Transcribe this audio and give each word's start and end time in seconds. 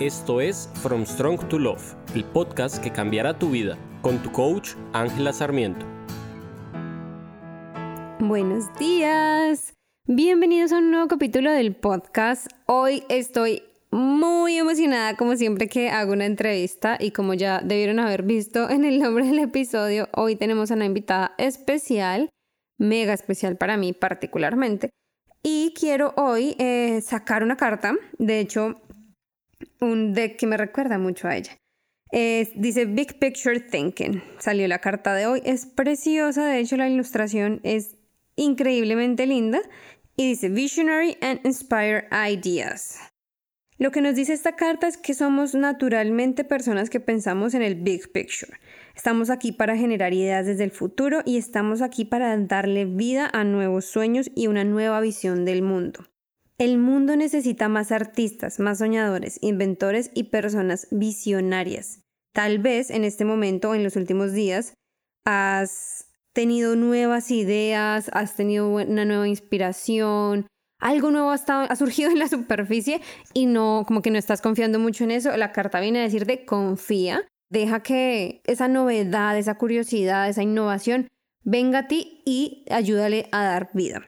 Esto 0.00 0.42
es 0.42 0.68
From 0.82 1.06
Strong 1.06 1.48
to 1.48 1.58
Love, 1.58 1.94
el 2.14 2.22
podcast 2.22 2.82
que 2.82 2.92
cambiará 2.92 3.38
tu 3.38 3.48
vida, 3.48 3.78
con 4.02 4.22
tu 4.22 4.30
coach 4.30 4.74
Ángela 4.92 5.32
Sarmiento. 5.32 5.86
Buenos 8.18 8.66
días. 8.78 9.72
Bienvenidos 10.04 10.72
a 10.72 10.80
un 10.80 10.90
nuevo 10.90 11.08
capítulo 11.08 11.50
del 11.50 11.74
podcast. 11.74 12.48
Hoy 12.66 13.04
estoy 13.08 13.62
muy 13.90 14.58
emocionada 14.58 15.16
como 15.16 15.34
siempre 15.34 15.66
que 15.66 15.88
hago 15.88 16.12
una 16.12 16.26
entrevista 16.26 16.98
y 17.00 17.12
como 17.12 17.32
ya 17.32 17.62
debieron 17.64 17.98
haber 17.98 18.22
visto 18.22 18.68
en 18.68 18.84
el 18.84 18.98
nombre 18.98 19.24
del 19.24 19.38
episodio, 19.38 20.10
hoy 20.12 20.36
tenemos 20.36 20.70
a 20.70 20.74
una 20.74 20.84
invitada 20.84 21.34
especial, 21.38 22.28
mega 22.76 23.14
especial 23.14 23.56
para 23.56 23.78
mí 23.78 23.94
particularmente. 23.94 24.90
Y 25.42 25.72
quiero 25.78 26.12
hoy 26.16 26.54
eh, 26.58 27.00
sacar 27.00 27.44
una 27.44 27.56
carta. 27.56 27.94
De 28.18 28.40
hecho, 28.40 28.74
un 29.80 30.14
deck 30.14 30.36
que 30.36 30.46
me 30.46 30.56
recuerda 30.56 30.98
mucho 30.98 31.28
a 31.28 31.36
ella. 31.36 31.56
dice 32.12 32.84
Big 32.86 33.18
Picture 33.18 33.60
Thinking. 33.60 34.22
Salió 34.38 34.66
la 34.68 34.80
carta 34.80 35.14
de 35.14 35.26
hoy. 35.26 35.42
Es 35.44 35.66
preciosa. 35.66 36.46
De 36.46 36.58
hecho, 36.58 36.76
la 36.76 36.88
ilustración 36.88 37.60
es 37.62 37.96
increíblemente 38.36 39.26
linda. 39.26 39.60
Y 40.16 40.28
dice 40.28 40.48
Visionary 40.48 41.18
and 41.20 41.40
Inspire 41.44 42.08
Ideas. 42.10 42.98
Lo 43.78 43.90
que 43.90 44.00
nos 44.00 44.14
dice 44.14 44.32
esta 44.32 44.56
carta 44.56 44.86
es 44.86 44.96
que 44.96 45.12
somos 45.12 45.54
naturalmente 45.54 46.44
personas 46.44 46.88
que 46.88 47.00
pensamos 47.00 47.52
en 47.52 47.60
el 47.60 47.74
big 47.74 48.10
picture. 48.10 48.54
Estamos 48.94 49.28
aquí 49.28 49.52
para 49.52 49.76
generar 49.76 50.14
ideas 50.14 50.46
desde 50.46 50.64
el 50.64 50.70
futuro 50.70 51.20
y 51.26 51.36
estamos 51.36 51.82
aquí 51.82 52.06
para 52.06 52.34
darle 52.38 52.86
vida 52.86 53.28
a 53.30 53.44
nuevos 53.44 53.84
sueños 53.84 54.30
y 54.34 54.46
una 54.46 54.64
nueva 54.64 55.02
visión 55.02 55.44
del 55.44 55.60
mundo. 55.60 56.06
El 56.58 56.78
mundo 56.78 57.16
necesita 57.16 57.68
más 57.68 57.92
artistas, 57.92 58.60
más 58.60 58.78
soñadores, 58.78 59.38
inventores 59.42 60.10
y 60.14 60.24
personas 60.24 60.88
visionarias. 60.90 62.00
Tal 62.32 62.58
vez 62.58 62.88
en 62.88 63.04
este 63.04 63.26
momento 63.26 63.74
en 63.74 63.84
los 63.84 63.96
últimos 63.96 64.32
días 64.32 64.72
has 65.26 66.06
tenido 66.32 66.74
nuevas 66.74 67.30
ideas, 67.30 68.10
has 68.14 68.36
tenido 68.36 68.68
una 68.68 69.04
nueva 69.04 69.28
inspiración, 69.28 70.46
algo 70.78 71.10
nuevo 71.10 71.30
ha, 71.30 71.76
surgido 71.76 72.10
en 72.10 72.18
la 72.18 72.28
superficie 72.28 73.02
y 73.34 73.46
no, 73.46 73.84
como 73.86 74.00
que 74.00 74.10
no 74.10 74.18
estás 74.18 74.40
confiando 74.40 74.78
mucho 74.78 75.04
en 75.04 75.10
eso. 75.10 75.36
La 75.36 75.52
carta 75.52 75.80
viene 75.80 76.00
a 76.00 76.04
decir 76.04 76.24
de 76.24 76.46
confía, 76.46 77.22
deja 77.50 77.82
que 77.82 78.40
esa 78.44 78.68
novedad, 78.68 79.36
esa 79.36 79.58
curiosidad, 79.58 80.28
esa 80.28 80.42
innovación 80.42 81.08
venga 81.44 81.80
a 81.80 81.88
ti 81.88 82.22
y 82.24 82.64
ayúdale 82.70 83.28
a 83.32 83.44
dar 83.44 83.70
vida. 83.74 84.06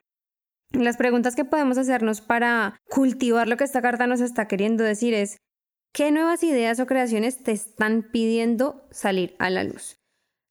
Las 0.72 0.96
preguntas 0.96 1.34
que 1.34 1.44
podemos 1.44 1.78
hacernos 1.78 2.20
para 2.20 2.80
cultivar 2.88 3.48
lo 3.48 3.56
que 3.56 3.64
esta 3.64 3.82
carta 3.82 4.06
nos 4.06 4.20
está 4.20 4.48
queriendo 4.48 4.84
decir 4.84 5.14
es, 5.14 5.38
¿qué 5.92 6.12
nuevas 6.12 6.42
ideas 6.42 6.78
o 6.78 6.86
creaciones 6.86 7.42
te 7.42 7.52
están 7.52 8.02
pidiendo 8.12 8.86
salir 8.90 9.34
a 9.38 9.50
la 9.50 9.64
luz? 9.64 9.96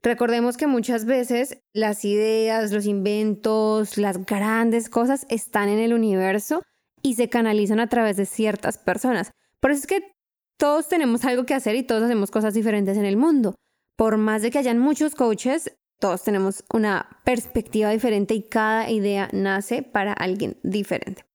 Recordemos 0.04 0.58
que 0.58 0.68
muchas 0.68 1.06
veces 1.06 1.60
las 1.74 2.06
ideas, 2.06 2.72
los 2.72 2.86
inventos, 2.86 3.98
las 3.98 4.26
grandes 4.26 4.90
cosas 4.90 5.26
están 5.30 5.70
en 5.70 5.80
el 5.80 5.94
universo 5.94 6.62
y 7.02 7.16
se 7.16 7.30
canalizan 7.30 7.80
a 7.80 7.88
través 7.88 8.18
de 8.18 8.26
ciertas 8.26 8.78
personas. 8.78 9.32
Por 9.60 9.72
eso 9.72 9.82
es 9.82 9.88
que 9.88 10.12
todos 10.58 10.88
tenemos 10.88 11.26
algo 11.26 11.46
que 11.46 11.54
hacer 11.54 11.76
y 11.76 11.84
todos 11.84 12.04
hacemos 12.04 12.32
cosas 12.32 12.54
diferentes 12.54 12.98
en 12.98 13.06
el 13.06 13.18
mundo. 13.18 13.56
Por 13.96 14.18
más 14.18 14.42
de 14.42 14.52
que 14.52 14.60
hayan 14.60 14.80
muchos 14.80 15.16
coaches, 15.16 15.76
todos 16.00 16.24
tenemos 16.24 16.64
una 16.74 17.22
perspectiva 17.24 17.90
diferente 17.90 18.34
y 18.34 18.44
cada 18.44 18.90
idea 18.90 19.30
nace 19.34 19.82
para 19.82 20.14
alguien 20.14 20.58
diferente. 20.64 21.26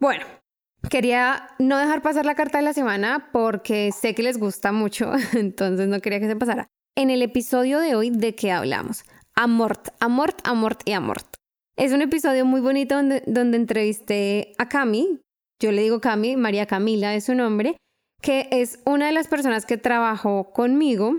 Bueno, 0.00 0.24
quería 0.90 1.50
no 1.58 1.78
dejar 1.78 2.02
pasar 2.02 2.26
la 2.26 2.34
carta 2.34 2.58
de 2.58 2.64
la 2.64 2.72
semana 2.72 3.30
porque 3.32 3.90
sé 3.92 4.14
que 4.14 4.22
les 4.22 4.38
gusta 4.38 4.72
mucho, 4.72 5.12
entonces 5.34 5.88
no 5.88 6.00
quería 6.00 6.20
que 6.20 6.28
se 6.28 6.36
pasara. 6.36 6.68
En 6.96 7.10
el 7.10 7.22
episodio 7.22 7.78
de 7.78 7.94
hoy, 7.94 8.10
¿de 8.10 8.34
qué 8.34 8.50
hablamos? 8.50 9.04
Amort, 9.34 9.88
amort, 10.00 10.40
amort 10.44 10.80
y 10.84 10.92
amort. 10.92 11.26
Es 11.76 11.92
un 11.92 12.02
episodio 12.02 12.44
muy 12.44 12.60
bonito 12.60 12.96
donde, 12.96 13.22
donde 13.26 13.56
entrevisté 13.56 14.52
a 14.58 14.68
Cami, 14.68 15.20
yo 15.60 15.72
le 15.72 15.82
digo 15.82 16.00
Cami, 16.00 16.36
María 16.36 16.66
Camila 16.66 17.14
es 17.14 17.24
su 17.24 17.34
nombre, 17.34 17.76
que 18.20 18.48
es 18.50 18.80
una 18.84 19.06
de 19.06 19.12
las 19.12 19.28
personas 19.28 19.64
que 19.64 19.76
trabajó 19.76 20.52
conmigo 20.52 21.18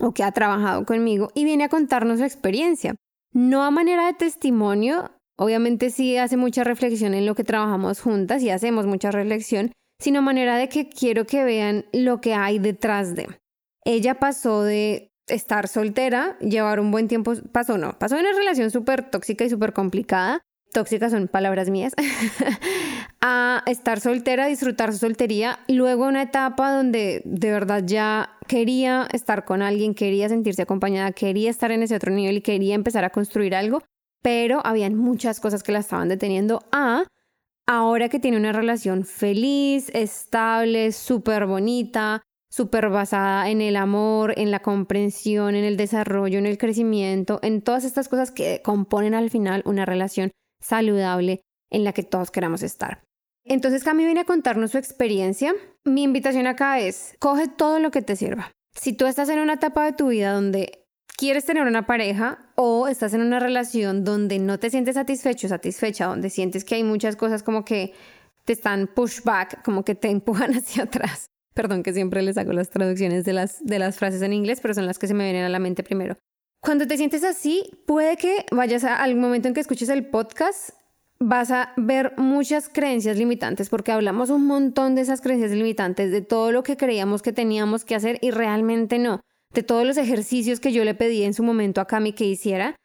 o 0.00 0.12
que 0.12 0.24
ha 0.24 0.32
trabajado 0.32 0.84
conmigo 0.84 1.30
y 1.34 1.44
viene 1.44 1.64
a 1.64 1.68
contarnos 1.68 2.18
su 2.18 2.24
experiencia. 2.24 2.94
No 3.32 3.64
a 3.64 3.70
manera 3.70 4.06
de 4.06 4.14
testimonio, 4.14 5.10
obviamente 5.36 5.90
sí 5.90 6.16
hace 6.16 6.36
mucha 6.36 6.64
reflexión 6.64 7.14
en 7.14 7.26
lo 7.26 7.34
que 7.34 7.44
trabajamos 7.44 8.00
juntas 8.00 8.42
y 8.42 8.50
hacemos 8.50 8.86
mucha 8.86 9.10
reflexión, 9.10 9.72
sino 10.00 10.20
a 10.20 10.22
manera 10.22 10.56
de 10.56 10.68
que 10.68 10.88
quiero 10.88 11.26
que 11.26 11.44
vean 11.44 11.86
lo 11.92 12.20
que 12.20 12.34
hay 12.34 12.58
detrás 12.58 13.14
de. 13.14 13.28
Ella 13.84 14.18
pasó 14.18 14.62
de 14.62 15.10
estar 15.28 15.68
soltera, 15.68 16.38
llevar 16.38 16.80
un 16.80 16.90
buen 16.90 17.08
tiempo, 17.08 17.34
pasó 17.52 17.78
no, 17.78 17.98
pasó 17.98 18.16
en 18.16 18.26
una 18.26 18.36
relación 18.36 18.70
súper 18.70 19.10
tóxica 19.10 19.44
y 19.44 19.50
súper 19.50 19.72
complicada, 19.72 20.40
tóxicas 20.72 21.12
son 21.12 21.28
palabras 21.28 21.70
mías, 21.70 21.94
a 23.20 23.62
estar 23.66 24.00
soltera, 24.00 24.46
disfrutar 24.46 24.92
su 24.92 24.98
soltería, 24.98 25.60
luego 25.68 26.06
una 26.06 26.22
etapa 26.22 26.72
donde 26.72 27.22
de 27.24 27.50
verdad 27.50 27.82
ya 27.84 28.30
quería 28.46 29.08
estar 29.12 29.44
con 29.44 29.62
alguien, 29.62 29.94
quería 29.94 30.28
sentirse 30.28 30.62
acompañada, 30.62 31.12
quería 31.12 31.50
estar 31.50 31.70
en 31.70 31.82
ese 31.82 31.96
otro 31.96 32.12
nivel 32.12 32.38
y 32.38 32.42
quería 32.42 32.74
empezar 32.74 33.04
a 33.04 33.10
construir 33.10 33.54
algo, 33.54 33.82
pero 34.22 34.60
habían 34.64 34.94
muchas 34.94 35.40
cosas 35.40 35.62
que 35.62 35.72
la 35.72 35.80
estaban 35.80 36.08
deteniendo 36.08 36.64
a 36.72 37.04
ahora 37.66 38.08
que 38.08 38.20
tiene 38.20 38.36
una 38.36 38.52
relación 38.52 39.04
feliz, 39.04 39.90
estable, 39.92 40.92
súper 40.92 41.46
bonita, 41.46 42.22
súper 42.48 42.88
basada 42.88 43.50
en 43.50 43.60
el 43.60 43.76
amor, 43.76 44.34
en 44.38 44.50
la 44.50 44.60
comprensión, 44.60 45.56
en 45.56 45.64
el 45.64 45.76
desarrollo, 45.76 46.38
en 46.38 46.46
el 46.46 46.58
crecimiento, 46.58 47.40
en 47.42 47.62
todas 47.62 47.84
estas 47.84 48.08
cosas 48.08 48.30
que 48.30 48.62
componen 48.62 49.14
al 49.14 49.30
final 49.30 49.62
una 49.66 49.84
relación 49.84 50.30
saludable 50.66 51.40
en 51.70 51.84
la 51.84 51.92
que 51.92 52.02
todos 52.02 52.30
queramos 52.30 52.62
estar. 52.62 53.02
Entonces 53.44 53.84
Cami 53.84 54.04
viene 54.04 54.20
a 54.20 54.24
contarnos 54.24 54.72
su 54.72 54.78
experiencia. 54.78 55.54
Mi 55.84 56.02
invitación 56.02 56.46
acá 56.46 56.80
es, 56.80 57.14
coge 57.20 57.46
todo 57.48 57.78
lo 57.78 57.90
que 57.90 58.02
te 58.02 58.16
sirva. 58.16 58.50
Si 58.74 58.92
tú 58.92 59.06
estás 59.06 59.28
en 59.28 59.38
una 59.38 59.54
etapa 59.54 59.84
de 59.84 59.92
tu 59.92 60.08
vida 60.08 60.32
donde 60.32 60.84
quieres 61.16 61.44
tener 61.44 61.64
una 61.66 61.86
pareja 61.86 62.50
o 62.56 62.88
estás 62.88 63.14
en 63.14 63.22
una 63.22 63.38
relación 63.38 64.04
donde 64.04 64.38
no 64.38 64.58
te 64.58 64.70
sientes 64.70 64.96
satisfecho, 64.96 65.48
satisfecha, 65.48 66.06
donde 66.06 66.28
sientes 66.28 66.64
que 66.64 66.74
hay 66.74 66.82
muchas 66.84 67.16
cosas 67.16 67.42
como 67.42 67.64
que 67.64 67.94
te 68.44 68.52
están 68.52 68.88
push 68.88 69.22
back, 69.24 69.62
como 69.62 69.84
que 69.84 69.94
te 69.94 70.08
empujan 70.10 70.52
hacia 70.54 70.84
atrás. 70.84 71.26
Perdón 71.54 71.82
que 71.82 71.94
siempre 71.94 72.22
les 72.22 72.36
hago 72.36 72.52
las 72.52 72.68
traducciones 72.68 73.24
de 73.24 73.32
las, 73.32 73.64
de 73.64 73.78
las 73.78 73.96
frases 73.96 74.20
en 74.22 74.32
inglés, 74.32 74.60
pero 74.60 74.74
son 74.74 74.86
las 74.86 74.98
que 74.98 75.06
se 75.06 75.14
me 75.14 75.24
vienen 75.24 75.44
a 75.44 75.48
la 75.48 75.58
mente 75.58 75.82
primero. 75.82 76.18
Cuando 76.60 76.86
te 76.86 76.96
sientes 76.96 77.22
así, 77.24 77.70
puede 77.86 78.16
que 78.16 78.44
vayas 78.50 78.84
al 78.84 79.16
momento 79.16 79.48
en 79.48 79.54
que 79.54 79.60
escuches 79.60 79.88
el 79.88 80.08
podcast 80.08 80.70
vas 81.18 81.50
a 81.50 81.72
ver 81.76 82.14
muchas 82.16 82.68
creencias 82.68 83.16
limitantes 83.16 83.68
porque 83.70 83.92
hablamos 83.92 84.30
un 84.30 84.46
montón 84.46 84.94
de 84.94 85.02
esas 85.02 85.20
creencias 85.20 85.52
limitantes, 85.52 86.10
de 86.10 86.22
todo 86.22 86.52
lo 86.52 86.62
que 86.62 86.76
creíamos 86.76 87.22
que 87.22 87.32
teníamos 87.32 87.84
que 87.84 87.94
hacer 87.94 88.18
y 88.20 88.30
realmente 88.30 88.98
no, 88.98 89.20
de 89.52 89.62
todos 89.62 89.86
los 89.86 89.96
ejercicios 89.96 90.60
que 90.60 90.72
yo 90.72 90.84
le 90.84 90.94
pedí 90.94 91.22
en 91.22 91.34
su 91.34 91.42
momento 91.42 91.80
a 91.80 91.86
Cami 91.86 92.12
que 92.12 92.26
hiciera. 92.26 92.76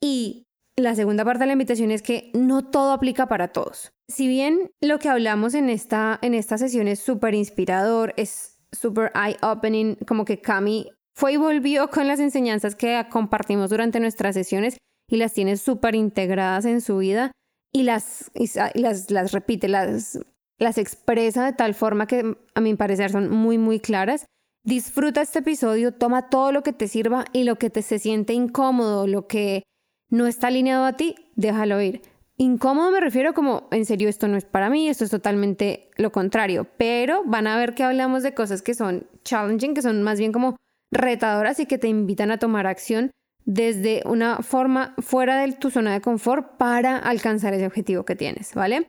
Y 0.00 0.44
la 0.76 0.94
segunda 0.94 1.24
parte 1.24 1.40
de 1.40 1.46
la 1.46 1.52
invitación 1.52 1.90
es 1.90 2.02
que 2.02 2.30
no 2.32 2.70
todo 2.70 2.92
aplica 2.92 3.26
para 3.26 3.48
todos. 3.48 3.92
Si 4.08 4.28
bien 4.28 4.70
lo 4.80 4.98
que 4.98 5.08
hablamos 5.08 5.54
en 5.54 5.68
esta, 5.68 6.18
en 6.22 6.34
esta 6.34 6.58
sesión 6.58 6.88
es 6.88 7.00
súper 7.00 7.34
inspirador, 7.34 8.14
es 8.16 8.58
súper 8.72 9.12
eye-opening, 9.14 9.96
como 10.06 10.24
que 10.24 10.40
Cami 10.40 10.88
fue 11.14 11.34
y 11.34 11.36
volvió 11.36 11.90
con 11.90 12.06
las 12.08 12.20
enseñanzas 12.20 12.74
que 12.74 13.04
compartimos 13.10 13.70
durante 13.70 14.00
nuestras 14.00 14.34
sesiones 14.34 14.76
y 15.08 15.16
las 15.16 15.32
tiene 15.32 15.56
súper 15.56 15.94
integradas 15.94 16.64
en 16.64 16.80
su 16.80 16.98
vida, 16.98 17.32
y 17.72 17.84
las, 17.84 18.30
las, 18.74 19.10
las 19.10 19.32
repite, 19.32 19.68
las, 19.68 20.18
las 20.58 20.78
expresa 20.78 21.44
de 21.44 21.52
tal 21.52 21.74
forma 21.74 22.06
que 22.06 22.36
a 22.54 22.60
mi 22.60 22.74
parecer 22.74 23.10
son 23.10 23.30
muy, 23.30 23.58
muy 23.58 23.80
claras. 23.80 24.26
Disfruta 24.64 25.22
este 25.22 25.38
episodio, 25.38 25.92
toma 25.92 26.28
todo 26.28 26.52
lo 26.52 26.62
que 26.62 26.72
te 26.72 26.88
sirva 26.88 27.24
y 27.32 27.44
lo 27.44 27.56
que 27.56 27.70
te 27.70 27.82
se 27.82 27.98
siente 27.98 28.34
incómodo, 28.34 29.06
lo 29.06 29.26
que 29.26 29.62
no 30.10 30.26
está 30.26 30.48
alineado 30.48 30.84
a 30.84 30.94
ti, 30.94 31.14
déjalo 31.36 31.80
ir. 31.80 32.02
Incómodo 32.36 32.90
me 32.90 33.00
refiero 33.00 33.34
como, 33.34 33.68
en 33.70 33.84
serio, 33.84 34.08
esto 34.08 34.26
no 34.26 34.36
es 34.36 34.44
para 34.44 34.70
mí, 34.70 34.88
esto 34.88 35.04
es 35.04 35.10
totalmente 35.10 35.90
lo 35.96 36.10
contrario, 36.10 36.66
pero 36.76 37.22
van 37.24 37.46
a 37.46 37.56
ver 37.56 37.74
que 37.74 37.84
hablamos 37.84 38.22
de 38.22 38.34
cosas 38.34 38.62
que 38.62 38.74
son 38.74 39.06
challenging, 39.24 39.74
que 39.74 39.82
son 39.82 40.02
más 40.02 40.18
bien 40.18 40.32
como 40.32 40.56
retadoras 40.92 41.60
y 41.60 41.66
que 41.66 41.78
te 41.78 41.88
invitan 41.88 42.30
a 42.30 42.38
tomar 42.38 42.66
acción 42.66 43.10
desde 43.44 44.02
una 44.04 44.38
forma 44.38 44.94
fuera 44.98 45.40
de 45.40 45.52
tu 45.52 45.70
zona 45.70 45.92
de 45.92 46.00
confort 46.00 46.56
para 46.56 46.98
alcanzar 46.98 47.54
ese 47.54 47.66
objetivo 47.66 48.04
que 48.04 48.16
tienes, 48.16 48.54
¿vale? 48.54 48.88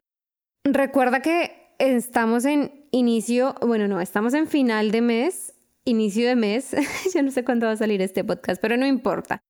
Recuerda 0.63 1.21
que 1.21 1.75
estamos 1.79 2.45
en 2.45 2.85
inicio, 2.91 3.55
bueno, 3.61 3.87
no, 3.87 4.01
estamos 4.01 4.33
en 4.33 4.47
final 4.47 4.91
de 4.91 5.01
mes, 5.01 5.53
inicio 5.85 6.27
de 6.27 6.35
mes, 6.35 6.75
ya 7.13 7.21
no 7.21 7.31
sé 7.31 7.43
cuándo 7.43 7.65
va 7.65 7.73
a 7.73 7.77
salir 7.77 8.01
este 8.01 8.23
podcast, 8.23 8.61
pero 8.61 8.77
no 8.77 8.85
importa. 8.85 9.41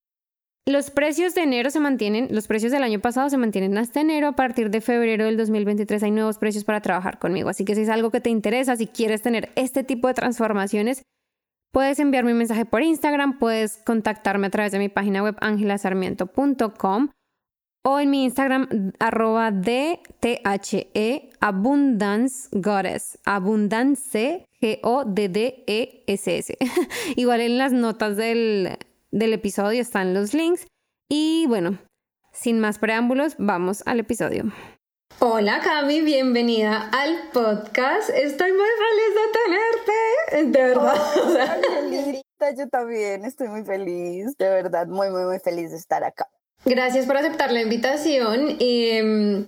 Los 0.68 0.92
precios 0.92 1.34
de 1.34 1.42
enero 1.42 1.72
se 1.72 1.80
mantienen, 1.80 2.28
los 2.30 2.48
precios 2.48 2.72
del 2.72 2.84
año 2.84 3.00
pasado 3.00 3.30
se 3.32 3.38
mantienen 3.38 3.78
hasta 3.80 4.00
enero. 4.00 4.28
A 4.28 4.36
partir 4.36 4.70
de 4.70 4.80
febrero 4.80 5.26
del 5.26 5.36
2023 5.36 6.04
hay 6.04 6.12
nuevos 6.12 6.38
precios 6.38 6.64
para 6.64 6.82
trabajar 6.82 7.18
conmigo. 7.18 7.50
Así 7.50 7.66
que 7.66 7.74
si 7.74 7.82
es 7.82 7.90
algo 7.90 8.12
que 8.12 8.22
te 8.22 8.30
interesa, 8.30 8.76
si 8.76 8.86
quieres 8.86 9.24
tener 9.24 9.52
este 9.56 9.84
tipo 9.84 10.08
de 10.08 10.14
transformaciones, 10.14 11.02
puedes 11.72 12.00
enviarme 12.00 12.32
un 12.32 12.38
mensaje 12.38 12.66
por 12.66 12.84
Instagram, 12.84 13.40
puedes 13.40 13.78
contactarme 13.86 14.48
a 14.48 14.50
través 14.50 14.72
de 14.72 14.80
mi 14.80 14.90
página 14.90 15.24
web 15.24 15.36
angelasarmiento.com 15.42 17.10
o 17.84 18.00
en 18.00 18.10
mi 18.12 18.26
Instagram 18.26 18.94
arroba 19.00 19.52
DTHE 19.52 21.30
Abundance 21.40 22.48
Goddess. 22.52 23.18
Abundance 23.26 24.46
G-O-D-D-E-S-S. 24.62 26.58
Igual 27.16 27.42
en 27.42 27.58
las 27.58 27.74
notas 27.74 28.18
del, 28.18 28.78
del 29.10 29.34
episodio 29.34 29.82
están 29.82 30.14
los 30.14 30.36
links. 30.36 30.68
Y 31.10 31.46
bueno, 31.48 31.80
sin 32.32 32.60
más 32.60 32.78
preámbulos, 32.78 33.36
vamos 33.40 33.82
al 33.88 34.00
episodio. 34.00 34.52
Hola 35.20 35.60
Cami, 35.64 36.02
bienvenida 36.02 36.90
al 36.92 37.30
podcast. 37.32 38.10
Estoy 38.10 38.52
muy 38.52 38.68
feliz 38.82 39.16
de 39.16 40.42
tenerte, 40.42 40.60
de 40.60 40.64
verdad. 40.68 42.22
Oh, 42.44 42.58
yo 42.58 42.68
también 42.70 43.24
estoy 43.24 43.50
muy 43.50 43.64
feliz, 43.64 44.36
de 44.36 44.50
verdad, 44.50 44.88
muy, 44.88 45.12
muy, 45.12 45.26
muy 45.26 45.38
feliz 45.38 45.70
de 45.70 45.78
estar 45.78 46.04
acá. 46.04 46.28
Gracias 46.66 47.06
por 47.06 47.16
aceptar 47.16 47.52
la 47.52 47.62
invitación. 47.62 48.56
Y, 48.58 48.90
em, 48.90 49.48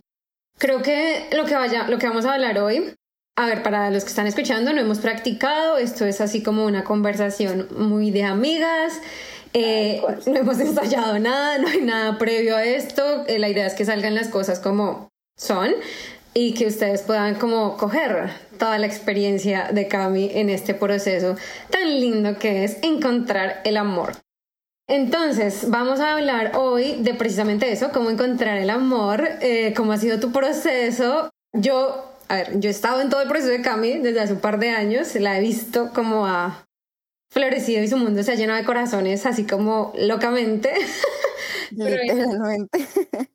creo 0.59 0.83
que 0.83 1.27
lo 1.35 1.45
que, 1.45 1.55
vaya, 1.55 1.87
lo 1.87 1.97
que 1.97 2.07
vamos 2.07 2.25
a 2.25 2.35
hablar 2.35 2.59
hoy, 2.59 2.93
a 3.35 3.47
ver, 3.47 3.63
para 3.63 3.89
los 3.89 4.03
que 4.03 4.09
están 4.09 4.27
escuchando, 4.27 4.73
no 4.73 4.79
hemos 4.79 4.99
practicado, 4.99 5.77
esto 5.77 6.05
es 6.05 6.21
así 6.21 6.43
como 6.43 6.65
una 6.65 6.83
conversación 6.83 7.67
muy 7.75 8.11
de 8.11 8.25
amigas. 8.25 9.01
Eh, 9.53 10.01
no 10.27 10.35
hemos 10.35 10.59
ensayado 10.59 11.17
nada, 11.17 11.57
no 11.57 11.67
hay 11.67 11.81
nada 11.81 12.19
previo 12.19 12.55
a 12.55 12.63
esto. 12.63 13.25
Eh, 13.27 13.39
la 13.39 13.49
idea 13.49 13.65
es 13.65 13.73
que 13.73 13.85
salgan 13.85 14.13
las 14.13 14.29
cosas 14.29 14.59
como 14.59 15.09
son 15.37 15.73
y 16.33 16.53
que 16.53 16.67
ustedes 16.67 17.03
puedan 17.03 17.35
como 17.35 17.77
coger 17.77 18.29
toda 18.57 18.77
la 18.79 18.87
experiencia 18.87 19.69
de 19.71 19.87
Cami 19.87 20.31
en 20.33 20.49
este 20.49 20.73
proceso 20.73 21.35
tan 21.69 21.99
lindo 21.99 22.39
que 22.39 22.63
es 22.63 22.77
encontrar 22.81 23.61
el 23.65 23.77
amor. 23.77 24.13
Entonces, 24.87 25.69
vamos 25.69 25.99
a 25.99 26.13
hablar 26.13 26.53
hoy 26.55 26.97
de 26.99 27.13
precisamente 27.13 27.71
eso, 27.71 27.91
cómo 27.91 28.09
encontrar 28.09 28.57
el 28.57 28.69
amor, 28.69 29.27
eh, 29.41 29.73
cómo 29.75 29.93
ha 29.93 29.97
sido 29.97 30.19
tu 30.19 30.31
proceso. 30.31 31.29
Yo, 31.53 32.11
a 32.27 32.35
ver, 32.35 32.59
yo 32.59 32.69
he 32.69 32.71
estado 32.71 33.01
en 33.01 33.09
todo 33.09 33.21
el 33.21 33.29
proceso 33.29 33.51
de 33.51 33.61
Cami 33.61 33.99
desde 33.99 34.19
hace 34.19 34.33
un 34.33 34.39
par 34.39 34.59
de 34.59 34.71
años, 34.71 35.15
la 35.15 35.37
he 35.37 35.41
visto 35.41 35.91
como 35.93 36.25
ha 36.25 36.65
florecido 37.31 37.81
y 37.81 37.87
su 37.87 37.97
mundo 37.97 38.21
se 38.23 38.33
ha 38.33 38.35
llenado 38.35 38.59
de 38.59 38.65
corazones 38.65 39.25
así 39.25 39.45
como 39.45 39.93
locamente. 39.97 40.73
Literalmente. 41.71 42.87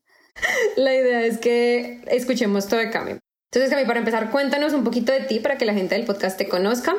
La 0.77 0.95
idea 0.95 1.25
es 1.25 1.39
que 1.39 2.03
escuchemos 2.07 2.69
todo 2.69 2.81
de 2.81 2.91
Cami. 2.91 3.19
Entonces, 3.51 3.71
Cami, 3.71 3.87
para 3.87 4.01
empezar, 4.01 4.31
cuéntanos 4.31 4.73
un 4.73 4.85
poquito 4.85 5.13
de 5.13 5.21
ti 5.21 5.41
para 5.41 5.59
que 5.59 5.65
la 5.65 5.75
gente 5.75 5.95
del 5.95 6.07
podcast 6.07 6.37
te 6.39 6.49
conozca 6.49 6.95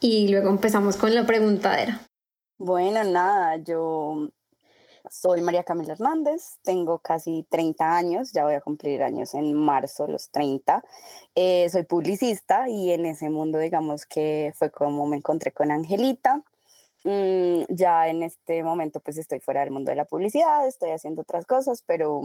y 0.00 0.28
luego 0.28 0.48
empezamos 0.50 0.96
con 0.96 1.14
la 1.14 1.26
preguntadera. 1.26 2.00
Bueno, 2.58 3.04
nada, 3.04 3.56
yo 3.56 4.30
soy 5.10 5.40
María 5.42 5.62
Camila 5.62 5.92
Hernández, 5.92 6.58
tengo 6.62 6.98
casi 6.98 7.46
30 7.48 7.96
años, 7.96 8.32
ya 8.32 8.44
voy 8.44 8.54
a 8.54 8.60
cumplir 8.60 9.02
años 9.02 9.34
en 9.34 9.54
marzo, 9.54 10.06
los 10.06 10.30
30. 10.30 10.82
Eh, 11.34 11.68
soy 11.70 11.84
publicista 11.84 12.68
y 12.68 12.92
en 12.92 13.06
ese 13.06 13.30
mundo, 13.30 13.58
digamos 13.58 14.06
que 14.06 14.52
fue 14.56 14.70
como 14.70 15.06
me 15.06 15.16
encontré 15.16 15.52
con 15.52 15.70
Angelita. 15.70 16.42
Mm, 17.04 17.64
ya 17.68 18.08
en 18.08 18.22
este 18.24 18.64
momento 18.64 19.00
pues 19.00 19.16
estoy 19.18 19.38
fuera 19.40 19.60
del 19.60 19.70
mundo 19.70 19.90
de 19.90 19.96
la 19.96 20.06
publicidad, 20.06 20.66
estoy 20.66 20.90
haciendo 20.90 21.22
otras 21.22 21.46
cosas, 21.46 21.84
pero, 21.86 22.20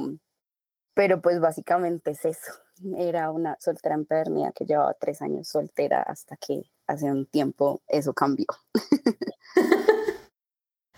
pero 0.94 1.22
pues 1.22 1.40
básicamente 1.40 2.12
es 2.12 2.26
eso. 2.26 2.52
Era 2.98 3.32
una 3.32 3.58
soltera 3.60 3.96
empedernida 3.96 4.52
que 4.52 4.66
llevaba 4.66 4.94
tres 5.00 5.22
años 5.22 5.48
soltera 5.48 6.02
hasta 6.02 6.36
que 6.36 6.64
hace 6.88 7.06
un 7.06 7.26
tiempo 7.26 7.82
eso 7.88 8.14
cambió. 8.14 8.48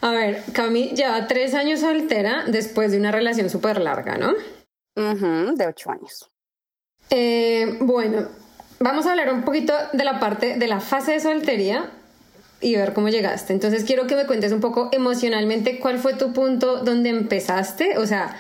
A 0.02 0.12
ver, 0.12 0.44
Cami 0.54 0.90
lleva 0.90 1.28
tres 1.28 1.54
años 1.54 1.80
soltera 1.80 2.44
después 2.48 2.92
de 2.92 2.98
una 2.98 3.12
relación 3.12 3.50
súper 3.50 3.80
larga, 3.80 4.18
¿no? 4.18 4.34
de 4.96 5.66
ocho 5.66 5.90
años. 5.92 6.30
Eh, 7.10 7.78
bueno, 7.82 8.28
vamos 8.80 9.06
a 9.06 9.12
hablar 9.12 9.34
un 9.34 9.44
poquito 9.44 9.74
de 9.94 10.04
la 10.04 10.20
parte 10.20 10.58
de 10.58 10.68
la 10.68 10.82
fase 10.82 11.14
de 11.14 11.20
soltería 11.20 11.90
y 12.60 12.76
ver 12.76 12.94
cómo 12.94 13.10
llegaste. 13.10 13.54
Entonces 13.54 13.86
quiero 13.86 14.06
que 14.08 14.16
me 14.16 14.28
cuentes 14.28 14.52
un 14.52 14.62
poco 14.62 14.90
emocionalmente 14.92 15.80
cuál 15.80 16.00
fue 16.00 16.16
tu 16.16 16.34
punto 16.34 16.84
donde 16.84 17.10
empezaste. 17.10 17.98
O 17.98 18.06
sea, 18.06 18.36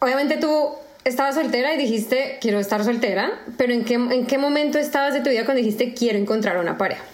obviamente 0.00 0.38
tú 0.38 0.74
estabas 1.04 1.34
soltera 1.34 1.72
y 1.74 1.78
dijiste 1.78 2.38
quiero 2.40 2.58
estar 2.58 2.84
soltera, 2.84 3.30
pero 3.56 3.72
¿en 3.72 3.84
qué, 3.84 3.94
en 3.94 4.26
qué 4.26 4.38
momento 4.38 4.78
estabas 4.78 5.14
de 5.14 5.20
tu 5.20 5.30
vida 5.30 5.44
cuando 5.44 5.62
dijiste 5.62 5.94
quiero 5.94 6.18
encontrar 6.18 6.58
una 6.58 6.76
pareja? 6.76 7.04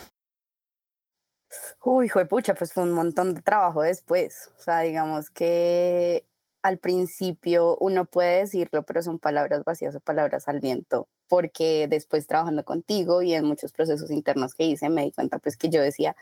Uy, 1.85 2.07
hijo 2.07 2.19
de 2.19 2.27
pucha, 2.27 2.55
pues 2.55 2.73
fue 2.73 2.83
un 2.83 2.91
montón 2.91 3.35
de 3.35 3.43
trabajo 3.43 3.83
después. 3.83 4.51
O 4.59 4.61
sea, 4.61 4.81
digamos 4.81 5.31
que 5.31 6.27
al 6.63 6.79
principio 6.79 7.77
uno 7.79 8.07
puede 8.07 8.41
decirlo, 8.41 8.83
pero 8.83 9.03
son 9.03 9.21
palabras 9.21 9.63
vacías 9.63 9.95
o 9.95 10.01
palabras 10.01 10.49
al 10.49 10.59
viento, 10.59 11.07
porque 11.29 11.87
después 11.89 12.27
trabajando 12.27 12.65
contigo 12.65 13.23
y 13.23 13.35
en 13.35 13.45
muchos 13.45 13.73
procesos 13.73 14.11
internos 14.11 14.57
que 14.57 14.65
hice, 14.65 14.89
me 14.89 15.05
di 15.05 15.13
cuenta 15.13 15.39
pues 15.39 15.57
que 15.57 15.69
yo 15.69 15.81
decía, 15.81 16.17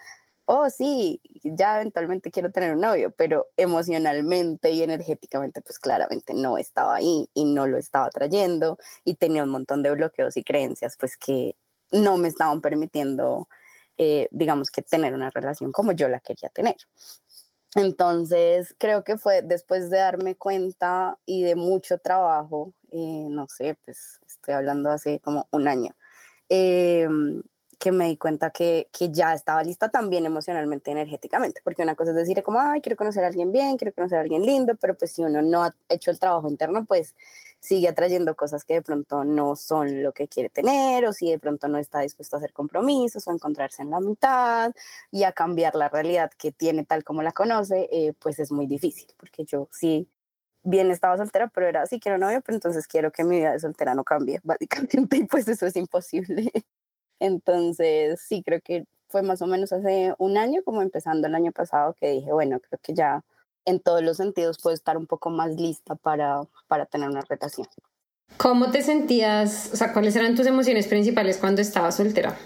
oh 0.47 0.69
sí, 0.71 1.21
ya 1.43 1.77
eventualmente 1.81 2.31
quiero 2.31 2.51
tener 2.51 2.75
un 2.75 2.81
novio, 2.81 3.13
pero 3.17 3.49
emocionalmente 3.57 4.71
y 4.71 4.83
energéticamente 4.83 5.61
pues 5.63 5.79
claramente 5.79 6.35
no 6.35 6.59
estaba 6.59 6.97
ahí 6.97 7.29
y 7.35 7.45
no 7.45 7.67
lo 7.67 7.79
estaba 7.79 8.11
trayendo 8.11 8.79
y 9.05 9.15
tenía 9.15 9.45
un 9.45 9.51
montón 9.51 9.83
de 9.83 9.91
bloqueos 9.93 10.37
y 10.37 10.45
creencias 10.45 10.97
pues 10.99 11.17
que 11.17 11.57
no 11.93 12.17
me 12.19 12.29
estaban 12.29 12.61
permitiendo 12.61 13.49
eh, 13.97 14.29
digamos 14.33 14.71
que 14.71 14.83
tener 14.83 15.15
una 15.15 15.31
relación 15.31 15.71
como 15.73 15.93
yo 15.93 16.09
la 16.09 16.21
quería 16.21 16.49
tener. 16.49 16.77
Entonces, 17.77 18.75
creo 18.79 19.03
que 19.05 19.19
fue 19.19 19.43
después 19.43 19.91
de 19.91 19.99
darme 19.99 20.37
cuenta 20.37 21.19
y 21.27 21.43
de 21.43 21.57
mucho 21.57 21.99
trabajo, 21.99 22.73
eh, 22.93 23.27
no 23.31 23.49
sé, 23.49 23.77
pues 23.85 24.21
estoy 24.27 24.55
hablando 24.55 24.91
hace 24.91 25.21
como 25.21 25.49
un 25.51 25.67
año, 25.67 25.95
eh, 26.49 27.09
que 27.85 27.93
me 27.93 28.07
di 28.07 28.17
cuenta 28.17 28.49
que, 28.49 28.89
que, 28.99 29.11
ya 29.13 29.35
estaba 29.35 29.63
lista 29.63 29.91
también 29.91 30.25
emocionalmente, 30.25 30.91
energéticamente, 30.91 31.61
porque 31.63 31.83
una 31.83 31.95
cosa 31.95 32.13
es 32.13 32.17
decir 32.17 32.43
como, 32.43 32.59
ay, 32.59 32.81
quiero 32.81 32.97
conocer 32.97 33.23
a 33.25 33.27
alguien 33.27 33.53
bien, 33.53 33.77
quiero 33.77 33.93
conocer 33.93 34.17
a 34.17 34.21
alguien 34.23 34.41
lindo, 34.41 34.75
pero 34.77 34.97
pues 34.97 35.13
si 35.13 35.23
uno 35.23 35.43
no 35.43 35.65
ha 35.65 35.77
hecho 35.91 36.11
el 36.11 36.19
trabajo 36.19 36.49
interno, 36.49 36.87
pues 36.87 37.15
sigue 37.61 37.89
atrayendo 37.89 38.35
cosas 38.37 38.65
que 38.65 38.75
de 38.75 38.83
pronto 38.83 39.23
no 39.25 39.55
son 39.55 40.03
lo 40.03 40.13
que 40.13 40.29
quiere 40.29 40.49
tener, 40.49 41.05
o 41.05 41.13
si 41.13 41.31
de 41.31 41.39
pronto 41.39 41.69
no 41.69 41.77
está 41.77 42.01
dispuesto 42.01 42.37
a 42.37 42.39
hacer 42.39 42.55
compromisos 42.55 43.29
o 43.29 43.31
a 43.31 43.35
encontrarse 43.35 43.83
en 43.83 43.91
la 43.91 44.01
mitad 44.01 44.73
y 45.11 45.25
a 45.25 45.33
cambiar 45.33 45.75
la 45.75 45.91
realidad 45.91 46.31
que 46.39 46.53
tiene 46.53 46.87
tal 46.87 47.05
como 47.05 47.23
la 47.23 47.33
conoce, 47.33 47.91
eh, 47.93 48.15
pues 48.19 48.39
es 48.39 48.51
muy 48.51 48.67
difícil, 48.67 49.09
porque 49.19 49.45
yo 49.45 49.69
sí 49.73 50.09
bien 50.63 50.91
estaba 50.91 51.19
soltera, 51.19 51.49
pero 51.49 51.69
era 51.69 51.83
así, 51.83 52.01
quiero 52.01 52.17
novio, 52.17 52.41
pero 52.41 52.57
entonces 52.57 52.87
quiero 52.87 53.13
que 53.13 53.25
mi 53.25 53.37
vida 53.41 53.53
de 53.53 53.61
soltera 53.61 53.95
no 53.95 54.05
cambie, 54.05 54.41
básicamente, 54.45 55.19
y 55.19 55.25
pues 55.25 55.47
eso 55.49 55.67
es 55.67 55.77
imposible. 55.77 56.51
Entonces, 57.25 58.21
sí, 58.21 58.43
creo 58.45 58.61
que 58.61 58.85
fue 59.09 59.23
más 59.23 59.41
o 59.41 59.47
menos 59.47 59.73
hace 59.73 60.15
un 60.19 60.37
año, 60.37 60.63
como 60.63 60.83
empezando 60.83 61.27
el 61.27 61.35
año 61.35 61.53
pasado, 61.53 61.95
que 61.95 62.11
dije, 62.11 62.33
bueno, 62.33 62.61
creo 62.61 62.79
que 62.83 62.93
ya 62.93 63.25
en 63.65 63.81
todos 63.81 64.03
los 64.03 64.19
sentidos 64.19 64.59
puedo 64.63 64.75
estar 64.75 64.99
un 64.99 65.07
poco 65.07 65.31
más 65.31 65.53
lista 65.57 65.95
para, 65.95 66.43
para 66.69 66.85
tener 66.85 67.09
una 67.09 67.23
relación. 67.23 67.67
¿Cómo 68.37 68.71
te 68.71 68.83
sentías? 68.83 69.73
O 69.73 69.77
sea, 69.77 69.95
¿cuáles 69.95 70.15
eran 70.17 70.35
tus 70.35 70.47
emociones 70.47 70.87
principales 70.87 71.39
cuando 71.39 71.63
estabas 71.63 71.97
soltera? 71.97 72.37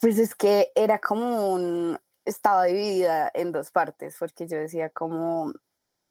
Pues 0.00 0.18
es 0.18 0.34
que 0.34 0.72
era 0.74 0.98
como 0.98 1.52
un... 1.52 1.98
Estaba 2.24 2.64
dividida 2.64 3.30
en 3.34 3.52
dos 3.52 3.70
partes, 3.70 4.16
porque 4.18 4.48
yo 4.48 4.56
decía 4.56 4.88
como, 4.88 5.52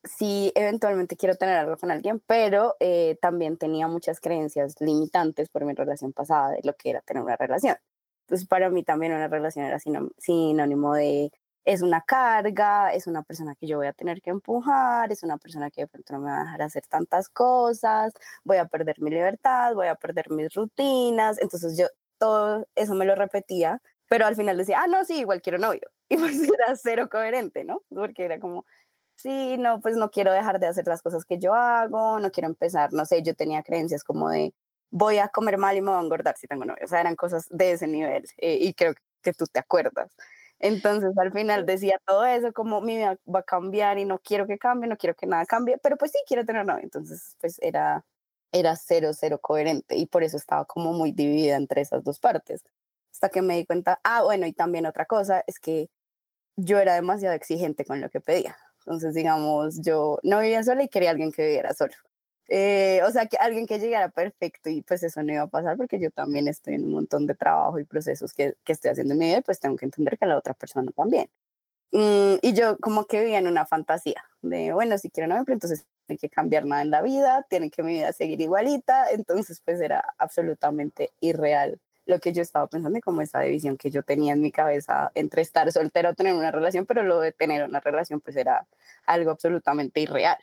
sí, 0.05 0.51
eventualmente 0.55 1.17
quiero 1.17 1.35
tener 1.35 1.57
algo 1.57 1.77
con 1.77 1.91
alguien, 1.91 2.21
pero 2.27 2.75
eh, 2.79 3.17
también 3.21 3.57
tenía 3.57 3.87
muchas 3.87 4.19
creencias 4.19 4.75
limitantes 4.79 5.49
por 5.49 5.65
mi 5.65 5.73
relación 5.73 6.13
pasada 6.13 6.51
de 6.51 6.61
lo 6.63 6.73
que 6.75 6.91
era 6.91 7.01
tener 7.01 7.23
una 7.23 7.35
relación. 7.37 7.77
Entonces, 8.21 8.47
para 8.47 8.69
mí 8.69 8.83
también 8.83 9.13
una 9.13 9.27
relación 9.27 9.65
era 9.65 9.79
sinónimo 9.79 10.95
de 10.95 11.31
es 11.65 11.81
una 11.81 12.01
carga, 12.01 12.93
es 12.93 13.07
una 13.07 13.23
persona 13.23 13.55
que 13.55 13.67
yo 13.67 13.77
voy 13.77 13.87
a 13.87 13.93
tener 13.93 14.21
que 14.21 14.29
empujar, 14.29 15.11
es 15.11 15.23
una 15.23 15.37
persona 15.37 15.71
que 15.71 15.81
de 15.81 15.87
pronto 15.87 16.13
no 16.13 16.19
me 16.21 16.29
va 16.29 16.41
a 16.41 16.43
dejar 16.43 16.61
hacer 16.61 16.83
tantas 16.87 17.27
cosas, 17.29 18.13
voy 18.43 18.57
a 18.57 18.65
perder 18.67 19.01
mi 19.01 19.09
libertad, 19.09 19.73
voy 19.73 19.87
a 19.87 19.95
perder 19.95 20.29
mis 20.31 20.53
rutinas. 20.53 21.39
Entonces 21.41 21.77
yo 21.77 21.87
todo 22.19 22.67
eso 22.75 22.93
me 22.95 23.05
lo 23.05 23.15
repetía, 23.15 23.81
pero 24.07 24.25
al 24.27 24.35
final 24.35 24.57
decía, 24.57 24.81
ah, 24.83 24.87
no, 24.87 25.03
sí, 25.05 25.19
igual 25.19 25.41
quiero 25.41 25.57
novio. 25.57 25.89
Y 26.09 26.17
pues 26.17 26.37
era 26.43 26.75
cero 26.75 27.09
coherente, 27.09 27.63
¿no? 27.63 27.81
Porque 27.89 28.25
era 28.25 28.39
como, 28.39 28.63
sí, 29.15 29.57
no, 29.57 29.81
pues 29.81 29.95
no 29.97 30.11
quiero 30.11 30.31
dejar 30.33 30.59
de 30.59 30.67
hacer 30.67 30.87
las 30.87 31.01
cosas 31.01 31.25
que 31.25 31.39
yo 31.39 31.53
hago, 31.53 32.19
no 32.19 32.31
quiero 32.31 32.47
empezar, 32.47 32.93
no 32.93 33.05
sé, 33.05 33.23
yo 33.23 33.35
tenía 33.35 33.63
creencias 33.63 34.03
como 34.03 34.29
de, 34.29 34.53
voy 34.91 35.17
a 35.19 35.29
comer 35.29 35.57
mal 35.57 35.75
y 35.77 35.81
me 35.81 35.91
voy 35.91 35.99
a 35.99 36.03
engordar 36.03 36.37
si 36.37 36.47
tengo 36.47 36.65
novio. 36.65 36.83
O 36.85 36.87
sea, 36.87 37.01
eran 37.01 37.15
cosas 37.15 37.47
de 37.49 37.71
ese 37.73 37.87
nivel 37.87 38.25
eh, 38.37 38.57
y 38.61 38.73
creo 38.73 38.93
que 39.21 39.33
tú 39.33 39.45
te 39.47 39.59
acuerdas. 39.59 40.11
Entonces 40.59 41.17
al 41.17 41.31
final 41.33 41.65
decía 41.65 41.99
todo 42.05 42.25
eso, 42.25 42.53
como 42.53 42.81
mi 42.81 42.97
vida 42.97 43.17
va 43.33 43.39
a 43.39 43.43
cambiar 43.43 43.97
y 43.99 44.05
no 44.05 44.19
quiero 44.19 44.47
que 44.47 44.57
cambie, 44.57 44.87
no 44.89 44.97
quiero 44.97 45.15
que 45.15 45.27
nada 45.27 45.45
cambie, 45.45 45.77
pero 45.79 45.97
pues 45.97 46.11
sí 46.11 46.19
quiero 46.27 46.45
tener 46.45 46.65
novio. 46.65 46.83
Entonces 46.83 47.35
pues 47.41 47.57
era, 47.61 48.05
era 48.51 48.75
cero, 48.75 49.11
cero 49.13 49.39
coherente 49.41 49.95
y 49.97 50.05
por 50.07 50.23
eso 50.23 50.37
estaba 50.37 50.65
como 50.65 50.93
muy 50.93 51.11
dividida 51.11 51.57
entre 51.57 51.81
esas 51.81 52.03
dos 52.03 52.19
partes. 52.19 52.63
Hasta 53.11 53.29
que 53.29 53.41
me 53.41 53.55
di 53.57 53.65
cuenta, 53.65 53.99
ah, 54.03 54.23
bueno, 54.23 54.45
y 54.47 54.53
también 54.53 54.85
otra 54.85 55.05
cosa 55.05 55.43
es 55.47 55.59
que 55.59 55.89
yo 56.57 56.79
era 56.79 56.95
demasiado 56.95 57.35
exigente 57.35 57.85
con 57.85 58.01
lo 58.01 58.09
que 58.09 58.21
pedía. 58.21 58.57
Entonces, 58.85 59.15
digamos, 59.15 59.81
yo 59.81 60.19
no 60.23 60.39
vivía 60.41 60.63
sola 60.63 60.83
y 60.83 60.89
quería 60.89 61.11
alguien 61.11 61.31
que 61.31 61.43
viviera 61.45 61.73
solo. 61.73 61.93
Eh, 62.47 63.01
o 63.07 63.11
sea, 63.11 63.25
que 63.25 63.37
alguien 63.37 63.65
que 63.65 63.79
llegara 63.79 64.09
perfecto 64.09 64.69
y 64.69 64.83
pues 64.83 65.01
eso 65.03 65.23
no 65.23 65.33
iba 65.33 65.41
a 65.43 65.47
pasar 65.47 65.77
porque 65.77 65.99
yo 65.99 66.11
también 66.11 66.47
estoy 66.47 66.75
en 66.75 66.85
un 66.85 66.91
montón 66.91 67.25
de 67.25 67.33
trabajo 67.33 67.79
y 67.79 67.85
procesos 67.85 68.33
que, 68.33 68.55
que 68.63 68.73
estoy 68.73 68.91
haciendo 68.91 69.13
en 69.13 69.19
mi 69.19 69.25
vida 69.27 69.39
y 69.39 69.41
pues 69.41 69.59
tengo 69.59 69.75
que 69.77 69.85
entender 69.85 70.17
que 70.19 70.27
la 70.27 70.37
otra 70.37 70.53
persona 70.53 70.91
también. 70.95 71.27
Mm, 71.91 72.35
y 72.41 72.53
yo 72.53 72.77
como 72.79 73.05
que 73.05 73.21
vivía 73.21 73.39
en 73.39 73.47
una 73.47 73.65
fantasía 73.65 74.23
de, 74.41 74.73
bueno, 74.73 74.97
si 74.97 75.09
quiero 75.09 75.27
novio, 75.29 75.45
pero 75.45 75.55
entonces 75.55 75.85
tiene 76.07 76.19
que 76.19 76.29
cambiar 76.29 76.65
nada 76.65 76.81
en 76.83 76.91
la 76.91 77.01
vida, 77.01 77.45
tiene 77.49 77.71
que 77.71 77.83
mi 77.83 77.93
vida 77.93 78.13
seguir 78.13 78.41
igualita, 78.41 79.09
entonces 79.11 79.61
pues 79.65 79.81
era 79.81 80.03
absolutamente 80.17 81.13
irreal 81.21 81.79
lo 82.05 82.19
que 82.19 82.33
yo 82.33 82.41
estaba 82.41 82.67
pensando 82.67 82.97
y 82.97 83.01
como 83.01 83.21
esa 83.21 83.41
división 83.41 83.77
que 83.77 83.89
yo 83.89 84.03
tenía 84.03 84.33
en 84.33 84.41
mi 84.41 84.51
cabeza 84.51 85.11
entre 85.15 85.41
estar 85.41 85.71
soltero 85.71 86.09
o 86.09 86.13
tener 86.13 86.33
una 86.33 86.51
relación, 86.51 86.85
pero 86.85 87.03
lo 87.03 87.19
de 87.19 87.31
tener 87.31 87.63
una 87.63 87.79
relación 87.79 88.21
pues 88.21 88.35
era 88.35 88.67
algo 89.05 89.31
absolutamente 89.31 89.99
irreal. 90.01 90.37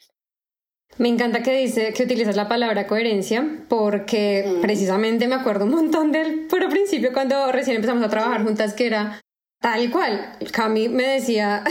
Me 0.99 1.09
encanta 1.09 1.43
que 1.43 1.57
dice 1.57 1.95
que 1.95 2.03
utilizas 2.03 2.37
la 2.37 2.49
palabra 2.49 2.87
coherencia 2.87 3.65
porque 3.69 4.59
precisamente 4.61 5.27
me 5.27 5.37
acuerdo 5.37 5.65
un 5.65 5.71
montón 5.71 6.13
del 6.13 6.47
puro 6.49 6.69
principio 6.69 7.13
cuando 7.13 7.51
recién 7.51 7.77
empezamos 7.77 8.05
a 8.05 8.11
trabajar 8.11 8.45
juntas 8.45 8.75
que 8.75 8.87
era 8.87 9.21
tal 9.61 9.91
cual. 9.91 10.37
Cami 10.53 10.91
me 10.91 11.05
decía, 11.05 11.65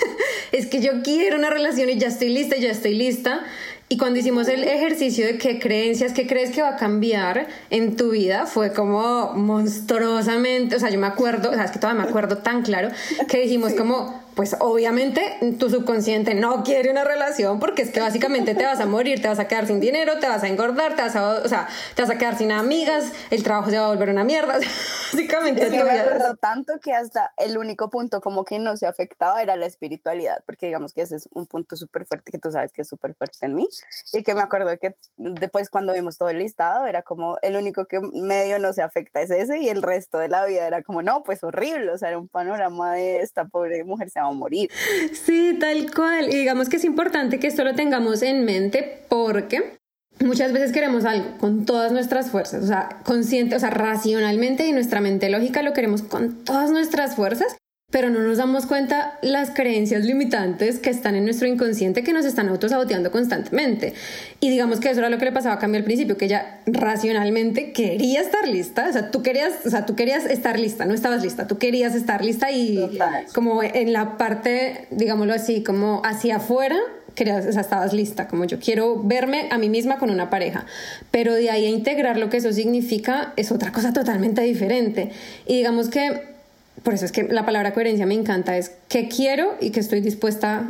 es 0.52 0.66
que 0.66 0.80
yo 0.80 1.02
quiero 1.02 1.36
una 1.36 1.50
relación 1.50 1.90
y 1.90 1.98
ya 1.98 2.06
estoy 2.06 2.28
lista, 2.28 2.56
ya 2.56 2.70
estoy 2.70 2.94
lista. 2.94 3.44
Y 3.90 3.96
cuando 3.96 4.18
hicimos 4.18 4.48
el 4.48 4.64
ejercicio 4.64 5.24
de 5.24 5.38
qué 5.38 5.58
creencias, 5.58 6.12
qué 6.12 6.26
crees 6.26 6.50
que 6.50 6.60
va 6.60 6.70
a 6.70 6.76
cambiar 6.76 7.48
en 7.70 7.96
tu 7.96 8.10
vida, 8.10 8.44
fue 8.44 8.72
como 8.74 9.32
monstruosamente, 9.34 10.76
o 10.76 10.78
sea, 10.78 10.90
yo 10.90 10.98
me 10.98 11.06
acuerdo, 11.06 11.50
o 11.50 11.54
sea, 11.54 11.64
es 11.64 11.70
que 11.70 11.78
todavía 11.78 12.02
me 12.02 12.08
acuerdo 12.08 12.38
tan 12.38 12.62
claro, 12.62 12.90
que 13.28 13.40
dijimos 13.40 13.72
como, 13.72 14.22
pues 14.38 14.54
obviamente 14.60 15.20
tu 15.58 15.68
subconsciente 15.68 16.32
no 16.36 16.62
quiere 16.62 16.92
una 16.92 17.02
relación 17.02 17.58
porque 17.58 17.82
es 17.82 17.90
que 17.90 17.98
básicamente 17.98 18.54
te 18.54 18.64
vas 18.64 18.78
a 18.78 18.86
morir, 18.86 19.20
te 19.20 19.26
vas 19.26 19.40
a 19.40 19.48
quedar 19.48 19.66
sin 19.66 19.80
dinero, 19.80 20.20
te 20.20 20.28
vas 20.28 20.44
a 20.44 20.46
engordar, 20.46 20.94
te 20.94 21.02
vas 21.02 21.16
a, 21.16 21.40
o 21.40 21.48
sea, 21.48 21.66
te 21.96 22.02
vas 22.02 22.10
a 22.12 22.18
quedar 22.18 22.38
sin 22.38 22.52
amigas, 22.52 23.12
el 23.32 23.42
trabajo 23.42 23.68
se 23.68 23.80
va 23.80 23.86
a 23.86 23.88
volver 23.88 24.10
una 24.10 24.22
mierda. 24.22 24.60
básicamente 25.12 25.64
es 25.64 25.72
que 25.72 25.82
me 25.82 25.90
acuerdo 25.90 26.36
tanto 26.36 26.78
que 26.78 26.92
hasta 26.92 27.32
el 27.36 27.58
único 27.58 27.90
punto 27.90 28.20
como 28.20 28.44
que 28.44 28.60
no 28.60 28.76
se 28.76 28.86
afectaba 28.86 29.42
era 29.42 29.56
la 29.56 29.66
espiritualidad, 29.66 30.40
porque 30.46 30.66
digamos 30.66 30.92
que 30.92 31.02
ese 31.02 31.16
es 31.16 31.28
un 31.32 31.46
punto 31.46 31.74
súper 31.74 32.06
fuerte 32.06 32.30
que 32.30 32.38
tú 32.38 32.52
sabes 32.52 32.72
que 32.72 32.82
es 32.82 32.88
súper 32.88 33.16
fuerte 33.16 33.38
en 33.44 33.56
mí 33.56 33.68
y 34.12 34.22
que 34.22 34.36
me 34.36 34.42
acuerdo 34.42 34.78
que 34.78 34.94
después 35.16 35.68
cuando 35.68 35.94
vimos 35.94 36.16
todo 36.16 36.28
el 36.28 36.38
listado 36.38 36.86
era 36.86 37.02
como 37.02 37.38
el 37.42 37.56
único 37.56 37.86
que 37.86 37.98
medio 37.98 38.60
no 38.60 38.72
se 38.72 38.82
afecta 38.82 39.20
es 39.20 39.32
ese 39.32 39.58
y 39.58 39.68
el 39.68 39.82
resto 39.82 40.18
de 40.18 40.28
la 40.28 40.44
vida 40.46 40.64
era 40.64 40.84
como 40.84 41.02
no, 41.02 41.24
pues 41.24 41.42
horrible, 41.42 41.90
o 41.90 41.98
sea, 41.98 42.10
era 42.10 42.18
un 42.18 42.28
panorama 42.28 42.92
de 42.92 43.20
esta 43.20 43.46
pobre 43.46 43.82
mujer 43.82 44.10
se 44.10 44.20
morir. 44.34 44.70
Sí, 45.12 45.56
tal 45.60 45.92
cual. 45.92 46.28
Y 46.28 46.36
digamos 46.36 46.68
que 46.68 46.76
es 46.76 46.84
importante 46.84 47.38
que 47.38 47.46
esto 47.46 47.64
lo 47.64 47.74
tengamos 47.74 48.22
en 48.22 48.44
mente 48.44 49.02
porque 49.08 49.78
muchas 50.20 50.52
veces 50.52 50.72
queremos 50.72 51.04
algo 51.04 51.38
con 51.38 51.64
todas 51.64 51.92
nuestras 51.92 52.30
fuerzas, 52.30 52.64
o 52.64 52.66
sea, 52.66 53.00
consciente, 53.04 53.56
o 53.56 53.60
sea, 53.60 53.70
racionalmente 53.70 54.66
y 54.66 54.72
nuestra 54.72 55.00
mente 55.00 55.28
lógica 55.28 55.62
lo 55.62 55.72
queremos 55.72 56.02
con 56.02 56.44
todas 56.44 56.70
nuestras 56.70 57.14
fuerzas 57.14 57.56
pero 57.90 58.10
no 58.10 58.20
nos 58.20 58.36
damos 58.36 58.66
cuenta 58.66 59.18
las 59.22 59.50
creencias 59.50 60.04
limitantes 60.04 60.78
que 60.78 60.90
están 60.90 61.14
en 61.14 61.24
nuestro 61.24 61.48
inconsciente 61.48 62.04
que 62.04 62.12
nos 62.12 62.26
están 62.26 62.50
autosaboteando 62.50 63.10
constantemente. 63.10 63.94
Y 64.40 64.50
digamos 64.50 64.78
que 64.78 64.90
eso 64.90 64.98
era 65.00 65.08
lo 65.08 65.16
que 65.16 65.24
le 65.24 65.32
pasaba 65.32 65.54
a 65.54 65.58
Cami 65.58 65.78
al 65.78 65.84
principio, 65.84 66.18
que 66.18 66.26
ella 66.26 66.60
racionalmente 66.66 67.72
quería 67.72 68.20
estar 68.20 68.46
lista, 68.46 68.88
o 68.90 68.92
sea, 68.92 69.10
tú 69.10 69.22
querías, 69.22 69.64
o 69.64 69.70
sea, 69.70 69.86
tú 69.86 69.96
querías 69.96 70.26
estar 70.26 70.60
lista, 70.60 70.84
no 70.84 70.92
estabas 70.92 71.22
lista, 71.22 71.46
tú 71.46 71.56
querías 71.56 71.94
estar 71.94 72.22
lista 72.22 72.50
y 72.50 72.98
como 73.32 73.62
en 73.62 73.94
la 73.94 74.18
parte, 74.18 74.86
digámoslo 74.90 75.32
así, 75.32 75.62
como 75.62 76.02
hacia 76.04 76.36
afuera, 76.36 76.76
querías, 77.14 77.46
o 77.46 77.52
sea, 77.52 77.62
estabas 77.62 77.94
lista, 77.94 78.28
como 78.28 78.44
yo 78.44 78.58
quiero 78.60 79.02
verme 79.02 79.48
a 79.50 79.56
mí 79.56 79.70
misma 79.70 79.98
con 79.98 80.10
una 80.10 80.28
pareja, 80.28 80.66
pero 81.10 81.32
de 81.32 81.48
ahí 81.48 81.64
a 81.64 81.70
integrar 81.70 82.18
lo 82.18 82.28
que 82.28 82.36
eso 82.36 82.52
significa 82.52 83.32
es 83.36 83.50
otra 83.50 83.72
cosa 83.72 83.94
totalmente 83.94 84.42
diferente. 84.42 85.10
Y 85.46 85.56
digamos 85.56 85.88
que 85.88 86.36
por 86.82 86.94
eso 86.94 87.04
es 87.04 87.12
que 87.12 87.24
la 87.24 87.44
palabra 87.44 87.72
coherencia 87.72 88.06
me 88.06 88.14
encanta, 88.14 88.56
es 88.56 88.70
qué 88.88 89.08
quiero 89.08 89.56
y 89.60 89.70
qué 89.70 89.80
estoy 89.80 90.00
dispuesta 90.00 90.64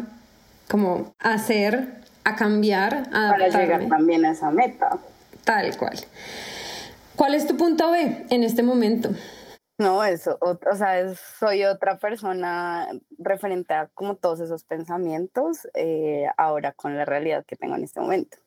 como 0.68 1.14
a 1.18 1.34
hacer, 1.34 1.88
a 2.24 2.36
cambiar, 2.36 3.08
a 3.12 3.30
Para 3.30 3.48
llegar 3.48 3.88
también 3.88 4.24
a 4.24 4.32
esa 4.32 4.50
meta. 4.50 4.98
Tal 5.44 5.76
cual. 5.76 5.98
¿Cuál 7.16 7.34
es 7.34 7.46
tu 7.46 7.56
punto 7.56 7.90
B 7.90 8.26
en 8.30 8.42
este 8.42 8.62
momento? 8.62 9.10
No, 9.78 10.04
eso, 10.04 10.36
o, 10.40 10.58
o 10.70 10.76
sea, 10.76 11.14
soy 11.38 11.64
otra 11.64 11.98
persona 11.98 12.88
referente 13.18 13.74
a 13.74 13.88
como 13.94 14.16
todos 14.16 14.40
esos 14.40 14.64
pensamientos 14.64 15.68
eh, 15.74 16.26
ahora 16.36 16.72
con 16.72 16.96
la 16.96 17.04
realidad 17.04 17.44
que 17.46 17.54
tengo 17.54 17.76
en 17.76 17.84
este 17.84 18.00
momento 18.00 18.38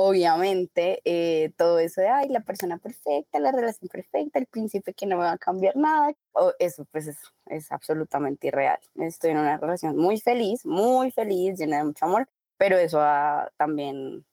obviamente 0.00 1.02
eh, 1.04 1.50
todo 1.56 1.80
eso 1.80 2.00
de, 2.00 2.06
ay, 2.08 2.28
la 2.28 2.38
persona 2.38 2.78
perfecta, 2.78 3.40
la 3.40 3.50
relación 3.50 3.88
perfecta, 3.88 4.38
el 4.38 4.46
príncipe 4.46 4.94
que 4.94 5.06
no 5.06 5.16
me 5.16 5.24
va 5.24 5.32
a 5.32 5.38
cambiar 5.38 5.74
nada, 5.74 6.12
o 6.34 6.52
eso 6.60 6.84
pues 6.92 7.08
es, 7.08 7.18
es 7.46 7.72
absolutamente 7.72 8.46
irreal. 8.46 8.78
Estoy 8.94 9.32
en 9.32 9.38
una 9.38 9.56
relación 9.56 9.96
muy 9.96 10.20
feliz, 10.20 10.64
muy 10.64 11.10
feliz, 11.10 11.58
llena 11.58 11.78
de 11.78 11.84
mucho 11.84 12.04
amor, 12.04 12.28
pero 12.56 12.78
eso 12.78 13.00
ha 13.00 13.50
también 13.56 14.24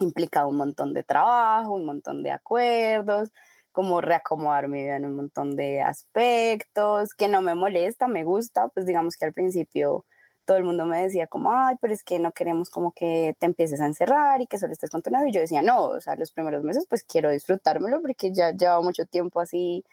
implicado 0.00 0.48
un 0.48 0.56
montón 0.56 0.94
de 0.94 1.02
trabajo, 1.02 1.74
un 1.74 1.84
montón 1.84 2.22
de 2.22 2.30
acuerdos, 2.30 3.30
como 3.72 4.00
reacomodar 4.00 4.68
mi 4.68 4.84
vida 4.84 4.96
en 4.96 5.04
un 5.04 5.16
montón 5.16 5.54
de 5.54 5.82
aspectos, 5.82 7.12
que 7.12 7.28
no 7.28 7.42
me 7.42 7.54
molesta, 7.54 8.08
me 8.08 8.24
gusta, 8.24 8.68
pues 8.68 8.86
digamos 8.86 9.18
que 9.18 9.26
al 9.26 9.34
principio 9.34 10.06
todo 10.44 10.56
el 10.56 10.64
mundo 10.64 10.84
me 10.86 11.02
decía 11.02 11.26
como, 11.26 11.52
ay, 11.52 11.76
pero 11.80 11.92
es 11.94 12.02
que 12.02 12.18
no 12.18 12.32
queremos 12.32 12.70
como 12.70 12.92
que 12.92 13.34
te 13.38 13.46
empieces 13.46 13.80
a 13.80 13.86
encerrar 13.86 14.40
y 14.40 14.46
que 14.46 14.58
solo 14.58 14.72
estés 14.72 14.90
con 14.90 15.02
tu 15.02 15.10
novio. 15.10 15.28
Y 15.28 15.32
yo 15.32 15.40
decía, 15.40 15.62
no, 15.62 15.84
o 15.86 16.00
sea, 16.00 16.16
los 16.16 16.32
primeros 16.32 16.62
meses 16.64 16.86
pues 16.88 17.04
quiero 17.04 17.30
disfrutármelo 17.30 18.00
porque 18.02 18.32
ya 18.32 18.52
llevo 18.52 18.82
mucho 18.82 19.06
tiempo 19.06 19.40
así 19.40 19.84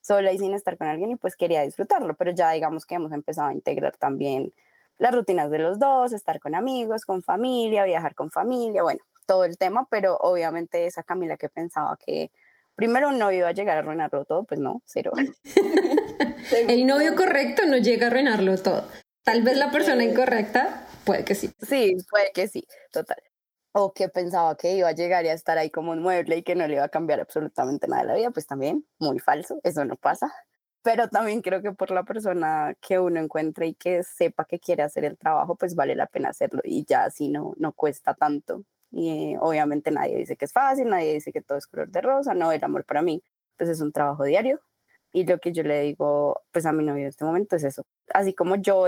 sola 0.00 0.32
y 0.32 0.38
sin 0.38 0.54
estar 0.54 0.76
con 0.76 0.88
alguien 0.88 1.10
y 1.12 1.16
pues 1.16 1.36
quería 1.36 1.62
disfrutarlo, 1.62 2.14
pero 2.14 2.32
ya 2.32 2.50
digamos 2.52 2.86
que 2.86 2.94
hemos 2.96 3.12
empezado 3.12 3.48
a 3.48 3.52
integrar 3.52 3.96
también 3.96 4.52
las 4.98 5.14
rutinas 5.14 5.50
de 5.50 5.58
los 5.58 5.78
dos, 5.78 6.12
estar 6.12 6.40
con 6.40 6.54
amigos, 6.54 7.04
con 7.04 7.22
familia, 7.22 7.84
viajar 7.84 8.14
con 8.14 8.30
familia, 8.30 8.82
bueno, 8.82 9.00
todo 9.26 9.44
el 9.44 9.56
tema, 9.58 9.86
pero 9.90 10.16
obviamente 10.16 10.86
esa 10.86 11.02
Camila 11.02 11.36
que 11.36 11.48
pensaba 11.48 11.96
que 11.96 12.30
primero 12.74 13.08
un 13.08 13.18
novio 13.18 13.38
iba 13.38 13.48
a 13.48 13.52
llegar 13.52 13.76
a 13.76 13.80
arruinarlo 13.80 14.24
todo, 14.24 14.44
pues 14.44 14.60
no, 14.60 14.82
cero. 14.84 15.12
el 16.68 16.86
novio 16.86 17.14
correcto 17.14 17.62
no 17.66 17.76
llega 17.76 18.06
a 18.06 18.10
arruinarlo 18.10 18.56
todo. 18.58 18.84
Tal 19.24 19.42
vez 19.42 19.56
la 19.58 19.70
persona 19.70 20.04
incorrecta, 20.04 20.86
puede 21.04 21.24
que 21.24 21.34
sí. 21.34 21.50
Sí, 21.60 21.96
puede 22.10 22.32
que 22.32 22.48
sí, 22.48 22.66
total. 22.92 23.18
O 23.72 23.92
que 23.92 24.08
pensaba 24.08 24.56
que 24.56 24.74
iba 24.74 24.88
a 24.88 24.92
llegar 24.92 25.24
y 25.24 25.28
a 25.28 25.34
estar 25.34 25.58
ahí 25.58 25.70
como 25.70 25.92
un 25.92 26.02
mueble 26.02 26.38
y 26.38 26.42
que 26.42 26.54
no 26.56 26.66
le 26.66 26.74
iba 26.74 26.84
a 26.84 26.88
cambiar 26.88 27.20
absolutamente 27.20 27.86
nada 27.86 28.02
de 28.02 28.08
la 28.08 28.14
vida, 28.14 28.30
pues 28.30 28.46
también, 28.46 28.86
muy 28.98 29.18
falso, 29.20 29.60
eso 29.62 29.84
no 29.84 29.96
pasa. 29.96 30.32
Pero 30.82 31.08
también 31.08 31.42
creo 31.42 31.62
que 31.62 31.72
por 31.72 31.90
la 31.90 32.04
persona 32.04 32.74
que 32.80 32.98
uno 32.98 33.20
encuentre 33.20 33.66
y 33.68 33.74
que 33.74 34.02
sepa 34.02 34.46
que 34.46 34.58
quiere 34.58 34.82
hacer 34.82 35.04
el 35.04 35.18
trabajo, 35.18 35.56
pues 35.56 35.74
vale 35.74 35.94
la 35.94 36.06
pena 36.06 36.30
hacerlo 36.30 36.62
y 36.64 36.84
ya 36.86 37.04
así 37.04 37.28
no, 37.28 37.54
no 37.58 37.72
cuesta 37.72 38.14
tanto. 38.14 38.64
Y 38.90 39.36
obviamente 39.40 39.90
nadie 39.90 40.16
dice 40.16 40.36
que 40.36 40.46
es 40.46 40.52
fácil, 40.52 40.88
nadie 40.88 41.14
dice 41.14 41.32
que 41.32 41.42
todo 41.42 41.58
es 41.58 41.66
color 41.66 41.90
de 41.90 42.00
rosa, 42.00 42.34
no, 42.34 42.50
el 42.52 42.64
amor 42.64 42.84
para 42.86 43.02
mí, 43.02 43.22
pues 43.56 43.68
es 43.70 43.80
un 43.82 43.92
trabajo 43.92 44.24
diario, 44.24 44.60
y 45.12 45.24
lo 45.26 45.38
que 45.38 45.52
yo 45.52 45.62
le 45.62 45.82
digo, 45.82 46.42
pues 46.52 46.66
a 46.66 46.72
mi 46.72 46.84
novio 46.84 47.02
en 47.02 47.08
este 47.08 47.24
momento 47.24 47.56
es 47.56 47.64
eso. 47.64 47.84
Así 48.12 48.34
como 48.34 48.56
yo 48.56 48.86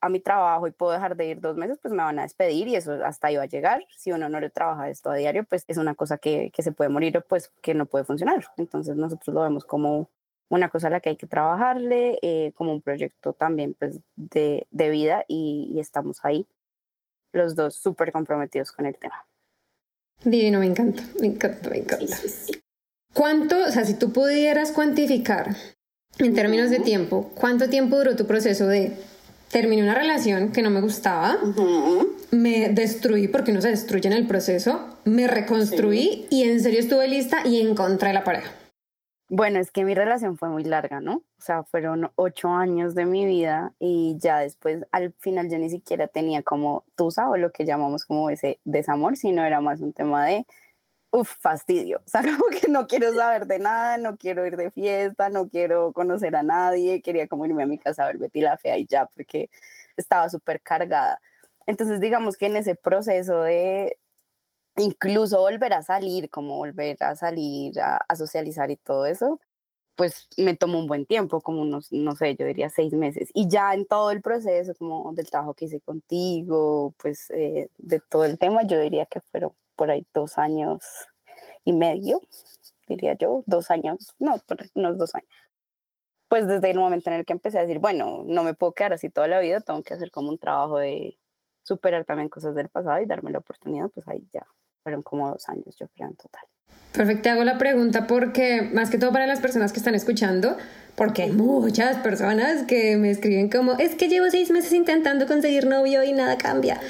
a 0.00 0.08
mi 0.08 0.20
trabajo 0.20 0.66
y 0.66 0.70
puedo 0.72 0.92
dejar 0.92 1.16
de 1.16 1.26
ir 1.26 1.40
dos 1.40 1.56
meses, 1.56 1.78
pues 1.80 1.92
me 1.92 2.02
van 2.02 2.18
a 2.18 2.22
despedir 2.22 2.68
y 2.68 2.76
eso 2.76 2.92
hasta 3.04 3.28
ahí 3.28 3.36
va 3.36 3.42
a 3.42 3.46
llegar. 3.46 3.84
Si 3.96 4.12
uno 4.12 4.28
no 4.28 4.40
le 4.40 4.50
trabaja 4.50 4.88
esto 4.88 5.10
a 5.10 5.16
diario, 5.16 5.44
pues 5.44 5.64
es 5.68 5.76
una 5.76 5.94
cosa 5.94 6.18
que, 6.18 6.50
que 6.54 6.62
se 6.62 6.72
puede 6.72 6.90
morir 6.90 7.18
o 7.18 7.22
pues 7.22 7.52
que 7.60 7.74
no 7.74 7.86
puede 7.86 8.04
funcionar. 8.04 8.44
Entonces 8.56 8.96
nosotros 8.96 9.34
lo 9.34 9.42
vemos 9.42 9.64
como 9.64 10.08
una 10.48 10.68
cosa 10.68 10.88
a 10.88 10.90
la 10.90 11.00
que 11.00 11.10
hay 11.10 11.16
que 11.16 11.26
trabajarle, 11.26 12.18
eh, 12.22 12.52
como 12.56 12.72
un 12.72 12.82
proyecto 12.82 13.32
también 13.32 13.74
pues 13.78 14.00
de, 14.16 14.66
de 14.70 14.90
vida 14.90 15.24
y, 15.28 15.70
y, 15.72 15.80
estamos 15.80 16.24
ahí 16.24 16.46
los 17.32 17.54
dos 17.54 17.76
súper 17.76 18.10
comprometidos 18.10 18.72
con 18.72 18.86
el 18.86 18.96
tema. 18.96 19.26
Divino, 20.24 20.58
me 20.58 20.66
encanta, 20.66 21.02
me 21.20 21.28
encanta, 21.28 21.70
me 21.70 21.78
encanta. 21.78 22.06
¿Cuánto, 23.12 23.56
o 23.66 23.70
sea, 23.70 23.84
si 23.84 23.94
tú 23.94 24.12
pudieras 24.12 24.72
cuantificar 24.72 25.56
en 26.18 26.34
términos 26.34 26.70
de 26.70 26.80
tiempo, 26.80 27.30
cuánto 27.34 27.68
tiempo 27.68 27.96
duró 27.96 28.16
tu 28.16 28.26
proceso 28.26 28.66
de 28.66 28.96
terminé 29.50 29.82
una 29.82 29.94
relación 29.94 30.52
que 30.52 30.62
no 30.62 30.70
me 30.70 30.80
gustaba, 30.80 31.38
me 32.30 32.68
destruí 32.68 33.26
porque 33.26 33.50
uno 33.50 33.60
se 33.60 33.70
destruye 33.70 34.06
en 34.06 34.12
el 34.12 34.26
proceso, 34.26 34.96
me 35.04 35.26
reconstruí 35.26 36.26
y 36.30 36.44
en 36.44 36.60
serio 36.60 36.78
estuve 36.80 37.08
lista 37.08 37.46
y 37.46 37.60
encontré 37.60 38.12
la 38.12 38.22
pareja? 38.22 38.52
Bueno, 39.28 39.60
es 39.60 39.70
que 39.70 39.84
mi 39.84 39.94
relación 39.94 40.36
fue 40.36 40.48
muy 40.48 40.64
larga, 40.64 41.00
¿no? 41.00 41.16
O 41.38 41.42
sea, 41.42 41.62
fueron 41.62 42.10
ocho 42.16 42.48
años 42.48 42.96
de 42.96 43.06
mi 43.06 43.26
vida 43.26 43.72
y 43.78 44.16
ya 44.18 44.38
después, 44.40 44.84
al 44.90 45.12
final 45.18 45.48
yo 45.48 45.56
ni 45.58 45.70
siquiera 45.70 46.08
tenía 46.08 46.42
como 46.42 46.84
tusa 46.96 47.28
o 47.28 47.36
lo 47.36 47.52
que 47.52 47.64
llamamos 47.64 48.04
como 48.04 48.28
ese 48.30 48.58
desamor, 48.64 49.16
sino 49.16 49.44
era 49.44 49.60
más 49.60 49.80
un 49.80 49.92
tema 49.92 50.26
de, 50.26 50.46
uff, 51.10 51.36
fastidio. 51.40 51.98
O 52.06 52.08
sea, 52.08 52.22
como 52.38 52.50
que 52.50 52.68
no 52.68 52.86
quiero 52.86 53.12
saber 53.14 53.46
de 53.46 53.58
nada, 53.58 53.98
no 53.98 54.16
quiero 54.16 54.46
ir 54.46 54.56
de 54.56 54.70
fiesta, 54.70 55.28
no 55.28 55.48
quiero 55.48 55.92
conocer 55.92 56.36
a 56.36 56.42
nadie, 56.42 57.02
quería 57.02 57.28
como 57.28 57.46
irme 57.46 57.62
a 57.64 57.66
mi 57.66 57.78
casa 57.78 58.04
a 58.04 58.06
ver 58.06 58.18
Betty 58.18 58.40
la 58.40 58.56
Fea 58.58 58.78
y 58.78 58.86
ya, 58.86 59.06
porque 59.06 59.50
estaba 59.96 60.28
súper 60.28 60.60
cargada. 60.62 61.20
Entonces, 61.66 62.00
digamos 62.00 62.36
que 62.36 62.46
en 62.46 62.56
ese 62.56 62.74
proceso 62.74 63.42
de, 63.42 63.98
incluso 64.76 65.40
volver 65.40 65.72
a 65.74 65.82
salir, 65.82 66.30
como 66.30 66.56
volver 66.56 66.96
a 67.02 67.16
salir 67.16 67.78
a, 67.80 68.04
socializar 68.16 68.70
y 68.70 68.76
todo 68.76 69.06
eso, 69.06 69.40
pues 69.96 70.28
me 70.38 70.56
tomó 70.56 70.78
un 70.78 70.86
buen 70.86 71.06
tiempo, 71.06 71.40
como 71.42 71.62
unos, 71.62 71.92
no 71.92 72.16
sé, 72.16 72.36
yo 72.36 72.46
diría 72.46 72.70
seis 72.70 72.92
meses. 72.94 73.30
Y 73.34 73.48
ya 73.48 73.74
en 73.74 73.86
todo 73.86 74.10
el 74.10 74.22
proceso, 74.22 74.74
como 74.74 75.12
del 75.12 75.28
trabajo 75.30 75.54
que 75.54 75.66
hice 75.66 75.80
contigo, 75.80 76.94
pues 76.98 77.30
eh, 77.30 77.70
de 77.78 78.00
todo 78.00 78.24
el 78.24 78.38
tema, 78.38 78.62
yo 78.64 78.80
diría 78.80 79.06
que 79.06 79.20
fueron 79.20 79.52
por 79.80 79.90
ahí 79.90 80.06
dos 80.12 80.36
años 80.36 80.84
y 81.64 81.72
medio, 81.72 82.20
diría 82.86 83.16
yo, 83.18 83.42
dos 83.46 83.70
años, 83.70 84.14
no, 84.18 84.36
por 84.46 84.58
unos 84.74 84.98
dos 84.98 85.14
años. 85.14 85.30
Pues 86.28 86.46
desde 86.46 86.70
el 86.70 86.78
momento 86.78 87.08
en 87.08 87.16
el 87.16 87.24
que 87.24 87.32
empecé 87.32 87.56
a 87.58 87.62
decir, 87.62 87.78
bueno, 87.78 88.22
no 88.26 88.44
me 88.44 88.52
puedo 88.52 88.74
quedar 88.74 88.92
así 88.92 89.08
toda 89.08 89.26
la 89.26 89.40
vida, 89.40 89.62
tengo 89.62 89.82
que 89.82 89.94
hacer 89.94 90.10
como 90.10 90.28
un 90.28 90.36
trabajo 90.36 90.76
de 90.76 91.18
superar 91.62 92.04
también 92.04 92.28
cosas 92.28 92.54
del 92.54 92.68
pasado 92.68 93.00
y 93.00 93.06
darme 93.06 93.30
la 93.30 93.38
oportunidad, 93.38 93.88
pues 93.88 94.06
ahí 94.06 94.28
ya 94.34 94.46
fueron 94.82 95.02
como 95.02 95.28
dos 95.30 95.48
años, 95.48 95.76
yo 95.78 95.86
creo, 95.94 96.08
en 96.08 96.16
total. 96.16 96.42
Perfecto, 96.92 97.22
te 97.22 97.30
hago 97.30 97.44
la 97.44 97.56
pregunta 97.56 98.06
porque, 98.06 98.68
más 98.72 98.90
que 98.90 98.98
todo 98.98 99.12
para 99.12 99.26
las 99.26 99.38
personas 99.40 99.72
que 99.72 99.78
están 99.78 99.94
escuchando, 99.94 100.56
porque 100.96 101.22
hay 101.22 101.30
muchas 101.30 101.98
personas 101.98 102.64
que 102.64 102.96
me 102.96 103.10
escriben 103.10 103.48
como, 103.48 103.74
es 103.78 103.94
que 103.94 104.08
llevo 104.08 104.28
seis 104.28 104.50
meses 104.50 104.72
intentando 104.72 105.26
conseguir 105.26 105.66
novio 105.66 106.02
y 106.02 106.12
nada 106.12 106.36
cambia. 106.36 106.80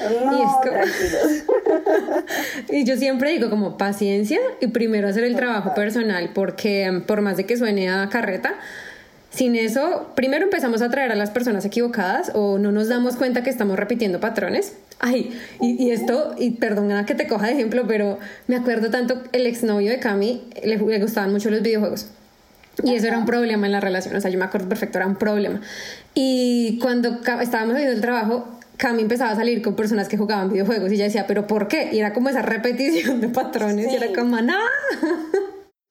y, 2.71 2.77
y 2.81 2.85
yo 2.85 2.97
siempre 2.97 3.31
digo 3.31 3.51
como 3.51 3.77
paciencia 3.77 4.41
y 4.61 4.69
primero 4.69 5.07
hacer 5.07 5.25
el 5.25 5.37
trabajo 5.37 5.75
personal, 5.75 6.31
porque 6.35 7.03
por 7.07 7.21
más 7.21 7.37
de 7.37 7.45
que 7.45 7.59
suene 7.59 7.91
a 7.91 8.09
carreta, 8.09 8.55
sin 9.31 9.55
eso, 9.55 10.11
primero 10.17 10.45
empezamos 10.45 10.83
a 10.83 10.87
atraer 10.87 11.13
a 11.13 11.15
las 11.15 11.31
personas 11.31 11.65
equivocadas 11.65 12.33
o 12.35 12.59
no 12.59 12.73
nos 12.73 12.89
damos 12.89 13.17
cuenta 13.17 13.43
que 13.43 13.51
estamos 13.51 13.79
repitiendo 13.79 14.19
patrones. 14.19 14.75
Ay, 14.99 15.39
y, 15.61 15.91
esto, 15.91 16.35
y 16.37 16.53
perdona 16.53 17.07
que 17.07 17.15
te 17.15 17.27
coja 17.27 17.47
de 17.47 17.53
ejemplo, 17.53 17.85
pero 17.87 18.19
me 18.49 18.57
acuerdo 18.57 18.91
tanto, 18.91 19.23
el 19.33 19.47
exnovio 19.47 19.91
de 19.91 19.99
Cami 19.99 20.43
le, 20.63 20.77
le 20.77 21.01
gustaban 21.01 21.33
mucho 21.33 21.49
los 21.49 21.63
videojuegos. 21.63 22.09
Y 22.83 22.95
eso 22.95 23.07
era 23.07 23.19
un 23.19 23.25
problema 23.25 23.67
en 23.67 23.73
la 23.73 23.81
relación, 23.81 24.15
o 24.17 24.21
sea, 24.21 24.31
yo 24.31 24.39
me 24.39 24.45
acuerdo 24.45 24.69
perfecto, 24.69 24.99
era 24.99 25.07
un 25.07 25.17
problema. 25.17 25.61
Y 26.15 26.79
cuando 26.81 27.21
estábamos 27.41 27.75
haciendo 27.75 27.93
el 27.93 28.01
trabajo, 28.01 28.49
Cami 28.77 29.03
empezaba 29.03 29.31
a 29.31 29.37
salir 29.37 29.63
con 29.63 29.77
personas 29.77 30.09
que 30.09 30.17
jugaban 30.17 30.51
videojuegos 30.51 30.91
y 30.91 30.95
ella 30.95 31.05
decía, 31.05 31.27
¿pero 31.27 31.47
por 31.47 31.69
qué? 31.69 31.91
Y 31.93 31.99
era 31.99 32.13
como 32.13 32.31
esa 32.31 32.43
repetición 32.43 33.21
de 33.21 33.29
patrones 33.29 33.93
y 33.93 33.95
era 33.95 34.09
como, 34.13 34.41
¡no! 34.41 34.59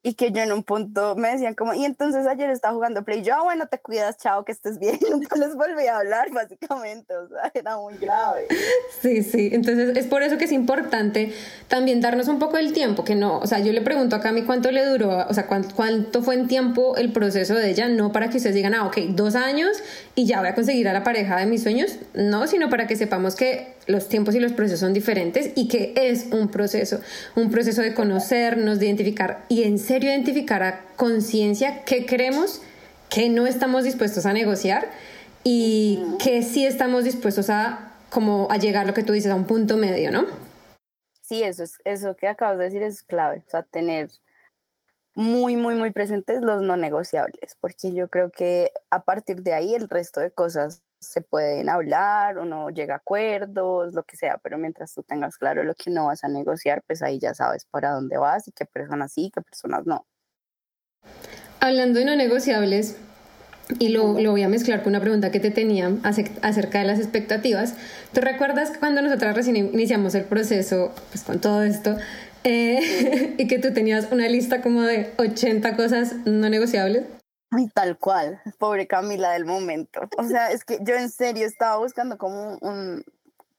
Y 0.01 0.13
que 0.13 0.31
yo 0.31 0.41
en 0.41 0.53
un 0.53 0.63
punto 0.63 1.15
me 1.15 1.29
decían 1.29 1.55
como, 1.55 1.73
y 1.73 1.83
entonces 1.83 2.25
ayer 2.25 2.49
estaba 2.49 2.73
jugando 2.73 3.03
Play, 3.03 3.21
yo, 3.21 3.33
ah, 3.35 3.43
bueno, 3.43 3.67
te 3.67 3.79
cuidas, 3.79 4.17
chao, 4.17 4.45
que 4.45 4.53
estés 4.53 4.79
bien, 4.79 4.97
nunca 5.11 5.35
les 5.35 5.55
volví 5.55 5.87
a 5.87 5.97
hablar, 5.97 6.31
básicamente, 6.31 7.15
o 7.15 7.27
sea, 7.27 7.51
era 7.53 7.77
muy 7.77 7.97
grave. 7.97 8.47
Sí, 9.01 9.23
sí, 9.23 9.49
entonces 9.51 9.97
es 9.97 10.07
por 10.07 10.23
eso 10.23 10.37
que 10.37 10.45
es 10.45 10.51
importante 10.51 11.33
también 11.67 11.99
darnos 12.01 12.27
un 12.27 12.39
poco 12.39 12.57
el 12.57 12.71
tiempo, 12.71 13.03
que 13.03 13.15
no, 13.15 13.39
o 13.39 13.47
sea, 13.47 13.59
yo 13.59 13.73
le 13.73 13.81
pregunto 13.81 14.15
a 14.15 14.21
Cami 14.21 14.43
cuánto 14.43 14.71
le 14.71 14.85
duró, 14.85 15.25
o 15.27 15.33
sea, 15.33 15.47
cuánto, 15.47 15.75
cuánto 15.75 16.21
fue 16.21 16.35
en 16.35 16.47
tiempo 16.47 16.95
el 16.95 17.11
proceso 17.11 17.55
de 17.55 17.69
ella, 17.69 17.89
no 17.89 18.11
para 18.11 18.29
que 18.29 18.37
ustedes 18.37 18.55
digan, 18.55 18.73
ah, 18.73 18.85
ok, 18.87 18.97
dos 19.09 19.35
años 19.35 19.81
y 20.15 20.25
ya 20.25 20.39
voy 20.39 20.49
a 20.49 20.55
conseguir 20.55 20.87
a 20.87 20.93
la 20.93 21.03
pareja 21.03 21.37
de 21.37 21.45
mis 21.45 21.63
sueños, 21.63 21.97
no, 22.13 22.47
sino 22.47 22.69
para 22.69 22.87
que 22.87 22.95
sepamos 22.95 23.35
que 23.35 23.78
los 23.89 24.07
tiempos 24.07 24.35
y 24.35 24.39
los 24.39 24.53
procesos 24.53 24.81
son 24.81 24.93
diferentes 24.93 25.51
y 25.55 25.67
que 25.67 25.93
es 25.95 26.27
un 26.31 26.49
proceso, 26.49 27.01
un 27.35 27.49
proceso 27.49 27.81
de 27.81 27.95
conocernos, 27.95 28.79
de 28.79 28.85
identificar 28.85 29.45
y 29.49 29.63
en 29.63 29.79
serio 29.79 30.11
identificar 30.11 30.61
a 30.61 30.85
conciencia 30.95 31.83
qué 31.85 32.05
queremos, 32.05 32.61
qué 33.09 33.29
no 33.29 33.47
estamos 33.47 33.83
dispuestos 33.83 34.27
a 34.27 34.33
negociar 34.33 34.91
y 35.43 36.03
que 36.23 36.43
sí 36.43 36.67
estamos 36.67 37.03
dispuestos 37.03 37.49
a 37.49 37.95
como 38.11 38.47
a 38.51 38.57
llegar 38.57 38.85
lo 38.85 38.93
que 38.93 39.03
tú 39.03 39.13
dices 39.13 39.31
a 39.31 39.35
un 39.35 39.45
punto 39.45 39.75
medio, 39.75 40.11
¿no? 40.11 40.25
Sí, 41.21 41.41
eso 41.41 41.63
es 41.63 41.79
eso 41.83 42.15
que 42.15 42.27
acabas 42.27 42.59
de 42.59 42.65
decir 42.65 42.83
es 42.83 43.01
clave, 43.01 43.43
o 43.47 43.49
sea, 43.49 43.63
tener 43.63 44.09
muy, 45.15 45.55
muy, 45.55 45.73
muy 45.73 45.91
presentes 45.91 46.41
los 46.41 46.61
no 46.61 46.77
negociables, 46.77 47.57
porque 47.59 47.91
yo 47.91 48.07
creo 48.07 48.29
que 48.29 48.71
a 48.91 49.03
partir 49.03 49.41
de 49.41 49.53
ahí 49.53 49.73
el 49.73 49.89
resto 49.89 50.19
de 50.19 50.29
cosas 50.29 50.83
se 50.99 51.21
pueden 51.21 51.69
hablar, 51.69 52.37
uno 52.37 52.69
llega 52.69 52.95
a 52.95 52.97
acuerdos, 52.97 53.93
lo 53.93 54.03
que 54.03 54.17
sea, 54.17 54.37
pero 54.37 54.57
mientras 54.57 54.93
tú 54.93 55.03
tengas 55.03 55.37
claro 55.37 55.63
lo 55.63 55.73
que 55.75 55.91
no 55.91 56.07
vas 56.07 56.23
a 56.23 56.27
negociar, 56.27 56.83
pues 56.85 57.01
ahí 57.01 57.19
ya 57.19 57.33
sabes 57.33 57.65
para 57.65 57.91
dónde 57.91 58.17
vas 58.17 58.47
y 58.47 58.51
qué 58.51 58.65
personas 58.65 59.13
sí, 59.13 59.31
qué 59.33 59.41
personas 59.41 59.85
no. 59.85 60.05
Hablando 61.59 61.99
de 61.99 62.05
no 62.05 62.15
negociables, 62.15 62.97
y 63.77 63.89
lo, 63.89 64.19
lo, 64.19 64.31
voy 64.31 64.41
a 64.41 64.49
mezclar 64.49 64.81
con 64.81 64.91
una 64.93 64.99
pregunta 64.99 65.31
que 65.31 65.39
te 65.39 65.51
tenía 65.51 65.91
acerca 66.01 66.79
de 66.79 66.85
las 66.85 66.97
expectativas. 66.97 67.75
¿Tú 68.13 68.21
recuerdas 68.21 68.71
cuando 68.79 69.03
nosotras 69.03 69.35
recién 69.35 69.57
iniciamos 69.57 70.15
el 70.15 70.23
proceso, 70.23 70.91
pues 71.11 71.23
con 71.23 71.39
todo 71.39 71.61
esto, 71.61 71.95
eh, 72.43 73.35
y 73.37 73.47
que 73.47 73.59
tú 73.59 73.71
tenías 73.71 74.11
una 74.11 74.27
lista 74.27 74.61
como 74.61 74.81
de 74.81 75.11
80 75.17 75.75
cosas 75.75 76.15
no 76.25 76.49
negociables? 76.49 77.03
Tal 77.73 77.97
cual, 77.97 78.41
pobre 78.59 78.85
Camila 78.87 79.31
del 79.31 79.45
momento. 79.45 80.01
O 80.17 80.23
sea, 80.23 80.51
es 80.51 80.63
que 80.63 80.79
yo 80.81 80.95
en 80.95 81.09
serio 81.09 81.47
estaba 81.47 81.77
buscando 81.77 82.17
como 82.17 82.57
un 82.61 83.03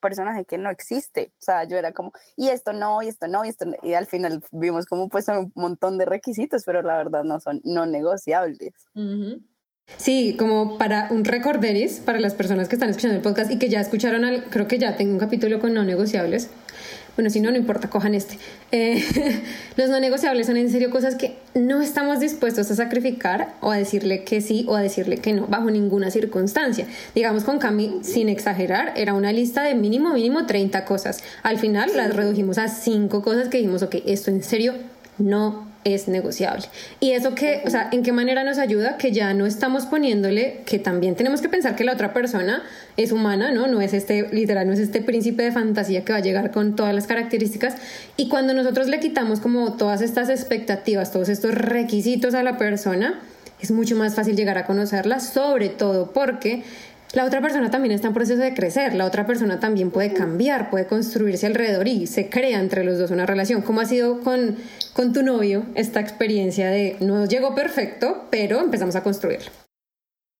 personaje 0.01 0.45
que 0.45 0.57
no 0.57 0.69
existe. 0.69 1.31
O 1.39 1.41
sea, 1.41 1.63
yo 1.65 1.77
era 1.77 1.93
como, 1.93 2.11
y 2.35 2.49
esto 2.49 2.73
no, 2.73 3.01
y 3.01 3.07
esto 3.07 3.27
no, 3.27 3.45
y 3.45 3.49
esto 3.49 3.65
no. 3.65 3.75
Y 3.83 3.93
al 3.93 4.07
final 4.07 4.43
vimos 4.51 4.85
como 4.85 5.07
pues 5.07 5.27
un 5.29 5.51
montón 5.55 5.97
de 5.97 6.05
requisitos, 6.05 6.63
pero 6.65 6.81
la 6.81 6.97
verdad 6.97 7.23
no 7.23 7.39
son 7.39 7.61
no 7.63 7.85
negociables. 7.85 8.73
Sí, 9.97 10.35
como 10.37 10.77
para 10.77 11.07
un 11.11 11.23
recorderis, 11.23 11.99
para 11.99 12.19
las 12.19 12.33
personas 12.33 12.67
que 12.67 12.75
están 12.75 12.89
escuchando 12.89 13.17
el 13.17 13.21
podcast 13.21 13.51
y 13.51 13.59
que 13.59 13.69
ya 13.69 13.79
escucharon, 13.79 14.25
al, 14.25 14.45
creo 14.45 14.67
que 14.67 14.79
ya 14.79 14.95
tengo 14.97 15.13
un 15.13 15.19
capítulo 15.19 15.59
con 15.59 15.73
no 15.73 15.83
negociables. 15.83 16.49
Bueno, 17.15 17.29
si 17.29 17.41
no, 17.41 17.51
no 17.51 17.57
importa, 17.57 17.89
cojan 17.89 18.15
este. 18.15 18.37
Eh, 18.71 19.03
los 19.75 19.89
no 19.89 19.99
negociables 19.99 20.47
son 20.47 20.57
en 20.57 20.69
serio 20.69 20.89
cosas 20.89 21.15
que 21.15 21.35
no 21.53 21.81
estamos 21.81 22.19
dispuestos 22.19 22.71
a 22.71 22.75
sacrificar 22.75 23.53
o 23.61 23.71
a 23.71 23.77
decirle 23.77 24.23
que 24.23 24.41
sí 24.41 24.65
o 24.67 24.75
a 24.75 24.81
decirle 24.81 25.17
que 25.17 25.33
no, 25.33 25.47
bajo 25.47 25.69
ninguna 25.69 26.11
circunstancia. 26.11 26.87
Digamos, 27.13 27.43
con 27.43 27.59
Cami, 27.59 27.99
sin 28.01 28.29
exagerar, 28.29 28.93
era 28.95 29.13
una 29.13 29.31
lista 29.31 29.63
de 29.63 29.75
mínimo, 29.75 30.13
mínimo 30.13 30.45
30 30.45 30.85
cosas. 30.85 31.23
Al 31.43 31.57
final 31.59 31.91
las 31.95 32.15
redujimos 32.15 32.57
a 32.57 32.67
5 32.67 33.21
cosas 33.21 33.49
que 33.49 33.57
dijimos, 33.57 33.83
ok, 33.83 33.95
esto 34.05 34.31
en 34.31 34.43
serio 34.43 34.73
no 35.17 35.70
es 35.83 36.07
negociable. 36.07 36.65
Y 36.99 37.11
eso 37.11 37.35
que, 37.35 37.61
o 37.65 37.69
sea, 37.69 37.89
¿en 37.91 38.03
qué 38.03 38.11
manera 38.11 38.43
nos 38.43 38.57
ayuda? 38.57 38.97
Que 38.97 39.11
ya 39.11 39.33
no 39.33 39.45
estamos 39.45 39.85
poniéndole, 39.85 40.61
que 40.65 40.79
también 40.79 41.15
tenemos 41.15 41.41
que 41.41 41.49
pensar 41.49 41.75
que 41.75 41.83
la 41.83 41.93
otra 41.93 42.13
persona 42.13 42.63
es 42.97 43.11
humana, 43.11 43.51
¿no? 43.51 43.67
No 43.67 43.81
es 43.81 43.93
este, 43.93 44.27
literal, 44.31 44.67
no 44.67 44.73
es 44.73 44.79
este 44.79 45.01
príncipe 45.01 45.43
de 45.43 45.51
fantasía 45.51 46.03
que 46.03 46.13
va 46.13 46.19
a 46.19 46.21
llegar 46.21 46.51
con 46.51 46.75
todas 46.75 46.93
las 46.93 47.07
características. 47.07 47.75
Y 48.17 48.29
cuando 48.29 48.53
nosotros 48.53 48.87
le 48.87 48.99
quitamos 48.99 49.39
como 49.39 49.73
todas 49.73 50.01
estas 50.01 50.29
expectativas, 50.29 51.11
todos 51.11 51.29
estos 51.29 51.55
requisitos 51.55 52.33
a 52.33 52.43
la 52.43 52.57
persona, 52.57 53.19
es 53.61 53.71
mucho 53.71 53.95
más 53.95 54.15
fácil 54.15 54.35
llegar 54.35 54.57
a 54.57 54.65
conocerla, 54.65 55.19
sobre 55.19 55.69
todo 55.69 56.11
porque 56.11 56.63
la 57.13 57.25
otra 57.25 57.41
persona 57.41 57.69
también 57.69 57.93
está 57.93 58.07
en 58.07 58.13
proceso 58.13 58.41
de 58.41 58.53
crecer, 58.53 58.93
la 58.93 59.05
otra 59.05 59.25
persona 59.25 59.59
también 59.59 59.91
puede 59.91 60.13
cambiar, 60.13 60.69
puede 60.69 60.87
construirse 60.87 61.45
alrededor 61.45 61.87
y 61.87 62.07
se 62.07 62.29
crea 62.29 62.59
entre 62.59 62.83
los 62.83 62.97
dos 62.97 63.11
una 63.11 63.25
relación. 63.25 63.61
¿Cómo 63.61 63.81
ha 63.81 63.85
sido 63.85 64.21
con, 64.21 64.55
con 64.93 65.11
tu 65.11 65.21
novio 65.21 65.65
esta 65.75 65.99
experiencia 65.99 66.69
de 66.69 66.97
no 67.01 67.25
llegó 67.25 67.53
perfecto, 67.53 68.27
pero 68.29 68.61
empezamos 68.61 68.95
a 68.95 69.03
construirlo? 69.03 69.51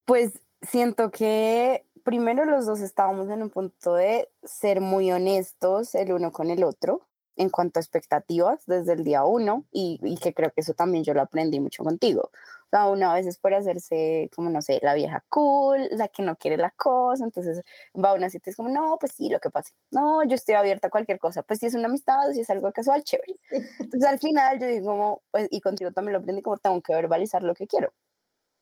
Pues 0.05 0.39
siento 0.61 1.11
que 1.11 1.85
primero 2.03 2.45
los 2.45 2.65
dos 2.65 2.79
estábamos 2.79 3.29
en 3.29 3.43
un 3.43 3.49
punto 3.49 3.95
de 3.95 4.29
ser 4.43 4.79
muy 4.79 5.11
honestos 5.11 5.93
el 5.93 6.13
uno 6.13 6.31
con 6.31 6.49
el 6.49 6.63
otro 6.63 7.01
en 7.35 7.49
cuanto 7.49 7.79
a 7.79 7.81
expectativas 7.81 8.65
desde 8.65 8.93
el 8.93 9.03
día 9.03 9.25
uno 9.25 9.65
y, 9.71 9.99
y 10.03 10.17
que 10.17 10.33
creo 10.33 10.51
que 10.51 10.61
eso 10.61 10.73
también 10.73 11.03
yo 11.03 11.13
lo 11.13 11.21
aprendí 11.21 11.59
mucho 11.59 11.83
contigo 11.83 12.29
sea, 12.71 12.87
una 12.87 13.13
vez 13.13 13.27
es 13.27 13.37
por 13.37 13.53
hacerse, 13.53 14.29
como 14.35 14.49
no 14.49 14.61
sé, 14.61 14.79
la 14.81 14.93
vieja 14.93 15.23
cool, 15.29 15.87
la 15.91 16.07
que 16.07 16.23
no 16.23 16.35
quiere 16.37 16.57
la 16.57 16.71
cosa, 16.71 17.23
entonces 17.23 17.61
va 17.95 18.11
a 18.11 18.13
una 18.13 18.29
cita 18.29 18.49
y 18.49 18.51
es 18.51 18.55
como, 18.57 18.69
no, 18.69 18.97
pues 18.99 19.13
sí, 19.13 19.29
lo 19.29 19.39
que 19.39 19.49
pasa. 19.49 19.71
No, 19.91 20.23
yo 20.23 20.35
estoy 20.35 20.55
abierta 20.55 20.87
a 20.87 20.91
cualquier 20.91 21.19
cosa. 21.19 21.43
Pues 21.43 21.59
si 21.59 21.67
es 21.67 21.75
una 21.75 21.87
amistad, 21.87 22.31
si 22.33 22.41
es 22.41 22.49
algo 22.49 22.71
casual, 22.71 23.03
chévere. 23.03 23.35
Entonces 23.79 24.09
al 24.09 24.19
final 24.19 24.59
yo 24.59 24.67
digo 24.67 24.87
como, 24.87 25.21
pues, 25.31 25.47
y 25.51 25.61
contigo 25.61 25.91
también 25.91 26.13
lo 26.13 26.19
aprendí, 26.19 26.41
como 26.41 26.57
tengo 26.57 26.81
que 26.81 26.93
verbalizar 26.93 27.43
lo 27.43 27.53
que 27.53 27.67
quiero. 27.67 27.93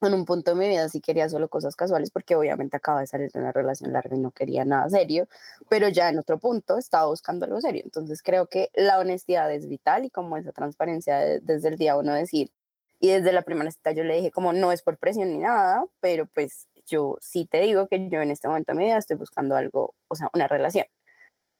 En 0.02 0.14
un 0.14 0.24
punto 0.24 0.52
de 0.52 0.58
mi 0.58 0.70
vida 0.70 0.88
sí 0.88 1.02
quería 1.02 1.28
solo 1.28 1.50
cosas 1.50 1.76
casuales 1.76 2.10
porque 2.10 2.36
obviamente 2.36 2.78
acaba 2.78 3.02
de 3.02 3.08
salir 3.08 3.32
de 3.34 3.40
una 3.40 3.52
relación 3.52 3.92
larga 3.92 4.16
y 4.16 4.20
no 4.20 4.32
quería 4.32 4.64
nada 4.64 4.90
serio, 4.90 5.28
pero 5.68 5.90
ya 5.90 6.08
en 6.08 6.18
otro 6.18 6.40
punto 6.40 6.78
estaba 6.78 7.08
buscando 7.08 7.46
algo 7.46 7.60
serio. 7.60 7.82
Entonces 7.84 8.24
creo 8.24 8.48
que 8.48 8.70
la 8.76 8.98
honestidad 9.00 9.52
es 9.54 9.68
vital 9.68 10.06
y 10.06 10.10
como 10.10 10.38
esa 10.38 10.54
transparencia 10.54 11.18
desde 11.42 11.68
el 11.68 11.78
día 11.78 11.98
uno 11.98 12.14
decir, 12.14 12.50
Y 13.00 13.10
desde 13.10 13.32
la 13.32 13.44
primera 13.44 13.72
cita 13.72 13.92
yo 13.92 14.04
le 14.04 14.16
dije 14.16 14.32
como 14.32 14.54
no 14.54 14.72
es 14.72 14.82
por 14.84 14.98
presión 14.98 15.30
ni 15.30 15.38
nada, 15.38 15.86
pero 16.02 16.28
pues 16.28 16.68
yo 16.86 17.18
sí 17.22 17.46
te 17.46 17.62
digo 17.62 17.88
que 17.88 18.10
yo 18.10 18.22
en 18.22 18.32
este 18.32 18.48
momento 18.48 18.74
de 18.74 18.78
mi 18.78 18.86
vida 18.86 18.98
estoy 18.98 19.18
buscando 19.18 19.56
algo, 19.56 19.96
o 20.10 20.16
sea, 20.16 20.30
una 20.34 20.48
relación. 20.48 20.86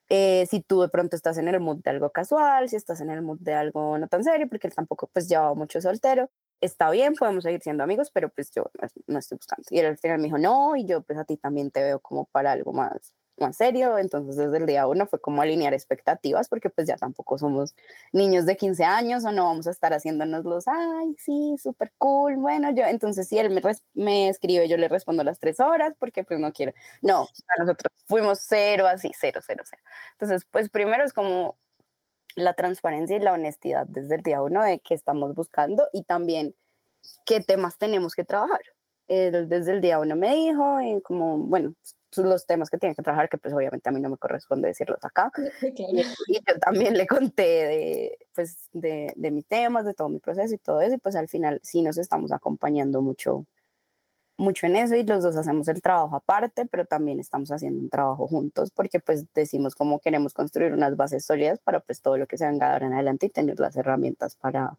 Eh, 0.10 0.48
si 0.50 0.62
tú 0.62 0.82
de 0.82 0.90
pronto 0.90 1.16
estás 1.16 1.38
en 1.38 1.48
el 1.48 1.60
mood 1.60 1.78
de 1.84 1.92
algo 1.92 2.10
casual, 2.12 2.68
si 2.68 2.76
estás 2.76 3.00
en 3.02 3.12
el 3.12 3.22
mood 3.22 3.40
de 3.42 3.54
algo 3.54 3.98
no 4.00 4.08
tan 4.08 4.24
serio, 4.24 4.48
porque 4.50 4.68
él 4.68 4.74
tampoco 4.74 5.08
pues 5.14 5.30
llevaba 5.30 5.54
mucho 5.54 5.80
soltero, 5.82 6.30
está 6.62 6.90
bien, 6.90 7.14
podemos 7.14 7.44
seguir 7.44 7.62
siendo 7.62 7.84
amigos, 7.84 8.10
pero 8.12 8.30
pues 8.30 8.52
yo 8.52 8.72
no, 9.08 9.20
estoy 9.20 9.38
buscando. 9.38 9.64
Y 9.70 9.80
él 9.80 9.86
al 9.86 9.98
final 9.98 10.18
me 10.18 10.26
dijo, 10.26 10.40
no, 10.40 10.76
y 10.76 10.86
yo 10.86 11.02
pues 11.04 11.20
a 11.20 11.26
ti 11.26 11.38
también 11.38 11.70
te 11.72 11.84
veo 11.84 12.00
como 12.00 12.26
para 12.26 12.52
algo 12.52 12.74
más, 12.74 13.14
más 13.40 13.58
serio, 13.58 13.98
entonces 13.98 14.36
desde 14.38 14.58
el 14.58 14.66
día 14.66 14.88
uno 14.88 15.08
fue 15.08 15.20
como 15.20 15.42
alinear 15.42 15.74
expectativas, 15.74 16.50
porque 16.50 16.70
pues 16.70 16.88
ya 16.88 16.98
tampoco 16.98 17.38
somos 17.38 17.76
niños 18.12 18.46
de 18.46 18.58
15 18.58 18.84
años 18.84 19.26
o 19.26 19.32
no 19.32 19.46
vamos 19.46 19.68
a 19.68 19.72
estar 19.72 19.94
haciéndonos 19.94 20.46
los, 20.46 20.68
ay, 20.68 21.16
sí, 21.18 21.56
súper 21.62 21.92
cool, 21.98 22.38
bueno, 22.38 22.72
yo, 22.72 22.84
entonces 22.86 23.28
si 23.28 23.38
él 23.38 23.50
me, 23.50 23.62
me 23.94 24.30
escribe, 24.30 24.68
yo 24.68 24.78
le 24.78 24.88
respondo 24.88 25.24
las 25.24 25.40
tres 25.40 25.60
horas, 25.60 25.94
porque 26.00 26.24
pues 26.24 26.40
no 26.40 26.52
quiero, 26.54 26.74
no, 27.02 27.28
nosotros 27.58 27.94
fuimos 28.08 28.40
cero, 28.42 28.88
así, 28.88 29.12
cero, 29.20 29.42
cero, 29.46 29.64
cero. 29.70 29.82
Entonces, 30.14 30.46
pues 30.52 30.70
primero 30.70 31.04
es 31.04 31.14
como 31.14 31.58
la 32.36 32.54
transparencia 32.54 33.18
y 33.18 33.20
la 33.20 33.34
honestidad 33.34 33.86
desde 33.88 34.16
el 34.16 34.22
día 34.24 34.42
uno 34.42 34.64
de 34.64 34.80
qué 34.80 34.94
estamos 34.94 35.36
buscando 35.36 35.88
y 35.94 36.04
también 36.04 36.56
qué 37.26 37.42
temas 37.42 37.78
tenemos 37.78 38.16
que 38.16 38.24
trabajar. 38.24 38.62
desde 39.08 39.72
el 39.72 39.82
día 39.82 40.00
uno 40.00 40.16
me 40.16 40.36
dijo, 40.36 40.82
y 40.82 41.02
como, 41.02 41.38
bueno, 41.38 41.74
los 42.18 42.46
temas 42.46 42.70
que 42.70 42.78
tienen 42.78 42.96
que 42.96 43.04
trabajar, 43.04 43.30
que 43.30 43.38
pues 43.38 43.54
obviamente 43.54 43.88
a 43.90 43.92
mí 43.92 44.02
no 44.02 44.10
me 44.10 44.18
corresponde 44.18 44.68
decirlos 44.68 45.04
acá. 45.04 45.32
Y, 45.78 46.04
yo 46.04 46.60
también 46.60 46.98
le 46.98 47.08
conté 47.08 47.44
de, 47.44 48.18
pues, 48.34 48.70
de, 48.74 49.14
de 49.16 49.32
mis 49.32 49.46
temas, 49.46 49.86
de 49.86 49.94
todo 49.94 50.10
mi 50.10 50.20
proceso 50.20 50.54
y 50.54 50.58
todo 50.58 50.82
eso, 50.82 50.96
y 50.96 50.98
pues 50.98 51.16
al 51.16 51.28
final 51.28 51.60
sí 51.64 51.82
nos 51.82 51.98
estamos 51.98 52.32
acompañando 52.32 53.02
mucho, 53.02 53.46
mucho 54.40 54.66
en 54.68 54.76
eso 54.78 54.96
y 54.96 55.04
los 55.04 55.24
dos 55.24 55.36
hacemos 55.36 55.68
el 55.68 55.82
trabajo 55.82 56.16
aparte, 56.16 56.66
pero 56.66 56.86
también 56.86 57.20
estamos 57.20 57.52
haciendo 57.52 57.82
un 57.82 57.90
trabajo 57.90 58.28
juntos 58.28 58.72
porque 58.72 59.00
pues 59.00 59.26
decimos 59.34 59.76
cómo 59.76 60.00
queremos 60.00 60.34
construir 60.34 60.74
unas 60.74 60.96
bases 60.96 61.26
sólidas 61.26 61.60
para 61.60 61.82
pues 61.82 62.02
todo 62.02 62.18
lo 62.18 62.26
que 62.26 62.38
se 62.38 62.48
venga 62.48 62.74
ahora 62.74 62.88
en 62.88 62.94
adelante 62.94 63.28
y 63.28 63.30
tener 63.30 63.60
las 63.60 63.76
herramientas 63.76 64.36
para 64.36 64.78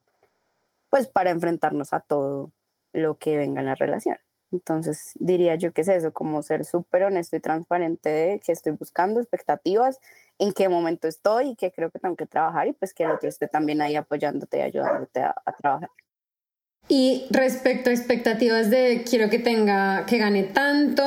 pues 0.88 1.06
para 1.08 1.30
enfrentarnos 1.30 1.92
a 1.92 2.00
todo 2.00 2.52
lo 2.92 3.18
que 3.18 3.36
venga 3.36 3.60
en 3.60 3.66
la 3.66 3.74
relación. 3.74 4.16
Entonces 4.52 5.12
diría 5.14 5.54
yo 5.54 5.72
que 5.72 5.82
es 5.82 5.88
eso, 5.88 6.12
como 6.12 6.42
ser 6.42 6.64
súper 6.64 7.04
honesto 7.04 7.36
y 7.36 7.40
transparente 7.40 8.08
de 8.08 8.40
que 8.40 8.52
estoy 8.52 8.72
buscando 8.72 9.20
expectativas, 9.20 10.00
en 10.38 10.52
qué 10.52 10.68
momento 10.68 11.06
estoy 11.06 11.50
y 11.50 11.56
que 11.56 11.70
creo 11.70 11.90
que 11.90 11.98
tengo 11.98 12.16
que 12.16 12.26
trabajar 12.26 12.66
y 12.66 12.72
pues 12.72 12.94
que 12.94 13.04
el 13.04 13.12
otro 13.12 13.28
esté 13.28 13.46
también 13.46 13.80
ahí 13.82 13.96
apoyándote 13.96 14.58
y 14.58 14.62
ayudándote 14.62 15.20
a, 15.20 15.34
a 15.44 15.52
trabajar. 15.52 15.90
Y 16.88 17.26
respecto 17.30 17.90
a 17.90 17.92
expectativas 17.92 18.68
de 18.68 19.04
quiero 19.08 19.30
que 19.30 19.38
tenga, 19.38 20.06
que 20.06 20.18
gane 20.18 20.42
tanto, 20.42 21.04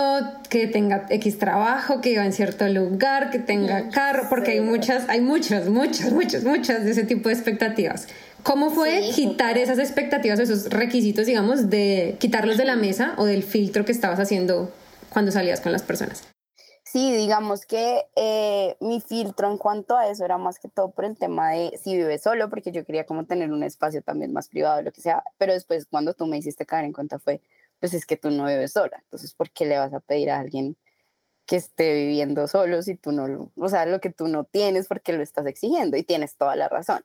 que 0.50 0.68
tenga 0.68 1.06
X 1.10 1.40
trabajo, 1.40 2.00
que 2.00 2.12
viva 2.12 2.24
en 2.24 2.32
cierto 2.32 2.66
lugar, 2.70 3.32
que 3.32 3.40
tenga 3.40 3.90
carro, 3.90 4.28
porque 4.30 4.52
hay 4.52 4.62
muchas, 4.62 5.10
hay 5.10 5.20
muchas, 5.20 5.68
muchas, 5.68 6.14
muchas, 6.14 6.46
muchas 6.46 6.86
de 6.86 6.92
ese 6.92 7.04
tipo 7.04 7.28
de 7.28 7.36
expectativas. 7.36 8.08
¿Cómo 8.44 8.70
fue 8.72 9.10
quitar 9.16 9.58
esas 9.58 9.80
expectativas, 9.80 10.40
esos 10.40 10.70
requisitos, 10.70 11.26
digamos, 11.26 11.70
de 11.70 12.18
quitarlos 12.20 12.58
de 12.58 12.66
la 12.66 12.76
mesa 12.76 13.16
o 13.18 13.26
del 13.26 13.44
filtro 13.44 13.86
que 13.86 13.94
estabas 13.94 14.20
haciendo 14.20 14.72
cuando 15.10 15.32
salías 15.32 15.62
con 15.62 15.72
las 15.72 15.84
personas? 15.84 16.28
Sí, 16.84 17.12
digamos 17.16 17.66
que 17.66 18.04
eh, 18.16 18.76
mi 18.80 19.02
filtro 19.02 19.50
en 19.50 19.58
cuanto 19.58 19.98
a 19.98 20.10
eso 20.10 20.26
era 20.26 20.38
más 20.38 20.60
que 20.60 20.68
todo 20.68 20.92
por 20.92 21.06
el 21.06 21.18
tema 21.18 21.52
de 21.52 21.80
si 21.82 21.96
vive 21.96 22.20
solo, 22.20 22.50
porque 22.50 22.72
yo 22.72 22.86
quería 22.86 23.06
como 23.06 23.26
tener 23.26 23.52
un 23.52 23.64
espacio 23.64 24.02
también 24.02 24.34
más 24.34 24.50
privado, 24.50 24.82
lo 24.82 24.92
que 24.92 25.02
sea, 25.02 25.24
pero 25.38 25.54
después 25.54 25.88
cuando 25.90 26.14
tú 26.14 26.28
me 26.28 26.38
hiciste 26.38 26.66
caer 26.66 26.86
en 26.86 26.94
cuenta 26.94 27.18
fue, 27.18 27.42
pues 27.80 27.94
es 27.96 28.06
que 28.06 28.18
tú 28.18 28.30
no 28.30 28.46
vives 28.46 28.74
sola, 28.74 29.00
entonces 29.06 29.34
¿por 29.34 29.50
qué 29.50 29.66
le 29.66 29.80
vas 29.80 29.94
a 29.94 30.02
pedir 30.02 30.30
a 30.30 30.40
alguien 30.40 30.78
que 31.46 31.56
esté 31.56 31.94
viviendo 31.94 32.48
solo 32.48 32.84
si 32.84 32.96
tú 32.96 33.12
no 33.12 33.52
o 33.56 33.70
sea, 33.70 33.86
lo 33.86 34.00
que 34.00 34.12
tú 34.12 34.28
no 34.28 34.44
tienes 34.44 34.88
porque 34.88 35.14
lo 35.14 35.24
estás 35.24 35.46
exigiendo 35.48 35.98
y 35.98 36.04
tienes 36.04 36.36
toda 36.36 36.56
la 36.56 36.70
razón. 36.70 37.04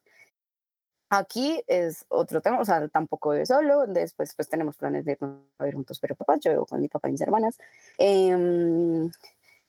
Aquí 1.11 1.63
es 1.67 2.05
otro 2.09 2.41
tema, 2.43 2.61
o 2.61 2.65
sea, 2.65 2.87
tampoco 2.89 3.31
vive 3.31 3.47
solo, 3.47 3.87
después 3.87 4.35
pues 4.35 4.49
tenemos 4.49 4.77
planes 4.77 5.05
de 5.07 5.17
vivir 5.59 5.75
juntos, 5.75 5.99
pero 6.01 6.15
papá, 6.15 6.37
yo 6.39 6.51
vivo 6.51 6.67
con 6.67 6.81
mi 6.81 6.89
papá 6.89 7.09
y 7.09 7.13
mis 7.13 7.21
hermanas. 7.23 7.57
Eh, 7.97 8.29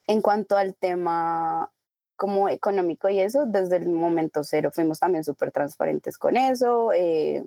en 0.09 0.21
cuanto 0.21 0.57
al 0.57 0.75
tema 0.75 1.71
como 2.15 2.49
económico 2.49 3.07
y 3.09 3.19
eso, 3.19 3.45
desde 3.45 3.77
el 3.77 3.87
momento 3.87 4.43
cero 4.43 4.71
fuimos 4.73 4.99
también 4.99 5.23
súper 5.23 5.51
transparentes 5.51 6.17
con 6.17 6.35
eso. 6.35 6.91
Eh, 6.93 7.45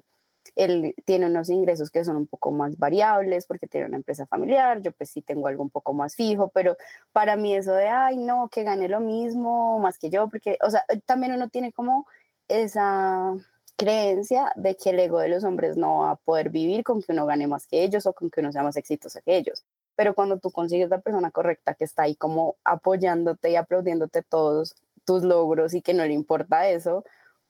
él 0.56 0.94
tiene 1.04 1.26
unos 1.26 1.50
ingresos 1.50 1.90
que 1.90 2.04
son 2.04 2.16
un 2.16 2.26
poco 2.26 2.50
más 2.50 2.78
variables 2.78 3.46
porque 3.46 3.66
tiene 3.66 3.86
una 3.88 3.96
empresa 3.96 4.26
familiar, 4.26 4.80
yo 4.80 4.92
pues 4.92 5.10
sí 5.10 5.22
tengo 5.22 5.48
algo 5.48 5.62
un 5.62 5.70
poco 5.70 5.92
más 5.92 6.16
fijo, 6.16 6.48
pero 6.54 6.76
para 7.12 7.36
mí 7.36 7.54
eso 7.54 7.72
de, 7.74 7.88
ay, 7.88 8.16
no, 8.16 8.48
que 8.48 8.62
gane 8.62 8.88
lo 8.88 9.00
mismo 9.00 9.78
más 9.78 9.98
que 9.98 10.08
yo, 10.08 10.28
porque, 10.28 10.56
o 10.62 10.70
sea, 10.70 10.84
también 11.04 11.32
uno 11.32 11.48
tiene 11.48 11.72
como 11.72 12.06
esa 12.48 13.34
creencia 13.76 14.52
de 14.56 14.76
que 14.76 14.90
el 14.90 15.00
ego 15.00 15.18
de 15.18 15.28
los 15.28 15.44
hombres 15.44 15.76
no 15.76 16.00
va 16.00 16.12
a 16.12 16.16
poder 16.16 16.50
vivir 16.50 16.84
con 16.84 17.02
que 17.02 17.12
uno 17.12 17.26
gane 17.26 17.46
más 17.46 17.66
que 17.66 17.82
ellos 17.82 18.06
o 18.06 18.12
con 18.12 18.30
que 18.30 18.40
uno 18.40 18.52
sea 18.52 18.62
más 18.62 18.76
exitoso 18.76 19.20
que 19.24 19.36
ellos 19.36 19.64
pero 19.96 20.14
cuando 20.14 20.38
tú 20.38 20.50
consigues 20.50 20.90
la 20.90 21.00
persona 21.00 21.30
correcta 21.30 21.74
que 21.74 21.84
está 21.84 22.04
ahí 22.04 22.14
como 22.16 22.56
apoyándote 22.64 23.50
y 23.50 23.56
aplaudiéndote 23.56 24.22
todos 24.22 24.74
tus 25.04 25.22
logros 25.22 25.74
y 25.74 25.82
que 25.82 25.94
no 25.94 26.04
le 26.04 26.12
importa 26.12 26.68
eso, 26.68 27.04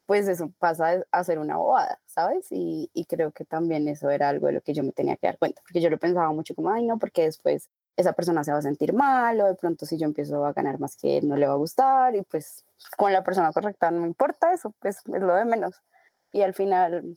pues 0.07 0.29
eso 0.29 0.53
pasa 0.59 1.05
a 1.11 1.25
ser 1.25 1.39
una 1.39 1.57
bobada, 1.57 2.01
¿sabes? 2.07 2.47
Y, 2.51 2.91
y, 2.93 3.05
creo 3.07 3.31
que 3.33 3.45
también 3.45 3.89
eso 3.89 4.11
era 4.11 4.29
algo 4.29 4.49
de 4.49 4.55
lo 4.55 4.61
que 4.61 4.75
yo 4.75 4.83
me 4.83 4.93
tenía 4.93 5.17
que 5.17 5.29
dar 5.29 5.39
cuenta, 5.39 5.63
porque 5.63 5.81
yo 5.81 5.91
lo 5.91 5.99
pensaba 5.99 6.33
mucho 6.33 6.55
como, 6.55 6.71
ay, 6.71 6.85
no, 6.87 6.99
porque 6.99 7.23
después 7.23 7.69
esa 7.97 8.13
persona 8.15 8.43
se 8.43 8.53
va 8.53 8.59
a 8.59 8.63
sentir 8.63 8.93
mal 8.95 9.41
o 9.41 9.47
de 9.47 9.55
pronto 9.55 9.87
si 9.87 9.99
yo 9.99 10.07
empiezo 10.07 10.45
a 10.45 10.53
ganar 10.53 10.81
más 10.81 10.97
que 10.97 11.19
él 11.19 11.29
no 11.29 11.37
le 11.37 11.47
va 11.47 11.53
a 11.55 11.57
gustar 11.57 12.17
y 12.17 12.23
pues 12.23 12.65
con 12.97 13.13
la 13.13 13.23
persona 13.23 13.53
correcta 13.53 13.91
no 13.91 14.01
me 14.01 14.07
importa 14.07 14.53
eso, 14.53 14.75
pues 14.81 14.99
es 14.99 15.23
lo 15.23 15.35
de 15.35 15.45
menos. 15.45 15.83
Y 16.33 16.43
al 16.43 16.55
final 16.55 17.17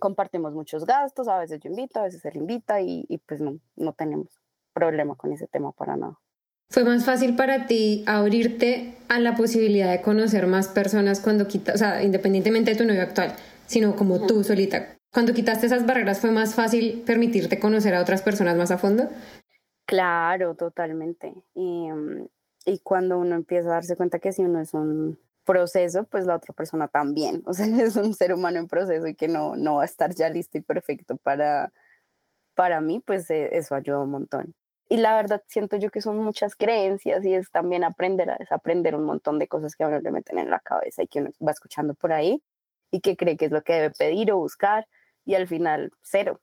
compartimos 0.00 0.54
muchos 0.54 0.84
gastos, 0.84 1.28
a 1.28 1.38
veces 1.38 1.60
yo 1.60 1.70
invito, 1.70 2.00
a 2.00 2.04
veces 2.04 2.24
él 2.24 2.36
invita 2.36 2.80
y, 2.80 3.04
y 3.08 3.18
pues 3.18 3.40
no, 3.40 3.58
no 3.76 3.92
tenemos 3.92 4.40
problema 4.72 5.14
con 5.16 5.32
ese 5.32 5.46
tema 5.46 5.72
para 5.72 5.96
nada. 5.96 6.18
¿Fue 6.70 6.84
más 6.84 7.04
fácil 7.04 7.34
para 7.34 7.66
ti 7.66 8.04
abrirte 8.06 8.94
a 9.08 9.18
la 9.20 9.34
posibilidad 9.34 9.90
de 9.90 10.02
conocer 10.02 10.46
más 10.46 10.68
personas 10.68 11.20
cuando 11.20 11.48
quitas, 11.48 11.76
o 11.76 11.78
sea, 11.78 12.02
independientemente 12.02 12.72
de 12.72 12.76
tu 12.76 12.84
novio 12.84 13.02
actual, 13.02 13.34
sino 13.66 13.96
como 13.96 14.26
tú 14.26 14.44
solita? 14.44 14.98
Cuando 15.10 15.32
quitaste 15.32 15.66
esas 15.66 15.86
barreras, 15.86 16.20
¿fue 16.20 16.30
más 16.30 16.54
fácil 16.54 17.02
permitirte 17.06 17.58
conocer 17.58 17.94
a 17.94 18.02
otras 18.02 18.20
personas 18.20 18.56
más 18.56 18.70
a 18.70 18.76
fondo? 18.76 19.08
Claro, 19.86 20.54
totalmente. 20.54 21.32
Y, 21.54 21.88
y 22.66 22.78
cuando 22.80 23.18
uno 23.18 23.34
empieza 23.34 23.70
a 23.70 23.72
darse 23.72 23.96
cuenta 23.96 24.18
que 24.18 24.32
si 24.32 24.42
uno 24.42 24.60
es 24.60 24.74
un 24.74 25.18
proceso, 25.48 26.04
pues 26.04 26.26
la 26.26 26.36
otra 26.36 26.54
persona 26.54 26.88
también. 26.88 27.42
O 27.46 27.54
sea, 27.54 27.66
es 27.82 27.96
un 27.96 28.14
ser 28.14 28.34
humano 28.34 28.58
en 28.58 28.68
proceso 28.68 29.06
y 29.06 29.14
que 29.14 29.28
no, 29.28 29.56
no 29.56 29.76
va 29.76 29.82
a 29.82 29.86
estar 29.86 30.14
ya 30.14 30.28
listo 30.28 30.58
y 30.58 30.60
perfecto 30.62 31.16
para, 31.16 31.72
para 32.54 32.80
mí, 32.80 33.00
pues 33.00 33.30
eh, 33.30 33.50
eso 33.52 33.74
ayuda 33.74 34.00
un 34.00 34.10
montón 34.10 34.54
y 34.88 34.96
la 34.96 35.14
verdad 35.16 35.42
siento 35.46 35.76
yo 35.76 35.90
que 35.90 36.00
son 36.00 36.18
muchas 36.18 36.56
creencias 36.56 37.24
y 37.24 37.34
es 37.34 37.50
también 37.50 37.84
aprender 37.84 38.30
a 38.30 38.36
desaprender 38.38 38.94
un 38.94 39.04
montón 39.04 39.38
de 39.38 39.48
cosas 39.48 39.76
que 39.76 39.84
a 39.84 39.88
uno 39.88 40.00
le 40.00 40.10
meten 40.10 40.38
en 40.38 40.50
la 40.50 40.60
cabeza 40.60 41.02
y 41.02 41.08
que 41.08 41.20
uno 41.20 41.30
va 41.46 41.52
escuchando 41.52 41.94
por 41.94 42.12
ahí 42.12 42.42
y 42.90 43.00
que 43.00 43.16
cree 43.16 43.36
que 43.36 43.46
es 43.46 43.52
lo 43.52 43.62
que 43.62 43.74
debe 43.74 43.90
pedir 43.90 44.32
o 44.32 44.38
buscar 44.38 44.86
y 45.24 45.34
al 45.34 45.46
final 45.46 45.92
cero, 46.02 46.40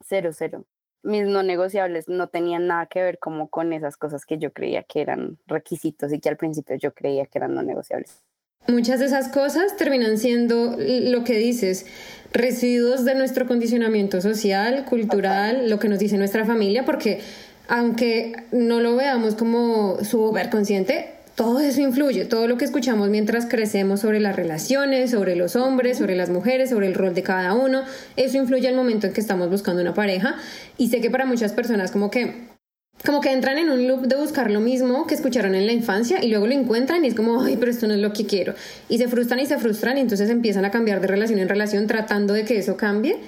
cero, 0.00 0.30
cero. 0.32 0.64
Mis 1.02 1.26
no 1.26 1.42
negociables 1.42 2.08
no 2.08 2.28
tenían 2.28 2.66
nada 2.68 2.86
que 2.86 3.02
ver 3.02 3.18
como 3.18 3.48
con 3.48 3.72
esas 3.72 3.96
cosas 3.96 4.24
que 4.24 4.38
yo 4.38 4.52
creía 4.52 4.84
que 4.84 5.00
eran 5.00 5.38
requisitos 5.46 6.12
y 6.12 6.20
que 6.20 6.28
al 6.28 6.36
principio 6.36 6.76
yo 6.76 6.94
creía 6.94 7.26
que 7.26 7.38
eran 7.38 7.54
no 7.54 7.62
negociables. 7.62 8.22
Muchas 8.68 9.00
de 9.00 9.06
esas 9.06 9.28
cosas 9.28 9.78
terminan 9.78 10.18
siendo 10.18 10.76
lo 10.78 11.24
que 11.24 11.38
dices, 11.38 11.86
residuos 12.34 13.06
de 13.06 13.14
nuestro 13.14 13.46
condicionamiento 13.46 14.20
social, 14.20 14.84
cultural, 14.84 15.70
lo 15.70 15.78
que 15.78 15.88
nos 15.88 15.98
dice 15.98 16.18
nuestra 16.18 16.44
familia, 16.44 16.84
porque 16.84 17.20
aunque 17.66 18.34
no 18.52 18.80
lo 18.80 18.94
veamos 18.94 19.36
como 19.36 20.04
súper 20.04 20.50
consciente, 20.50 21.14
todo 21.34 21.60
eso 21.60 21.80
influye, 21.80 22.26
todo 22.26 22.46
lo 22.46 22.58
que 22.58 22.66
escuchamos 22.66 23.08
mientras 23.08 23.46
crecemos 23.46 24.00
sobre 24.00 24.20
las 24.20 24.36
relaciones, 24.36 25.12
sobre 25.12 25.34
los 25.34 25.56
hombres, 25.56 25.96
sobre 25.96 26.14
las 26.14 26.28
mujeres, 26.28 26.68
sobre 26.68 26.88
el 26.88 26.94
rol 26.94 27.14
de 27.14 27.22
cada 27.22 27.54
uno, 27.54 27.84
eso 28.16 28.36
influye 28.36 28.68
al 28.68 28.74
momento 28.74 29.06
en 29.06 29.14
que 29.14 29.20
estamos 29.22 29.48
buscando 29.48 29.80
una 29.80 29.94
pareja. 29.94 30.36
Y 30.76 30.88
sé 30.88 31.00
que 31.00 31.10
para 31.10 31.24
muchas 31.24 31.52
personas 31.52 31.90
como 31.90 32.10
que 32.10 32.57
como 33.04 33.20
que 33.20 33.32
entran 33.32 33.58
en 33.58 33.70
un 33.70 33.86
loop 33.86 34.06
de 34.06 34.16
buscar 34.16 34.50
lo 34.50 34.60
mismo 34.60 35.06
que 35.06 35.14
escucharon 35.14 35.54
en 35.54 35.66
la 35.66 35.72
infancia 35.72 36.22
y 36.22 36.28
luego 36.28 36.46
lo 36.46 36.52
encuentran 36.52 37.04
y 37.04 37.08
es 37.08 37.14
como, 37.14 37.42
ay, 37.42 37.56
pero 37.56 37.70
esto 37.70 37.86
no 37.86 37.94
es 37.94 38.00
lo 38.00 38.12
que 38.12 38.26
quiero. 38.26 38.54
Y 38.88 38.98
se 38.98 39.08
frustran 39.08 39.40
y 39.40 39.46
se 39.46 39.58
frustran 39.58 39.98
y 39.98 40.00
entonces 40.00 40.30
empiezan 40.30 40.64
a 40.64 40.70
cambiar 40.70 41.00
de 41.00 41.06
relación 41.06 41.38
en 41.38 41.48
relación 41.48 41.86
tratando 41.86 42.34
de 42.34 42.44
que 42.44 42.58
eso 42.58 42.76
cambie 42.76 43.18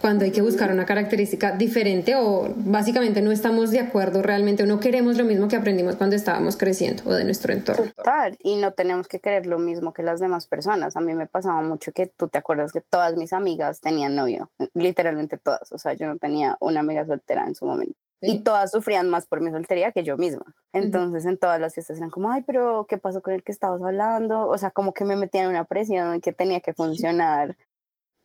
cuando 0.00 0.24
hay 0.24 0.30
que 0.30 0.42
buscar 0.42 0.70
una 0.70 0.84
característica 0.84 1.52
diferente 1.52 2.14
o 2.16 2.52
básicamente 2.56 3.22
no 3.22 3.32
estamos 3.32 3.70
de 3.70 3.80
acuerdo 3.80 4.22
realmente 4.22 4.62
o 4.62 4.66
no 4.66 4.78
queremos 4.78 5.16
lo 5.16 5.24
mismo 5.24 5.48
que 5.48 5.56
aprendimos 5.56 5.96
cuando 5.96 6.16
estábamos 6.16 6.56
creciendo 6.56 7.02
o 7.06 7.14
de 7.14 7.24
nuestro 7.24 7.52
entorno. 7.52 7.90
Total, 7.96 8.36
y 8.42 8.56
no 8.56 8.72
tenemos 8.72 9.08
que 9.08 9.20
querer 9.20 9.46
lo 9.46 9.58
mismo 9.58 9.92
que 9.92 10.02
las 10.02 10.20
demás 10.20 10.46
personas. 10.46 10.96
A 10.96 11.00
mí 11.00 11.14
me 11.14 11.26
pasaba 11.26 11.62
mucho 11.62 11.92
que 11.92 12.06
tú 12.06 12.28
te 12.28 12.38
acuerdas 12.38 12.72
que 12.72 12.82
todas 12.82 13.16
mis 13.16 13.32
amigas 13.32 13.80
tenían 13.80 14.14
novio, 14.14 14.50
literalmente 14.74 15.38
todas, 15.38 15.72
o 15.72 15.78
sea, 15.78 15.94
yo 15.94 16.06
no 16.06 16.18
tenía 16.18 16.56
una 16.60 16.80
amiga 16.80 17.06
soltera 17.06 17.46
en 17.46 17.54
su 17.54 17.64
momento. 17.64 17.96
Y 18.20 18.42
todas 18.42 18.70
sufrían 18.70 19.10
más 19.10 19.26
por 19.26 19.40
mi 19.40 19.50
soltería 19.50 19.92
que 19.92 20.02
yo 20.02 20.16
misma. 20.16 20.44
Entonces 20.72 21.26
en 21.26 21.38
todas 21.38 21.60
las 21.60 21.74
fiestas 21.74 21.98
eran 21.98 22.10
como, 22.10 22.30
ay, 22.30 22.42
pero 22.46 22.86
¿qué 22.88 22.98
pasó 22.98 23.20
con 23.20 23.34
el 23.34 23.42
que 23.42 23.52
estabas 23.52 23.82
hablando? 23.82 24.48
O 24.48 24.56
sea, 24.56 24.70
como 24.70 24.94
que 24.94 25.04
me 25.04 25.16
metían 25.16 25.44
en 25.44 25.50
una 25.50 25.64
presión 25.64 26.20
que 26.20 26.32
tenía 26.32 26.60
que 26.60 26.72
funcionar 26.72 27.56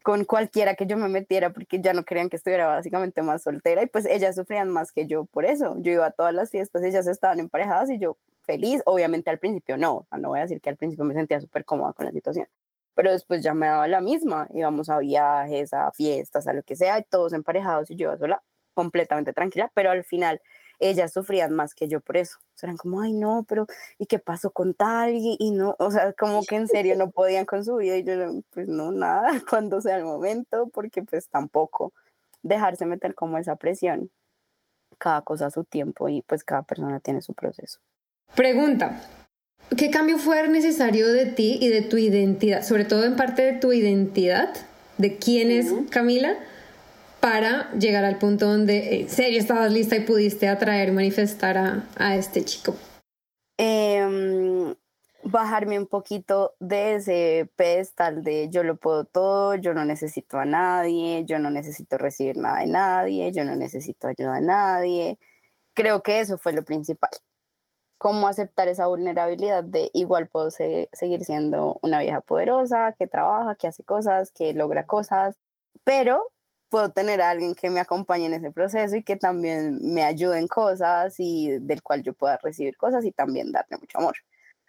con 0.03 0.25
cualquiera 0.25 0.75
que 0.75 0.85
yo 0.87 0.97
me 0.97 1.09
metiera 1.09 1.51
porque 1.51 1.79
ya 1.79 1.93
no 1.93 2.03
querían 2.03 2.29
que 2.29 2.35
estuviera 2.35 2.67
básicamente 2.67 3.21
más 3.21 3.43
soltera 3.43 3.83
y 3.83 3.87
pues 3.87 4.05
ellas 4.05 4.35
sufrían 4.35 4.69
más 4.69 4.91
que 4.91 5.05
yo 5.07 5.25
por 5.25 5.45
eso. 5.45 5.75
Yo 5.79 5.91
iba 5.91 6.05
a 6.07 6.11
todas 6.11 6.33
las 6.33 6.49
fiestas, 6.49 6.83
ellas 6.83 7.07
estaban 7.07 7.39
emparejadas 7.39 7.89
y 7.89 7.99
yo 7.99 8.17
feliz, 8.41 8.81
obviamente 8.85 9.29
al 9.29 9.39
principio 9.39 9.77
no, 9.77 10.07
no 10.17 10.29
voy 10.29 10.39
a 10.39 10.43
decir 10.43 10.61
que 10.61 10.69
al 10.69 10.77
principio 10.77 11.05
me 11.05 11.13
sentía 11.13 11.39
súper 11.39 11.65
cómoda 11.65 11.93
con 11.93 12.07
la 12.07 12.11
situación, 12.11 12.47
pero 12.95 13.11
después 13.11 13.43
ya 13.43 13.53
me 13.53 13.67
daba 13.67 13.87
la 13.87 14.01
misma, 14.01 14.47
íbamos 14.53 14.89
a 14.89 14.97
viajes, 14.97 15.73
a 15.73 15.91
fiestas, 15.91 16.47
a 16.47 16.53
lo 16.53 16.63
que 16.63 16.75
sea, 16.75 16.97
y 16.99 17.03
todos 17.03 17.33
emparejados 17.33 17.91
y 17.91 17.95
yo 17.95 18.17
sola 18.17 18.41
completamente 18.73 19.33
tranquila, 19.33 19.71
pero 19.73 19.91
al 19.91 20.03
final 20.03 20.41
ellas 20.81 21.13
sufrían 21.13 21.53
más 21.53 21.73
que 21.73 21.87
yo 21.87 22.01
por 22.01 22.17
eso. 22.17 22.37
eran 22.61 22.75
como, 22.75 23.01
ay, 23.01 23.13
no, 23.13 23.45
pero 23.47 23.67
¿y 23.97 24.07
qué 24.07 24.19
pasó 24.19 24.51
con 24.51 24.73
tal? 24.73 25.13
Y, 25.13 25.51
no, 25.51 25.75
o 25.79 25.91
sea, 25.91 26.11
como 26.13 26.43
que 26.43 26.55
en 26.55 26.67
serio 26.67 26.95
no 26.97 27.11
podían 27.11 27.45
con 27.45 27.63
su 27.63 27.75
vida 27.77 27.97
y 27.97 28.03
yo, 28.03 28.13
pues 28.49 28.67
no, 28.67 28.91
nada, 28.91 29.29
cuando 29.49 29.79
sea 29.79 29.97
el 29.97 30.03
momento, 30.03 30.69
porque 30.73 31.03
pues 31.03 31.29
tampoco 31.29 31.93
dejarse 32.43 32.85
meter 32.85 33.15
como 33.15 33.37
esa 33.37 33.55
presión. 33.55 34.09
Cada 34.97 35.21
cosa 35.21 35.47
a 35.47 35.51
su 35.51 35.63
tiempo 35.63 36.09
y 36.09 36.21
pues 36.23 36.43
cada 36.43 36.63
persona 36.63 36.99
tiene 36.99 37.21
su 37.21 37.33
proceso. 37.33 37.79
Pregunta, 38.35 39.01
¿qué 39.77 39.89
cambio 39.89 40.17
fue 40.17 40.47
necesario 40.47 41.07
de 41.11 41.27
ti 41.27 41.57
y 41.61 41.69
de 41.69 41.81
tu 41.81 41.97
identidad, 41.97 42.63
sobre 42.63 42.85
todo 42.85 43.05
en 43.05 43.15
parte 43.15 43.41
de 43.43 43.53
tu 43.59 43.71
identidad, 43.71 44.53
de 44.97 45.17
quién 45.17 45.51
es 45.51 45.71
Camila? 45.89 46.37
Para 47.21 47.71
llegar 47.73 48.03
al 48.03 48.17
punto 48.17 48.47
donde 48.47 49.01
en 49.01 49.09
serio 49.09 49.39
estabas 49.39 49.71
lista 49.71 49.95
y 49.95 50.01
pudiste 50.01 50.47
atraer 50.49 50.91
manifestar 50.91 51.57
a, 51.57 51.87
a 51.95 52.15
este 52.15 52.43
chico? 52.43 52.75
Em, 53.57 54.73
bajarme 55.23 55.77
un 55.77 55.85
poquito 55.85 56.55
de 56.59 56.95
ese 56.95 57.51
pedestal 57.55 58.23
de 58.23 58.49
yo 58.49 58.63
lo 58.63 58.75
puedo 58.77 59.05
todo, 59.05 59.55
yo 59.55 59.73
no 59.75 59.85
necesito 59.85 60.39
a 60.39 60.45
nadie, 60.45 61.23
yo 61.25 61.37
no 61.37 61.51
necesito 61.51 61.97
recibir 61.99 62.37
nada 62.37 62.61
de 62.61 62.67
nadie, 62.67 63.31
yo 63.31 63.45
no 63.45 63.55
necesito 63.55 64.07
ayuda 64.07 64.35
de 64.35 64.41
nadie. 64.41 65.19
Creo 65.73 66.01
que 66.01 66.19
eso 66.19 66.37
fue 66.39 66.53
lo 66.53 66.63
principal. 66.63 67.11
Cómo 67.99 68.27
aceptar 68.27 68.67
esa 68.67 68.87
vulnerabilidad 68.87 69.63
de 69.63 69.91
igual 69.93 70.27
puedo 70.27 70.49
seguir 70.49 71.23
siendo 71.23 71.77
una 71.83 71.99
vieja 71.99 72.21
poderosa, 72.21 72.95
que 72.97 73.05
trabaja, 73.05 73.55
que 73.55 73.67
hace 73.67 73.83
cosas, 73.83 74.31
que 74.31 74.53
logra 74.53 74.87
cosas, 74.87 75.37
pero 75.83 76.31
puedo 76.71 76.89
tener 76.89 77.21
a 77.21 77.29
alguien 77.29 77.53
que 77.53 77.69
me 77.69 77.81
acompañe 77.81 78.25
en 78.25 78.33
ese 78.33 78.49
proceso 78.49 78.95
y 78.95 79.03
que 79.03 79.17
también 79.17 79.77
me 79.81 80.03
ayude 80.03 80.39
en 80.39 80.47
cosas 80.47 81.13
y 81.19 81.59
del 81.59 81.83
cual 81.83 82.01
yo 82.01 82.13
pueda 82.13 82.39
recibir 82.41 82.77
cosas 82.77 83.03
y 83.05 83.11
también 83.11 83.51
darle 83.51 83.77
mucho 83.77 83.99
amor. 83.99 84.15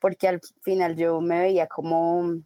Porque 0.01 0.27
al 0.27 0.41
final 0.63 0.97
yo 0.97 1.21
me 1.21 1.39
veía 1.39 1.69
como 1.69 2.43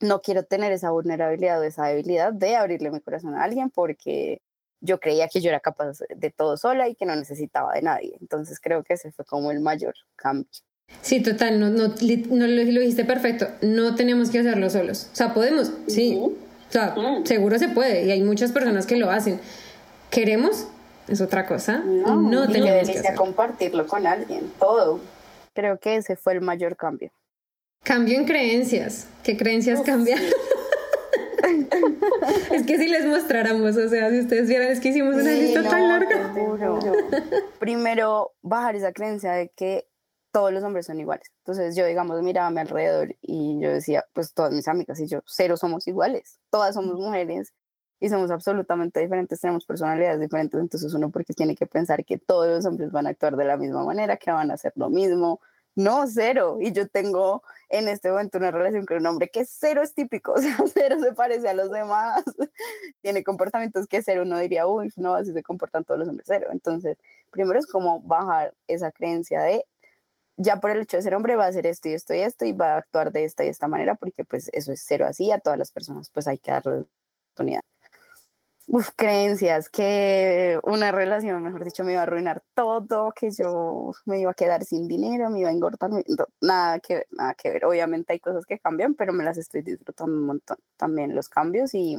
no 0.00 0.22
quiero 0.22 0.44
tener 0.44 0.72
esa 0.72 0.90
vulnerabilidad 0.90 1.60
o 1.60 1.64
esa 1.64 1.86
debilidad 1.86 2.32
de 2.32 2.54
abrirle 2.54 2.92
mi 2.92 3.00
corazón 3.00 3.34
a 3.34 3.42
alguien 3.42 3.70
porque 3.70 4.40
yo 4.80 5.00
creía 5.00 5.28
que 5.28 5.40
yo 5.40 5.48
era 5.48 5.60
capaz 5.60 5.98
de 6.08 6.30
todo 6.30 6.56
sola 6.56 6.88
y 6.88 6.94
que 6.94 7.04
no 7.04 7.16
necesitaba 7.16 7.74
de 7.74 7.82
nadie. 7.82 8.16
Entonces 8.20 8.60
creo 8.60 8.84
que 8.84 8.94
ese 8.94 9.10
fue 9.10 9.24
como 9.24 9.50
el 9.50 9.60
mayor 9.60 9.94
cambio. 10.14 10.48
Sí, 11.00 11.20
total, 11.22 11.58
no, 11.58 11.70
no, 11.70 11.88
no 11.88 12.46
lo, 12.46 12.80
dijiste 12.80 13.04
perfecto. 13.04 13.48
No 13.62 13.96
tenemos 13.96 14.30
que 14.30 14.38
hacerlo 14.38 14.70
solos. 14.70 15.08
O 15.12 15.16
sea, 15.16 15.34
podemos, 15.34 15.72
sí, 15.88 16.20
o 16.72 16.74
sea, 16.74 16.94
mm. 16.96 17.26
seguro 17.26 17.58
se 17.58 17.68
puede 17.68 18.06
y 18.06 18.12
hay 18.12 18.22
muchas 18.22 18.50
personas 18.50 18.86
que 18.86 18.96
lo 18.96 19.10
hacen. 19.10 19.38
¿Queremos? 20.08 20.68
Es 21.06 21.20
otra 21.20 21.44
cosa. 21.44 21.82
No, 21.84 22.16
no 22.16 22.48
tenemos 22.48 22.88
que 22.88 23.14
compartirlo 23.14 23.86
con 23.86 24.06
alguien, 24.06 24.50
todo. 24.58 24.98
Creo 25.52 25.78
que 25.78 25.96
ese 25.96 26.16
fue 26.16 26.32
el 26.32 26.40
mayor 26.40 26.76
cambio. 26.76 27.10
Cambio 27.82 28.18
en 28.18 28.24
creencias. 28.24 29.06
¿Qué 29.22 29.36
creencias 29.36 29.82
cambian? 29.82 30.18
es 32.52 32.62
que 32.62 32.78
si 32.78 32.88
les 32.88 33.04
mostráramos, 33.04 33.76
o 33.76 33.88
sea, 33.90 34.08
si 34.08 34.20
ustedes 34.20 34.48
vieran, 34.48 34.68
es 34.68 34.80
que 34.80 34.88
hicimos 34.88 35.16
una 35.16 35.30
lista 35.30 35.68
tan 35.68 35.88
larga. 35.88 36.32
Primero, 37.58 38.32
bajar 38.40 38.76
esa 38.76 38.92
creencia 38.92 39.32
de 39.32 39.50
que 39.50 39.84
todos 40.32 40.52
los 40.52 40.64
hombres 40.64 40.86
son 40.86 40.98
iguales. 40.98 41.30
Entonces 41.38 41.76
yo, 41.76 41.86
digamos, 41.86 42.20
miraba 42.22 42.48
a 42.48 42.50
mi 42.50 42.60
alrededor 42.60 43.14
y 43.20 43.60
yo 43.60 43.70
decía, 43.70 44.04
pues 44.14 44.32
todas 44.34 44.52
mis 44.52 44.66
amigas 44.66 44.98
y 45.00 45.06
yo, 45.06 45.20
cero 45.26 45.56
somos 45.56 45.86
iguales, 45.86 46.40
todas 46.50 46.74
somos 46.74 46.96
mujeres 46.96 47.52
y 48.00 48.08
somos 48.08 48.30
absolutamente 48.32 48.98
diferentes, 49.00 49.40
tenemos 49.40 49.64
personalidades 49.64 50.18
diferentes, 50.20 50.58
entonces 50.60 50.92
uno 50.94 51.10
porque 51.10 51.34
tiene 51.34 51.54
que 51.54 51.66
pensar 51.66 52.04
que 52.04 52.18
todos 52.18 52.48
los 52.48 52.66
hombres 52.66 52.90
van 52.90 53.06
a 53.06 53.10
actuar 53.10 53.36
de 53.36 53.44
la 53.44 53.56
misma 53.56 53.84
manera, 53.84 54.16
que 54.16 54.32
van 54.32 54.50
a 54.50 54.54
hacer 54.54 54.72
lo 54.74 54.90
mismo. 54.90 55.40
No, 55.74 56.06
cero. 56.06 56.58
Y 56.60 56.72
yo 56.72 56.86
tengo 56.88 57.42
en 57.70 57.88
este 57.88 58.10
momento 58.10 58.36
una 58.38 58.50
relación 58.50 58.84
con 58.84 58.98
un 58.98 59.06
hombre 59.06 59.30
que 59.30 59.44
cero 59.46 59.82
es 59.82 59.94
típico, 59.94 60.32
o 60.36 60.38
sea, 60.38 60.56
cero 60.72 60.96
se 61.00 61.12
parece 61.12 61.48
a 61.48 61.54
los 61.54 61.70
demás, 61.70 62.24
tiene 63.02 63.24
comportamientos 63.24 63.86
que 63.86 64.02
cero 64.02 64.22
uno 64.24 64.38
diría, 64.38 64.66
uy, 64.66 64.90
no, 64.96 65.14
así 65.14 65.32
se 65.32 65.42
comportan 65.42 65.84
todos 65.84 66.00
los 66.00 66.08
hombres, 66.08 66.26
cero. 66.28 66.48
Entonces, 66.52 66.98
primero 67.30 67.58
es 67.58 67.66
como 67.66 68.00
bajar 68.00 68.54
esa 68.66 68.90
creencia 68.92 69.42
de 69.42 69.64
ya 70.42 70.60
por 70.60 70.70
el 70.70 70.80
hecho 70.82 70.96
de 70.96 71.02
ser 71.02 71.14
hombre 71.14 71.36
va 71.36 71.46
a 71.46 71.48
hacer 71.48 71.66
esto 71.66 71.88
y 71.88 71.94
esto 71.94 72.14
y 72.14 72.20
esto 72.20 72.44
y 72.44 72.52
va 72.52 72.74
a 72.74 72.78
actuar 72.78 73.12
de 73.12 73.24
esta 73.24 73.44
y 73.44 73.48
esta 73.48 73.68
manera 73.68 73.94
porque 73.94 74.24
pues 74.24 74.50
eso 74.52 74.72
es 74.72 74.84
cero 74.86 75.06
así, 75.08 75.30
a 75.30 75.38
todas 75.40 75.58
las 75.58 75.72
personas 75.72 76.10
pues 76.10 76.28
hay 76.28 76.38
que 76.38 76.50
darle 76.50 76.84
oportunidad. 77.32 77.62
Uf, 78.68 78.90
creencias, 78.96 79.68
que 79.68 80.58
una 80.62 80.92
relación, 80.92 81.42
mejor 81.42 81.64
dicho, 81.64 81.84
me 81.84 81.92
iba 81.92 82.00
a 82.00 82.04
arruinar 82.04 82.42
todo, 82.54 83.12
que 83.12 83.30
yo 83.30 83.92
me 84.06 84.20
iba 84.20 84.30
a 84.30 84.34
quedar 84.34 84.64
sin 84.64 84.86
dinero, 84.86 85.28
me 85.30 85.40
iba 85.40 85.50
a 85.50 85.52
engordar, 85.52 85.90
nada 86.40 86.78
que 86.78 86.94
ver, 86.94 87.06
nada 87.10 87.34
que 87.34 87.50
ver. 87.50 87.64
Obviamente 87.64 88.12
hay 88.12 88.20
cosas 88.20 88.46
que 88.46 88.58
cambian, 88.60 88.94
pero 88.94 89.12
me 89.12 89.24
las 89.24 89.36
estoy 89.36 89.62
disfrutando 89.62 90.16
un 90.16 90.26
montón 90.26 90.58
también 90.76 91.14
los 91.14 91.28
cambios 91.28 91.74
y, 91.74 91.96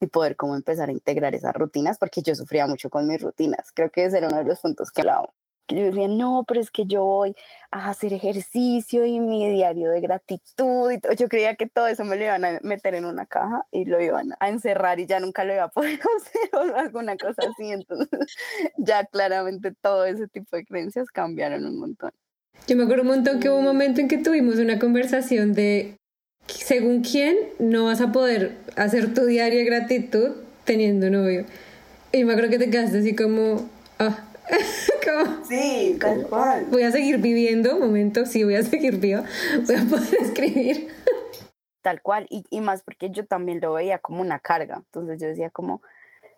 y 0.00 0.06
poder 0.06 0.34
como 0.36 0.56
empezar 0.56 0.88
a 0.88 0.92
integrar 0.92 1.34
esas 1.34 1.54
rutinas, 1.54 1.98
porque 1.98 2.22
yo 2.22 2.34
sufría 2.34 2.66
mucho 2.66 2.90
con 2.90 3.06
mis 3.06 3.20
rutinas. 3.20 3.70
Creo 3.72 3.90
que 3.90 4.06
ese 4.06 4.18
era 4.18 4.28
uno 4.28 4.38
de 4.38 4.44
los 4.44 4.60
puntos 4.60 4.90
que 4.90 5.02
hablaba 5.02 5.32
yo 5.74 5.84
decía, 5.84 6.08
no, 6.08 6.44
pero 6.46 6.60
es 6.60 6.70
que 6.70 6.86
yo 6.86 7.04
voy 7.04 7.34
a 7.70 7.90
hacer 7.90 8.12
ejercicio 8.12 9.04
y 9.06 9.20
mi 9.20 9.48
diario 9.50 9.90
de 9.90 10.00
gratitud. 10.00 10.90
Y 10.90 10.98
todo. 11.00 11.12
Yo 11.12 11.28
creía 11.28 11.56
que 11.56 11.66
todo 11.66 11.86
eso 11.86 12.04
me 12.04 12.16
lo 12.16 12.24
iban 12.24 12.44
a 12.44 12.60
meter 12.62 12.94
en 12.94 13.04
una 13.04 13.26
caja 13.26 13.66
y 13.70 13.84
lo 13.84 14.00
iban 14.00 14.34
a 14.40 14.48
encerrar 14.48 15.00
y 15.00 15.06
ya 15.06 15.20
nunca 15.20 15.44
lo 15.44 15.54
iba 15.54 15.64
a 15.64 15.68
poder 15.68 16.00
hacer 16.16 16.50
o 16.52 16.76
alguna 16.76 17.16
cosa 17.16 17.42
así. 17.50 17.70
Entonces, 17.70 18.08
ya 18.76 19.04
claramente 19.04 19.72
todo 19.80 20.04
ese 20.04 20.28
tipo 20.28 20.56
de 20.56 20.64
creencias 20.64 21.08
cambiaron 21.10 21.64
un 21.66 21.78
montón. 21.78 22.12
Yo 22.66 22.76
me 22.76 22.84
acuerdo 22.84 23.02
un 23.02 23.08
montón 23.08 23.40
que 23.40 23.50
hubo 23.50 23.58
un 23.58 23.64
momento 23.64 24.00
en 24.00 24.08
que 24.08 24.18
tuvimos 24.18 24.56
una 24.56 24.78
conversación 24.78 25.52
de, 25.52 25.96
según 26.46 27.02
quién, 27.02 27.36
no 27.58 27.86
vas 27.86 28.00
a 28.00 28.12
poder 28.12 28.56
hacer 28.76 29.14
tu 29.14 29.24
diario 29.24 29.58
de 29.58 29.64
gratitud 29.64 30.30
teniendo 30.64 31.10
novio. 31.10 31.44
Y 32.12 32.24
me 32.24 32.32
acuerdo 32.32 32.50
que 32.50 32.58
te 32.58 32.70
quedaste 32.70 32.98
así 32.98 33.16
como, 33.16 33.68
ah, 33.98 34.24
Sí, 35.48 35.98
tal 36.00 36.26
cual. 36.28 36.66
Voy 36.70 36.82
a 36.82 36.90
seguir 36.90 37.18
viviendo, 37.18 37.78
momento, 37.78 38.24
sí, 38.24 38.44
voy 38.44 38.54
a 38.54 38.62
seguir 38.62 38.98
viva, 38.98 39.24
voy 39.66 39.76
a 39.76 39.84
poder 39.84 40.14
escribir. 40.20 40.88
Tal 41.82 42.00
cual, 42.00 42.26
y, 42.30 42.44
y 42.50 42.60
más 42.60 42.82
porque 42.82 43.10
yo 43.10 43.26
también 43.26 43.60
lo 43.60 43.74
veía 43.74 43.98
como 43.98 44.20
una 44.20 44.38
carga. 44.38 44.76
Entonces 44.76 45.20
yo 45.20 45.26
decía 45.26 45.50
como, 45.50 45.82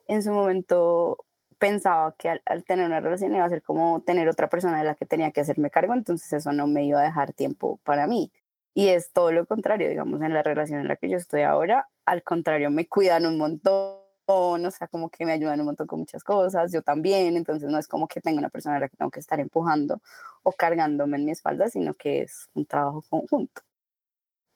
en 0.08 0.22
su 0.22 0.32
momento 0.32 1.24
pensaba 1.58 2.14
que 2.18 2.30
al, 2.30 2.42
al, 2.46 2.64
tener 2.64 2.86
una 2.86 3.00
relación 3.00 3.34
iba 3.34 3.44
a 3.44 3.50
ser 3.50 3.62
como 3.62 4.02
tener 4.02 4.28
otra 4.28 4.48
persona 4.48 4.78
de 4.78 4.84
la 4.84 4.94
que 4.94 5.06
tenía 5.06 5.30
que 5.30 5.40
hacerme 5.40 5.70
cargo, 5.70 5.94
entonces 5.94 6.32
eso 6.32 6.52
no 6.52 6.66
me 6.66 6.84
iba 6.84 7.00
a 7.00 7.04
dejar 7.04 7.32
tiempo 7.32 7.78
para 7.84 8.06
mí. 8.06 8.32
Y 8.74 8.88
es 8.88 9.12
todo 9.12 9.30
lo 9.30 9.46
contrario, 9.46 9.88
digamos, 9.88 10.20
en 10.22 10.34
la 10.34 10.42
relación 10.42 10.80
en 10.80 10.88
la 10.88 10.96
que 10.96 11.08
yo 11.08 11.16
estoy 11.16 11.42
ahora, 11.42 11.88
al 12.06 12.22
contrario, 12.22 12.70
me 12.70 12.88
cuidan 12.88 13.24
un 13.24 13.38
montón 13.38 14.03
o 14.26 14.70
sea, 14.70 14.88
como 14.88 15.10
que 15.10 15.24
me 15.24 15.32
ayudan 15.32 15.60
un 15.60 15.66
montón 15.66 15.86
con 15.86 16.00
muchas 16.00 16.24
cosas, 16.24 16.72
yo 16.72 16.82
también, 16.82 17.36
entonces 17.36 17.70
no 17.70 17.78
es 17.78 17.88
como 17.88 18.08
que 18.08 18.20
tengo 18.20 18.38
una 18.38 18.48
persona 18.48 18.76
a 18.76 18.80
la 18.80 18.88
que 18.88 18.96
tengo 18.96 19.10
que 19.10 19.20
estar 19.20 19.40
empujando 19.40 20.00
o 20.42 20.52
cargándome 20.52 21.16
en 21.16 21.24
mi 21.26 21.32
espalda, 21.32 21.68
sino 21.68 21.94
que 21.94 22.22
es 22.22 22.48
un 22.54 22.66
trabajo 22.66 23.02
conjunto. 23.08 23.62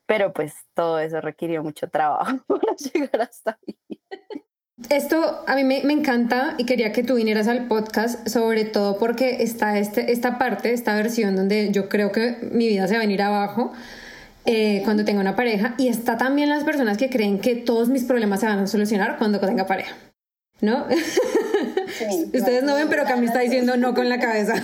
Pero 0.06 0.32
pues 0.32 0.54
todo 0.74 0.98
eso 1.00 1.20
requirió 1.20 1.62
mucho 1.62 1.88
trabajo 1.88 2.38
para 2.46 2.74
llegar 2.76 3.22
hasta 3.22 3.58
ahí. 3.66 3.78
Esto 4.90 5.44
a 5.46 5.56
mí 5.56 5.64
me, 5.64 5.82
me, 5.82 5.92
encanta 5.92 6.54
y 6.56 6.64
quería 6.64 6.92
que 6.92 7.02
tú 7.02 7.16
vinieras 7.16 7.48
al 7.48 7.66
podcast, 7.66 8.28
sobre 8.28 8.64
todo 8.64 8.96
porque 8.96 9.42
está 9.42 9.76
este, 9.76 10.12
esta 10.12 10.38
parte, 10.38 10.72
esta 10.72 10.94
versión 10.94 11.34
donde 11.34 11.72
yo 11.72 11.88
creo 11.88 12.12
que 12.12 12.38
mi 12.52 12.68
vida 12.68 12.86
se 12.86 12.94
va 12.94 13.00
a 13.00 13.02
venir 13.02 13.20
abajo, 13.20 13.72
eh, 14.50 14.80
cuando 14.84 15.04
tenga 15.04 15.20
una 15.20 15.36
pareja 15.36 15.74
y 15.76 15.88
está 15.88 16.16
también 16.16 16.48
las 16.48 16.64
personas 16.64 16.96
que 16.96 17.10
creen 17.10 17.38
que 17.38 17.54
todos 17.54 17.90
mis 17.90 18.04
problemas 18.04 18.40
se 18.40 18.46
van 18.46 18.60
a 18.60 18.66
solucionar 18.66 19.18
cuando 19.18 19.40
tenga 19.40 19.66
pareja. 19.66 19.94
¿no? 20.60 20.86
Ustedes 22.32 22.62
no 22.62 22.74
ven, 22.74 22.88
pero 22.88 23.04
Cami 23.04 23.26
está 23.26 23.40
diciendo 23.40 23.76
no 23.76 23.94
con 23.94 24.08
la 24.08 24.18
cabeza. 24.18 24.54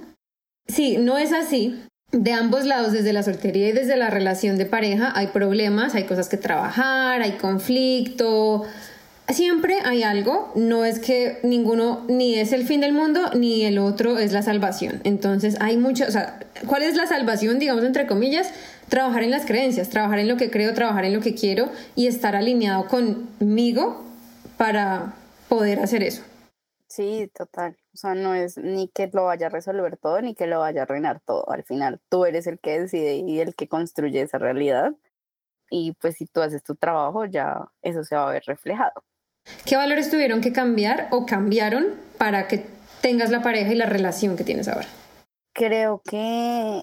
sí, 0.66 0.98
no 0.98 1.18
es 1.18 1.32
así. 1.32 1.82
De 2.12 2.32
ambos 2.32 2.64
lados, 2.64 2.92
desde 2.92 3.12
la 3.12 3.22
soltería 3.22 3.70
y 3.70 3.72
desde 3.72 3.96
la 3.96 4.10
relación 4.10 4.56
de 4.56 4.66
pareja, 4.66 5.12
hay 5.16 5.28
problemas, 5.28 5.94
hay 5.94 6.04
cosas 6.04 6.28
que 6.28 6.36
trabajar, 6.36 7.22
hay 7.22 7.32
conflicto. 7.32 8.64
Siempre 9.28 9.78
hay 9.84 10.02
algo, 10.02 10.52
no 10.54 10.84
es 10.84 10.98
que 10.98 11.38
ninguno 11.42 12.04
ni 12.08 12.34
es 12.34 12.52
el 12.52 12.66
fin 12.66 12.82
del 12.82 12.92
mundo 12.92 13.30
ni 13.34 13.64
el 13.64 13.78
otro 13.78 14.18
es 14.18 14.32
la 14.32 14.42
salvación. 14.42 15.00
Entonces 15.04 15.56
hay 15.60 15.78
mucho, 15.78 16.04
o 16.06 16.10
sea, 16.10 16.40
¿cuál 16.66 16.82
es 16.82 16.94
la 16.94 17.06
salvación, 17.06 17.58
digamos, 17.58 17.84
entre 17.84 18.06
comillas? 18.06 18.52
Trabajar 18.90 19.22
en 19.22 19.30
las 19.30 19.46
creencias, 19.46 19.88
trabajar 19.88 20.18
en 20.18 20.28
lo 20.28 20.36
que 20.36 20.50
creo, 20.50 20.74
trabajar 20.74 21.06
en 21.06 21.14
lo 21.14 21.20
que 21.20 21.34
quiero 21.34 21.70
y 21.94 22.06
estar 22.06 22.36
alineado 22.36 22.86
conmigo 22.86 24.04
para 24.58 25.14
poder 25.48 25.80
hacer 25.80 26.02
eso. 26.02 26.22
Sí, 26.86 27.30
total. 27.34 27.76
O 27.94 27.96
sea, 27.96 28.14
no 28.14 28.34
es 28.34 28.58
ni 28.58 28.88
que 28.88 29.08
lo 29.12 29.24
vaya 29.24 29.46
a 29.46 29.50
resolver 29.50 29.96
todo, 29.96 30.20
ni 30.20 30.34
que 30.34 30.46
lo 30.46 30.60
vaya 30.60 30.82
a 30.82 30.84
arruinar 30.84 31.20
todo. 31.24 31.50
Al 31.50 31.64
final, 31.64 32.00
tú 32.10 32.26
eres 32.26 32.46
el 32.46 32.60
que 32.60 32.78
decide 32.78 33.16
y 33.16 33.40
el 33.40 33.54
que 33.54 33.68
construye 33.68 34.20
esa 34.20 34.38
realidad. 34.38 34.92
Y 35.70 35.92
pues 35.94 36.16
si 36.16 36.26
tú 36.26 36.40
haces 36.40 36.62
tu 36.62 36.76
trabajo, 36.76 37.24
ya 37.24 37.68
eso 37.82 38.04
se 38.04 38.14
va 38.14 38.28
a 38.28 38.32
ver 38.32 38.44
reflejado. 38.46 39.02
¿Qué 39.64 39.76
valores 39.76 40.10
tuvieron 40.10 40.40
que 40.40 40.52
cambiar 40.52 41.08
o 41.10 41.26
cambiaron 41.26 41.86
para 42.18 42.48
que 42.48 42.66
tengas 43.00 43.30
la 43.30 43.42
pareja 43.42 43.72
y 43.72 43.76
la 43.76 43.86
relación 43.86 44.36
que 44.36 44.44
tienes 44.44 44.68
ahora? 44.68 44.86
Creo 45.52 46.02
que 46.04 46.82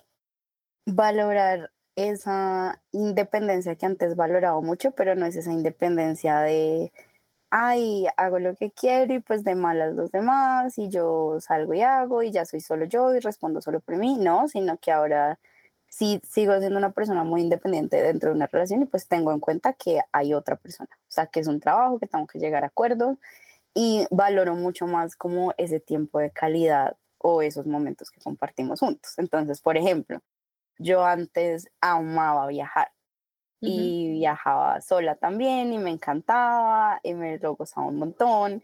valorar 0.85 1.71
esa 1.95 2.81
independencia 2.91 3.75
que 3.75 3.85
antes 3.85 4.15
valoraba 4.15 4.59
mucho, 4.61 4.91
pero 4.91 5.15
no 5.15 5.25
es 5.25 5.35
esa 5.35 5.51
independencia 5.51 6.39
de 6.39 6.91
ay, 7.51 8.07
hago 8.17 8.39
lo 8.39 8.55
que 8.55 8.71
quiero 8.71 9.13
y 9.13 9.19
pues 9.19 9.43
de 9.43 9.55
malas 9.55 9.93
los 9.93 10.09
demás 10.11 10.77
y 10.77 10.89
yo 10.89 11.37
salgo 11.41 11.73
y 11.73 11.81
hago 11.81 12.23
y 12.23 12.31
ya 12.31 12.45
soy 12.45 12.61
solo 12.61 12.85
yo 12.85 13.13
y 13.13 13.19
respondo 13.19 13.61
solo 13.61 13.81
por 13.81 13.97
mí, 13.97 14.17
no, 14.17 14.47
sino 14.47 14.77
que 14.77 14.91
ahora 14.91 15.37
sí 15.91 16.21
sigo 16.23 16.57
siendo 16.59 16.77
una 16.79 16.93
persona 16.93 17.25
muy 17.25 17.41
independiente 17.41 18.01
dentro 18.01 18.29
de 18.29 18.35
una 18.37 18.47
relación 18.47 18.81
y 18.81 18.85
pues 18.85 19.07
tengo 19.07 19.33
en 19.33 19.41
cuenta 19.41 19.73
que 19.73 19.99
hay 20.13 20.33
otra 20.33 20.55
persona, 20.55 20.89
o 20.93 21.11
sea, 21.11 21.27
que 21.27 21.41
es 21.41 21.47
un 21.47 21.59
trabajo, 21.59 21.99
que 21.99 22.07
tengo 22.07 22.25
que 22.27 22.39
llegar 22.39 22.63
a 22.63 22.67
acuerdos 22.67 23.17
y 23.73 24.05
valoro 24.09 24.55
mucho 24.55 24.87
más 24.87 25.17
como 25.17 25.53
ese 25.57 25.81
tiempo 25.81 26.19
de 26.19 26.31
calidad 26.31 26.95
o 27.17 27.41
esos 27.41 27.67
momentos 27.67 28.09
que 28.09 28.21
compartimos 28.21 28.79
juntos. 28.79 29.13
Entonces, 29.17 29.61
por 29.61 29.75
ejemplo, 29.77 30.21
yo 30.79 31.05
antes 31.05 31.69
amaba 31.81 32.47
viajar 32.47 32.91
y 33.59 34.09
viajaba 34.13 34.81
sola 34.81 35.15
también 35.15 35.73
y 35.73 35.77
me 35.77 35.91
encantaba 35.91 36.99
y 37.03 37.13
me 37.13 37.37
lo 37.37 37.55
gozaba 37.55 37.87
un 37.87 37.97
montón. 37.97 38.63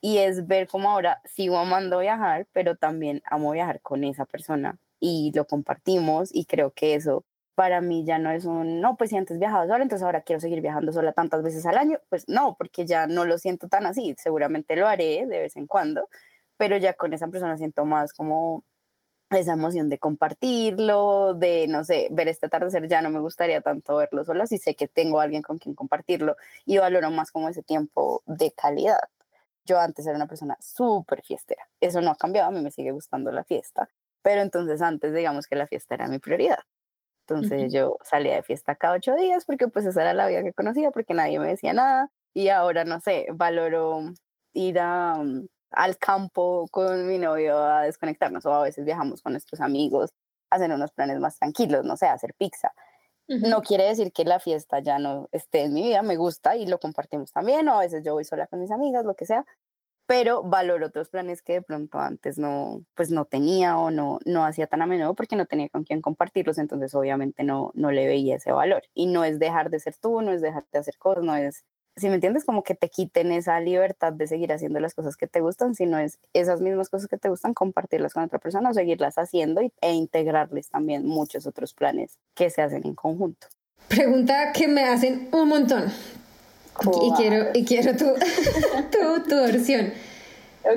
Y 0.00 0.18
es 0.18 0.46
ver 0.46 0.68
cómo 0.68 0.90
ahora 0.90 1.20
sigo 1.24 1.58
amando 1.58 1.98
viajar, 2.00 2.46
pero 2.52 2.76
también 2.76 3.22
amo 3.24 3.52
viajar 3.52 3.80
con 3.80 4.04
esa 4.04 4.26
persona 4.26 4.78
y 5.00 5.32
lo 5.34 5.46
compartimos 5.46 6.30
y 6.32 6.44
creo 6.46 6.72
que 6.72 6.94
eso 6.94 7.24
para 7.54 7.80
mí 7.80 8.04
ya 8.04 8.18
no 8.18 8.30
es 8.30 8.44
un, 8.44 8.80
no, 8.80 8.96
pues 8.96 9.10
si 9.10 9.16
antes 9.16 9.38
viajaba 9.40 9.66
sola, 9.66 9.82
entonces 9.82 10.04
ahora 10.04 10.20
quiero 10.22 10.38
seguir 10.38 10.60
viajando 10.60 10.92
sola 10.92 11.12
tantas 11.12 11.42
veces 11.42 11.66
al 11.66 11.76
año, 11.76 11.98
pues 12.08 12.28
no, 12.28 12.54
porque 12.56 12.86
ya 12.86 13.08
no 13.08 13.24
lo 13.24 13.36
siento 13.36 13.68
tan 13.68 13.84
así, 13.84 14.14
seguramente 14.16 14.76
lo 14.76 14.86
haré 14.86 15.26
de 15.26 15.40
vez 15.40 15.56
en 15.56 15.66
cuando, 15.66 16.08
pero 16.56 16.76
ya 16.76 16.92
con 16.94 17.14
esa 17.14 17.26
persona 17.26 17.58
siento 17.58 17.84
más 17.84 18.12
como 18.12 18.62
esa 19.30 19.54
emoción 19.54 19.88
de 19.88 19.98
compartirlo, 19.98 21.34
de, 21.34 21.66
no 21.68 21.84
sé, 21.84 22.08
ver 22.12 22.28
este 22.28 22.46
atardecer, 22.46 22.88
ya 22.88 23.02
no 23.02 23.10
me 23.10 23.20
gustaría 23.20 23.60
tanto 23.60 23.96
verlo 23.96 24.24
solo, 24.24 24.46
si 24.46 24.58
sé 24.58 24.76
que 24.76 24.88
tengo 24.88 25.20
alguien 25.20 25.42
con 25.42 25.58
quien 25.58 25.74
compartirlo 25.74 26.36
y 26.64 26.78
valoro 26.78 27.10
más 27.10 27.32
como 27.32 27.48
ese 27.48 27.62
tiempo 27.64 28.22
de 28.26 28.52
calidad. 28.52 29.00
Yo 29.64 29.80
antes 29.80 30.06
era 30.06 30.16
una 30.16 30.28
persona 30.28 30.56
súper 30.60 31.22
fiestera, 31.22 31.68
eso 31.80 32.00
no 32.00 32.12
ha 32.12 32.16
cambiado, 32.16 32.48
a 32.48 32.52
mí 32.52 32.60
me 32.60 32.70
sigue 32.70 32.92
gustando 32.92 33.32
la 33.32 33.44
fiesta, 33.44 33.88
pero 34.22 34.42
entonces 34.42 34.82
antes 34.82 35.14
digamos 35.14 35.46
que 35.46 35.56
la 35.56 35.66
fiesta 35.66 35.94
era 35.94 36.08
mi 36.08 36.18
prioridad. 36.18 36.60
Entonces 37.26 37.72
yo 37.72 37.98
salía 38.02 38.36
de 38.36 38.42
fiesta 38.42 38.74
cada 38.74 38.94
ocho 38.94 39.14
días 39.14 39.44
porque 39.44 39.68
pues 39.68 39.84
esa 39.84 40.00
era 40.00 40.14
la 40.14 40.26
vida 40.26 40.42
que 40.42 40.54
conocía, 40.54 40.90
porque 40.90 41.14
nadie 41.14 41.38
me 41.38 41.48
decía 41.48 41.74
nada 41.74 42.10
y 42.34 42.48
ahora, 42.48 42.84
no 42.84 43.00
sé, 43.00 43.26
valoro 43.32 44.00
ir 44.54 44.78
a 44.78 45.16
mm, 45.16 45.46
al 45.72 45.98
campo 45.98 46.66
con 46.70 47.06
mi 47.06 47.18
novio 47.18 47.58
a 47.58 47.82
desconectarnos 47.82 48.46
o 48.46 48.52
a 48.54 48.62
veces 48.62 48.84
viajamos 48.84 49.22
con 49.22 49.32
nuestros 49.32 49.60
amigos 49.60 50.10
a 50.50 50.56
hacer 50.56 50.70
unos 50.72 50.92
planes 50.92 51.18
más 51.20 51.38
tranquilos, 51.38 51.84
no 51.84 51.96
sé, 51.96 52.06
a 52.06 52.14
hacer 52.14 52.34
pizza. 52.34 52.72
No 53.26 53.60
quiere 53.60 53.84
decir 53.84 54.10
que 54.10 54.24
la 54.24 54.40
fiesta 54.40 54.80
ya 54.80 54.98
no 54.98 55.28
esté 55.32 55.64
en 55.64 55.74
mi 55.74 55.82
vida, 55.82 56.00
me 56.00 56.16
gusta 56.16 56.56
y 56.56 56.64
lo 56.66 56.80
compartimos 56.80 57.30
también, 57.30 57.68
o 57.68 57.74
a 57.74 57.80
veces 57.80 58.02
yo 58.02 58.14
voy 58.14 58.24
sola 58.24 58.46
con 58.46 58.58
mis 58.58 58.70
amigas, 58.70 59.04
lo 59.04 59.14
que 59.16 59.26
sea, 59.26 59.44
pero 60.08 60.42
valoro 60.42 60.86
otros 60.86 61.10
planes 61.10 61.42
que 61.42 61.52
de 61.52 61.62
pronto 61.62 61.98
antes 61.98 62.38
no, 62.38 62.82
pues 62.94 63.10
no 63.10 63.26
tenía 63.26 63.76
o 63.76 63.90
no, 63.90 64.20
no 64.24 64.46
hacía 64.46 64.66
tan 64.66 64.80
a 64.80 64.86
menudo 64.86 65.14
porque 65.14 65.36
no 65.36 65.44
tenía 65.44 65.68
con 65.68 65.84
quién 65.84 66.00
compartirlos, 66.00 66.56
entonces 66.56 66.94
obviamente 66.94 67.44
no, 67.44 67.72
no 67.74 67.92
le 67.92 68.06
veía 68.06 68.36
ese 68.36 68.50
valor. 68.50 68.84
Y 68.94 69.04
no 69.04 69.24
es 69.24 69.38
dejar 69.38 69.68
de 69.68 69.80
ser 69.80 69.96
tú, 70.00 70.22
no 70.22 70.32
es 70.32 70.40
dejar 70.40 70.64
de 70.72 70.78
hacer 70.78 70.96
cosas, 70.96 71.24
no 71.24 71.36
es 71.36 71.66
si 71.96 72.08
me 72.08 72.14
entiendes, 72.14 72.44
como 72.44 72.62
que 72.62 72.74
te 72.74 72.88
quiten 72.88 73.32
esa 73.32 73.60
libertad 73.60 74.12
de 74.12 74.26
seguir 74.28 74.52
haciendo 74.52 74.80
las 74.80 74.94
cosas 74.94 75.16
que 75.16 75.26
te 75.26 75.40
gustan, 75.40 75.74
sino 75.74 75.98
es 75.98 76.18
esas 76.32 76.60
mismas 76.60 76.88
cosas 76.88 77.08
que 77.08 77.18
te 77.18 77.28
gustan, 77.28 77.54
compartirlas 77.54 78.14
con 78.14 78.22
otra 78.22 78.38
persona 78.38 78.70
o 78.70 78.74
seguirlas 78.74 79.18
haciendo 79.18 79.60
e 79.80 79.92
integrarles 79.92 80.70
también 80.70 81.04
muchos 81.04 81.46
otros 81.46 81.74
planes 81.74 82.18
que 82.34 82.50
se 82.50 82.62
hacen 82.62 82.86
en 82.86 82.94
conjunto. 82.94 83.48
Pregunta 83.88 84.52
que 84.52 84.68
me 84.68 84.84
hacen 84.84 85.28
un 85.32 85.48
montón. 85.48 85.92
Y 86.82 87.12
quiero, 87.16 87.46
y 87.54 87.64
quiero 87.64 87.96
tu, 87.96 88.04
tu, 88.90 89.28
tu 89.28 89.34
versión. 89.36 89.92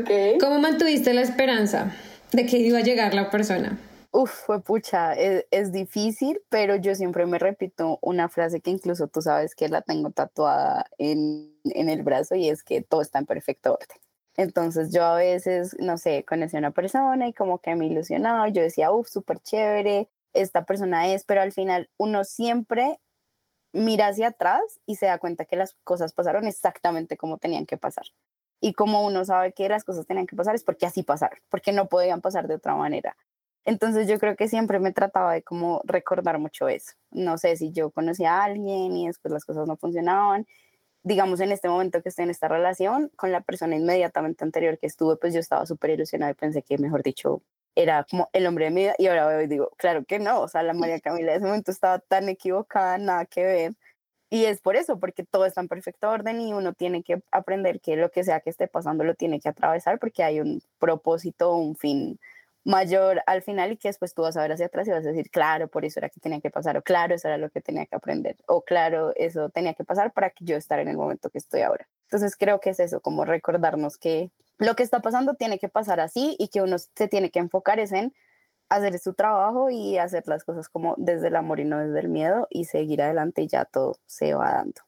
Okay. 0.02 0.38
¿Cómo 0.38 0.60
mantuviste 0.60 1.14
la 1.14 1.22
esperanza 1.22 1.94
de 2.32 2.46
que 2.46 2.58
iba 2.58 2.80
a 2.80 2.82
llegar 2.82 3.14
la 3.14 3.30
persona? 3.30 3.78
Uf, 4.14 4.32
fue 4.46 4.62
pucha, 4.62 5.14
es, 5.14 5.46
es, 5.52 5.72
difícil, 5.72 6.42
pero 6.50 6.76
yo 6.76 6.96
siempre 6.96 7.26
me 7.26 7.40
repito 7.40 7.98
una 8.02 8.28
frase 8.28 8.60
que 8.60 8.70
incluso 8.70 9.08
tú 9.08 9.22
sabes 9.22 9.56
que 9.56 9.70
la 9.70 9.82
tengo 9.82 10.12
tatuada 10.12 10.86
en, 10.98 11.56
en 11.64 11.90
el 11.90 12.04
brazo 12.04 12.36
y 12.36 12.50
es 12.50 12.64
que 12.64 12.82
todo 12.82 13.02
está 13.02 13.20
en 13.20 13.26
perfecto 13.26 13.74
orden. 13.74 13.98
Entonces 14.36 14.92
yo 14.92 15.04
a 15.04 15.16
veces, 15.16 15.78
no 15.80 15.98
sé, 15.98 16.26
conocí 16.26 16.58
a 16.58 16.60
una 16.60 16.72
persona 16.72 17.28
y 17.28 17.34
como 17.34 17.60
que 17.60 17.76
me 17.76 17.86
ilusionaba, 17.86 18.50
yo 18.50 18.62
decía, 18.62 18.92
uf, 18.92 19.08
súper 19.08 19.40
chévere, 19.40 20.10
esta 20.34 20.66
persona 20.66 21.14
es, 21.14 21.24
pero 21.24 21.42
al 21.42 21.52
final 21.54 21.90
uno 21.98 22.24
siempre 22.24 23.00
mira 23.74 24.08
hacia 24.08 24.28
atrás 24.28 24.62
y 24.86 24.96
se 24.96 25.06
da 25.06 25.18
cuenta 25.18 25.46
que 25.46 25.56
las 25.56 25.76
cosas 25.84 26.14
pasaron 26.14 26.46
exactamente 26.48 27.18
como 27.18 27.38
tenían 27.38 27.66
que 27.66 27.78
pasar. 27.78 28.06
Y 28.60 28.74
como 28.74 29.06
uno 29.06 29.26
sabe 29.26 29.54
que 29.54 29.68
las 29.70 29.84
cosas 29.84 30.06
tenían 30.06 30.28
que 30.28 30.36
pasar 30.36 30.56
es 30.56 30.64
porque 30.64 30.86
así 30.86 31.04
pasaron, 31.04 31.40
porque 31.50 31.72
no 31.72 31.88
podían 31.88 32.22
pasar 32.22 32.48
de 32.48 32.56
otra 32.56 32.76
manera. 32.76 33.18
Entonces 33.66 34.08
yo 34.08 34.20
creo 34.20 34.36
que 34.36 34.48
siempre 34.48 34.80
me 34.80 34.92
trataba 34.92 35.34
de 35.34 35.44
como 35.44 35.82
recordar 35.86 36.40
mucho 36.40 36.68
eso. 36.68 36.94
No 37.12 37.38
sé 37.38 37.56
si 37.56 37.72
yo 37.72 37.92
conocía 37.92 38.38
a 38.38 38.44
alguien 38.46 38.96
y 38.96 39.08
después 39.08 39.32
las 39.32 39.46
cosas 39.46 39.68
no 39.68 39.78
funcionaban. 39.78 40.48
Digamos, 41.04 41.40
en 41.40 41.52
este 41.52 41.70
momento 41.70 42.02
que 42.02 42.10
estoy 42.10 42.24
en 42.24 42.32
esta 42.32 42.48
relación, 42.48 43.12
con 43.16 43.32
la 43.32 43.42
persona 43.42 43.76
inmediatamente 43.76 44.44
anterior 44.44 44.78
que 44.78 44.88
estuve, 44.88 45.16
pues 45.18 45.34
yo 45.34 45.40
estaba 45.40 45.66
súper 45.66 45.92
ilusionada 45.92 46.32
y 46.32 46.36
pensé 46.36 46.62
que, 46.62 46.78
mejor 46.78 47.02
dicho, 47.04 47.42
era 47.76 48.06
como 48.10 48.30
el 48.34 48.48
hombre 48.48 48.66
de 48.66 48.72
mi 48.72 48.82
vida. 48.82 48.96
Y 48.98 49.08
ahora 49.08 49.28
veo 49.28 49.42
y 49.42 49.48
digo, 49.48 49.72
claro 49.78 50.04
que 50.06 50.20
no. 50.20 50.42
O 50.42 50.48
sea, 50.48 50.64
la 50.64 50.74
María 50.74 51.00
Camila 51.00 51.32
de 51.32 51.38
ese 51.38 51.46
momento 51.46 51.72
estaba 51.72 52.00
tan 52.00 52.30
equivocada, 52.30 52.98
nada 52.98 53.26
que 53.26 53.44
ver. 53.44 53.74
Y 54.30 54.46
es 54.46 54.62
por 54.62 54.78
eso, 54.78 55.00
porque 55.00 55.26
todo 55.26 55.46
está 55.46 55.62
en 55.62 55.68
perfecto 55.68 56.10
orden 56.10 56.40
y 56.40 56.54
uno 56.54 56.74
tiene 56.74 57.04
que 57.04 57.22
aprender 57.32 57.82
que 57.82 57.98
lo 57.98 58.12
que 58.12 58.24
sea 58.24 58.40
que 58.40 58.50
esté 58.50 58.68
pasando 58.68 59.04
lo 59.04 59.14
tiene 59.16 59.42
que 59.42 59.50
atravesar 59.50 60.00
porque 60.00 60.24
hay 60.24 60.40
un 60.40 60.62
propósito, 60.80 61.54
un 61.56 61.76
fin 61.76 62.18
mayor 62.64 63.24
al 63.26 63.42
final 63.42 63.72
y 63.72 63.78
que 63.78 63.90
después 63.90 64.14
tú 64.14 64.22
vas 64.22 64.38
a 64.38 64.42
ver 64.42 64.52
hacia 64.52 64.68
atrás 64.68 64.88
y 64.88 64.92
vas 64.92 65.06
a 65.06 65.10
decir, 65.10 65.30
claro, 65.32 65.68
por 65.68 65.86
eso 65.86 66.00
era 66.00 66.10
que 66.10 66.20
tenía 66.20 66.42
que 66.42 66.50
pasar, 66.50 66.78
o 66.78 66.82
claro, 66.82 67.16
eso 67.16 67.28
era 67.28 67.38
lo 67.38 67.50
que 67.50 67.62
tenía 67.62 67.86
que 67.86 67.96
aprender, 67.96 68.38
o 68.48 68.62
claro, 68.62 69.14
eso 69.16 69.50
tenía 69.50 69.74
que 69.74 69.84
pasar 69.84 70.14
para 70.14 70.30
que 70.30 70.46
yo 70.46 70.56
estar 70.58 70.80
en 70.80 70.88
el 70.88 70.98
momento 70.98 71.30
que 71.30 71.40
estoy 71.40 71.62
ahora. 71.62 71.88
Entonces 72.04 72.36
creo 72.36 72.60
que 72.60 72.72
es 72.72 72.80
eso, 72.80 73.02
como 73.02 73.26
recordarnos 73.26 73.98
que 73.98 74.32
lo 74.62 74.76
que 74.76 74.84
está 74.84 75.02
pasando 75.02 75.34
tiene 75.34 75.60
que 75.60 75.70
pasar 75.70 76.00
así 76.00 76.36
y 76.40 76.50
que 76.50 76.62
uno 76.62 76.78
se 76.78 77.08
tiene 77.08 77.32
que 77.32 77.40
enfocar 77.40 77.80
es 77.80 77.92
en 77.92 78.14
hacer 78.70 78.98
su 79.00 79.14
trabajo 79.14 79.70
y 79.70 79.98
hacer 79.98 80.24
las 80.28 80.44
cosas 80.44 80.70
como 80.70 80.96
desde 80.98 81.28
el 81.28 81.36
amor 81.36 81.60
y 81.60 81.66
no 81.66 81.80
desde 81.80 82.00
el 82.00 82.10
miedo 82.10 82.48
y 82.50 82.66
seguir 82.66 83.02
adelante 83.02 83.42
y 83.42 83.48
ya 83.48 83.66
todo 83.66 83.98
se 84.06 84.34
va 84.34 84.54
dando. 84.54 84.82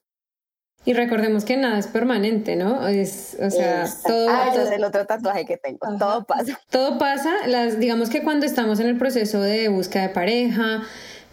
Y 0.85 0.93
recordemos 0.93 1.45
que 1.45 1.57
nada 1.57 1.79
es 1.79 1.87
permanente, 1.87 2.55
¿no? 2.55 2.87
Es, 2.87 3.37
o 3.41 3.49
sea, 3.49 3.85
todo. 4.05 4.27
Ah, 4.29 4.53
es 4.53 4.71
el 4.71 4.83
otro 4.83 5.05
tatuaje 5.05 5.45
que 5.45 5.57
tengo. 5.57 5.79
Todo 5.97 6.25
pasa. 6.25 6.59
Todo 6.69 6.97
pasa. 6.97 7.47
Las, 7.47 7.79
digamos 7.79 8.09
que 8.09 8.21
cuando 8.21 8.45
estamos 8.45 8.79
en 8.81 8.87
el 8.87 8.97
proceso 8.97 9.41
de 9.41 9.69
búsqueda 9.69 10.03
de 10.03 10.09
pareja, 10.09 10.83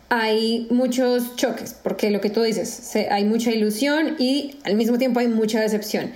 hay 0.08 0.68
muchos 0.70 1.36
choques, 1.36 1.74
porque 1.74 2.10
lo 2.10 2.20
que 2.20 2.30
tú 2.30 2.42
dices, 2.42 2.94
hay 3.10 3.24
mucha 3.24 3.50
ilusión 3.50 4.16
y 4.18 4.58
al 4.64 4.76
mismo 4.76 4.98
tiempo 4.98 5.20
hay 5.20 5.28
mucha 5.28 5.60
decepción. 5.60 6.12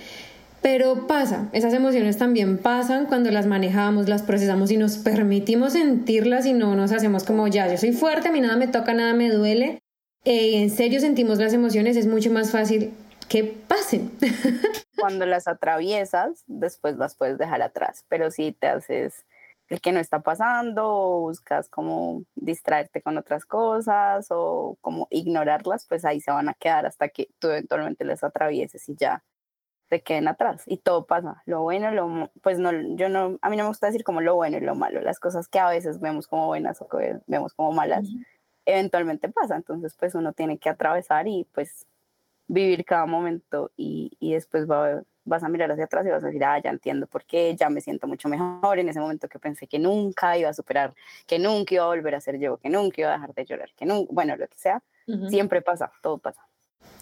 Pero 0.65 1.05
pasa, 1.05 1.47
esas 1.51 1.75
emociones 1.75 2.17
también 2.17 2.57
pasan 2.57 3.05
cuando 3.05 3.29
las 3.29 3.45
manejamos, 3.45 4.09
las 4.09 4.23
procesamos 4.23 4.71
y 4.71 4.77
nos 4.77 4.97
permitimos 4.97 5.73
sentirlas 5.73 6.47
y 6.47 6.53
no 6.53 6.73
nos 6.75 6.91
hacemos 6.91 7.23
como 7.23 7.47
ya, 7.47 7.67
yo 7.67 7.77
soy 7.77 7.91
fuerte, 7.91 8.29
a 8.29 8.31
mí 8.31 8.41
nada 8.41 8.55
me 8.55 8.67
toca, 8.67 8.95
nada 8.95 9.13
me 9.13 9.29
duele. 9.29 9.83
Eh, 10.23 10.63
en 10.63 10.71
serio 10.71 10.99
sentimos 10.99 11.37
las 11.37 11.53
emociones, 11.53 11.97
es 11.97 12.07
mucho 12.07 12.31
más 12.31 12.51
fácil 12.51 12.95
que 13.29 13.43
pasen. 13.43 14.11
Cuando 14.99 15.27
las 15.27 15.47
atraviesas, 15.47 16.43
después 16.47 16.97
las 16.97 17.15
puedes 17.15 17.37
dejar 17.37 17.61
atrás, 17.61 18.03
pero 18.09 18.31
si 18.31 18.51
te 18.51 18.65
haces 18.65 19.23
el 19.67 19.79
que 19.81 19.91
no 19.91 19.99
está 19.99 20.21
pasando 20.21 20.83
o 20.87 21.19
buscas 21.19 21.69
como 21.69 22.23
distraerte 22.33 23.03
con 23.03 23.19
otras 23.19 23.45
cosas 23.45 24.29
o 24.31 24.79
como 24.81 25.07
ignorarlas, 25.11 25.85
pues 25.87 26.05
ahí 26.05 26.21
se 26.21 26.31
van 26.31 26.49
a 26.49 26.55
quedar 26.55 26.87
hasta 26.87 27.09
que 27.09 27.29
tú 27.37 27.49
eventualmente 27.49 28.03
las 28.03 28.23
atravieses 28.23 28.89
y 28.89 28.95
ya 28.95 29.23
se 29.89 30.01
queden 30.01 30.27
atrás 30.27 30.63
y 30.65 30.77
todo 30.77 31.05
pasa, 31.05 31.43
lo 31.45 31.61
bueno, 31.61 31.91
lo 31.91 32.31
pues 32.41 32.57
no 32.59 32.71
yo 32.95 33.09
no 33.09 33.37
a 33.41 33.49
mí 33.49 33.57
no 33.57 33.63
me 33.63 33.69
gusta 33.69 33.87
decir 33.87 34.03
como 34.03 34.21
lo 34.21 34.35
bueno 34.35 34.57
y 34.57 34.61
lo 34.61 34.75
malo, 34.75 35.01
las 35.01 35.19
cosas 35.19 35.47
que 35.47 35.59
a 35.59 35.69
veces 35.69 35.99
vemos 35.99 36.27
como 36.27 36.47
buenas 36.47 36.81
o 36.81 36.87
que 36.87 37.19
vemos 37.27 37.53
como 37.53 37.71
malas, 37.71 38.07
eventualmente 38.65 39.29
pasa, 39.29 39.55
entonces 39.55 39.95
pues 39.97 40.15
uno 40.15 40.33
tiene 40.33 40.57
que 40.57 40.69
atravesar 40.69 41.27
y 41.27 41.47
pues 41.53 41.85
vivir 42.47 42.85
cada 42.85 43.05
momento 43.05 43.71
y, 43.75 44.17
y 44.19 44.33
después 44.33 44.69
va, 44.69 45.03
vas 45.25 45.43
a 45.43 45.49
mirar 45.49 45.71
hacia 45.71 45.85
atrás 45.85 46.05
y 46.05 46.09
vas 46.09 46.23
a 46.23 46.27
decir, 46.27 46.43
ah, 46.43 46.59
ya 46.59 46.69
entiendo 46.69 47.07
por 47.07 47.25
qué, 47.25 47.55
ya 47.55 47.69
me 47.69 47.81
siento 47.81 48.07
mucho 48.07 48.29
mejor 48.29 48.79
en 48.79 48.89
ese 48.89 48.99
momento 48.99 49.27
que 49.27 49.39
pensé 49.39 49.67
que 49.67 49.79
nunca 49.79 50.37
iba 50.37 50.49
a 50.49 50.53
superar, 50.53 50.93
que 51.25 51.39
nunca 51.39 51.75
iba 51.75 51.83
a 51.83 51.87
volver 51.87 52.15
a 52.15 52.21
ser 52.21 52.39
yo, 52.39 52.57
que 52.57 52.69
nunca 52.69 53.01
iba 53.01 53.09
a 53.09 53.13
dejar 53.13 53.33
de 53.33 53.45
llorar, 53.45 53.69
que 53.75 53.85
nunca, 53.85 54.13
bueno, 54.13 54.37
lo 54.37 54.47
que 54.47 54.57
sea, 54.57 54.81
siempre 55.29 55.61
pasa, 55.61 55.91
todo 56.01 56.17
pasa. 56.19 56.47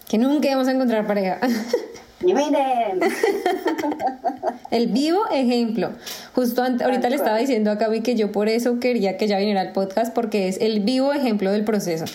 Que 0.08 0.18
nunca 0.18 0.48
íbamos 0.48 0.68
a 0.68 0.72
encontrar 0.72 1.06
pareja. 1.06 1.38
Y 2.20 2.32
miren. 2.32 3.00
El 4.70 4.88
vivo 4.88 5.20
ejemplo. 5.30 5.92
Justo 6.34 6.62
ahorita 6.62 7.08
le 7.08 7.16
estaba 7.16 7.36
diciendo 7.38 7.70
a 7.70 7.74
Gaby 7.76 8.00
que 8.00 8.14
yo 8.16 8.32
por 8.32 8.48
eso 8.48 8.80
quería 8.80 9.16
que 9.16 9.28
ya 9.28 9.38
viniera 9.38 9.60
al 9.60 9.72
podcast 9.72 10.12
porque 10.14 10.48
es 10.48 10.60
el 10.60 10.80
vivo 10.80 11.12
ejemplo 11.12 11.52
del 11.52 11.64
proceso 11.64 12.06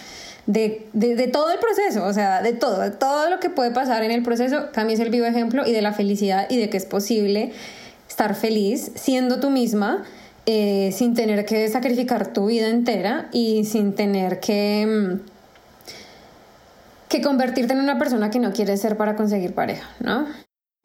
de, 0.49 1.29
todo 1.31 1.51
el 1.51 1.59
proceso, 1.59 2.05
o 2.05 2.13
sea, 2.13 2.41
de 2.41 2.53
todo, 2.53 2.79
de 2.79 2.89
todo 2.89 3.29
lo 3.29 3.39
que 3.39 3.49
puede 3.49 3.71
pasar 3.71 4.03
en 4.03 4.11
el 4.11 4.23
proceso, 4.23 4.69
Cami 4.73 4.93
es 4.93 4.99
el 4.99 5.11
vivo 5.11 5.25
ejemplo 5.25 5.65
y 5.65 5.71
de 5.73 5.81
la 5.81 5.93
felicidad 5.93 6.47
y 6.49 6.57
de 6.57 6.69
que 6.69 6.77
es 6.77 6.85
posible 6.85 7.51
estar 8.09 8.33
feliz 8.33 8.91
siendo 8.95 9.39
tú 9.39 9.51
misma, 9.51 10.03
eh, 10.47 10.91
sin 10.91 11.13
tener 11.13 11.45
que 11.45 11.67
sacrificar 11.69 12.33
tu 12.33 12.47
vida 12.47 12.69
entera 12.69 13.29
y 13.31 13.65
sin 13.65 13.93
tener 13.93 14.39
que, 14.39 14.87
mm, 14.87 15.38
que 17.10 17.22
convertirte 17.22 17.74
en 17.74 17.80
una 17.80 17.97
persona 17.97 18.30
que 18.30 18.39
no 18.39 18.53
quieres 18.53 18.80
ser 18.80 18.95
para 18.95 19.16
conseguir 19.16 19.53
pareja, 19.53 19.89
¿no? 19.99 20.28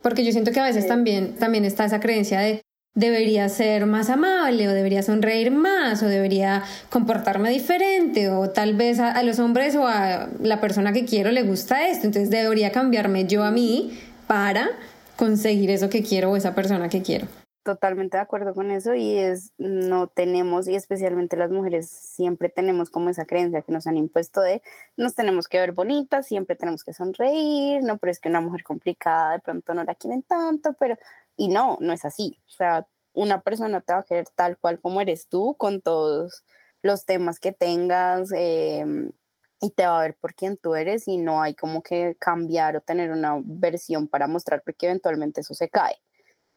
Porque 0.03 0.25
yo 0.25 0.33
siento 0.33 0.51
que 0.51 0.61
a 0.61 0.65
veces 0.65 0.87
también, 0.87 1.37
también 1.37 1.65
está 1.65 1.85
esa 1.85 2.01
creencia 2.01 2.41
de 2.41 2.63
debería 2.95 3.49
ser 3.49 3.87
más 3.87 4.09
amable 4.09 4.69
o 4.69 4.73
debería 4.73 5.03
sonreír 5.03 5.51
más 5.51 6.03
o 6.03 6.07
debería 6.07 6.63
comportarme 6.91 7.51
diferente 7.51 8.31
o 8.31 8.51
tal 8.51 8.75
vez 8.75 9.01
a, 9.01 9.21
los 9.23 9.41
hombres 9.41 9.75
o 9.75 9.87
a 9.87 10.29
la 10.41 10.61
persona 10.61 10.93
que 10.93 11.05
quiero 11.05 11.33
le 11.33 11.43
gusta 11.43 11.89
esto, 11.89 12.07
entonces 12.07 12.31
debería 12.31 12.71
cambiarme 12.71 13.27
yo 13.27 13.43
a 13.43 13.51
mí 13.51 13.99
para 14.27 14.71
conseguir 15.17 15.71
eso 15.71 15.89
que 15.89 16.03
quiero 16.03 16.31
o 16.31 16.37
esa 16.37 16.55
persona 16.55 16.89
que 16.89 17.03
quiero. 17.03 17.27
Totalmente 17.65 18.19
de 18.19 18.23
acuerdo 18.23 18.53
con 18.53 18.71
eso 18.71 18.95
y 18.95 19.17
es, 19.17 19.55
no 19.57 20.07
tenemos, 20.09 20.69
y 20.69 20.75
especialmente 20.75 21.35
las 21.39 21.51
mujeres, 21.51 21.89
siempre 21.89 22.51
tenemos 22.51 22.91
como 22.91 23.09
esa 23.09 23.25
creencia 23.25 23.63
que 23.63 23.73
nos 23.73 23.87
han 23.87 23.97
impuesto 23.97 24.43
de 24.43 24.61
nos 24.99 25.15
tenemos 25.15 25.49
que 25.49 25.59
ver 25.59 25.73
bonitas, 25.73 26.27
siempre 26.27 26.57
tenemos 26.57 26.85
que 26.85 26.93
sonreír, 26.93 27.83
no, 27.83 27.97
pero 27.97 28.11
es 28.11 28.21
que 28.21 28.29
una 28.29 28.43
mujer 28.43 28.65
complicada 28.65 29.33
de 29.33 29.39
pronto 29.39 29.73
no 29.73 29.83
la 29.83 29.95
quieren 29.95 30.23
tanto, 30.23 30.75
pero 30.79 30.99
y 31.39 31.49
no, 31.49 31.79
no 31.81 31.95
es 31.95 32.05
así. 32.05 32.39
O 32.47 32.51
sea, 32.51 32.87
una 33.15 33.41
persona 33.41 33.81
te 33.81 33.95
va 33.95 34.01
a 34.01 34.05
querer 34.05 34.27
tal 34.35 34.59
cual 34.59 34.79
como 34.79 35.01
eres 35.01 35.29
tú, 35.29 35.55
con 35.57 35.81
todos 35.81 36.45
los 36.83 37.07
temas 37.07 37.41
que 37.41 37.53
tengas, 37.53 38.31
em, 38.35 39.11
y 39.63 39.71
te 39.71 39.87
va 39.87 40.01
a 40.01 40.03
ver 40.03 40.17
por 40.17 40.35
quién 40.35 40.59
tú 40.59 40.75
eres 40.75 41.09
y 41.09 41.17
no 41.17 41.41
hay 41.41 41.55
como 41.55 41.83
que 41.83 42.15
cambiar 42.21 42.77
o 42.77 42.83
tener 42.83 43.11
una 43.11 43.41
versión 43.43 44.07
para 44.09 44.27
mostrar 44.27 44.63
porque 44.63 44.87
eventualmente 44.87 45.41
eso 45.41 45.55
se 45.55 45.71
cae 45.71 46.04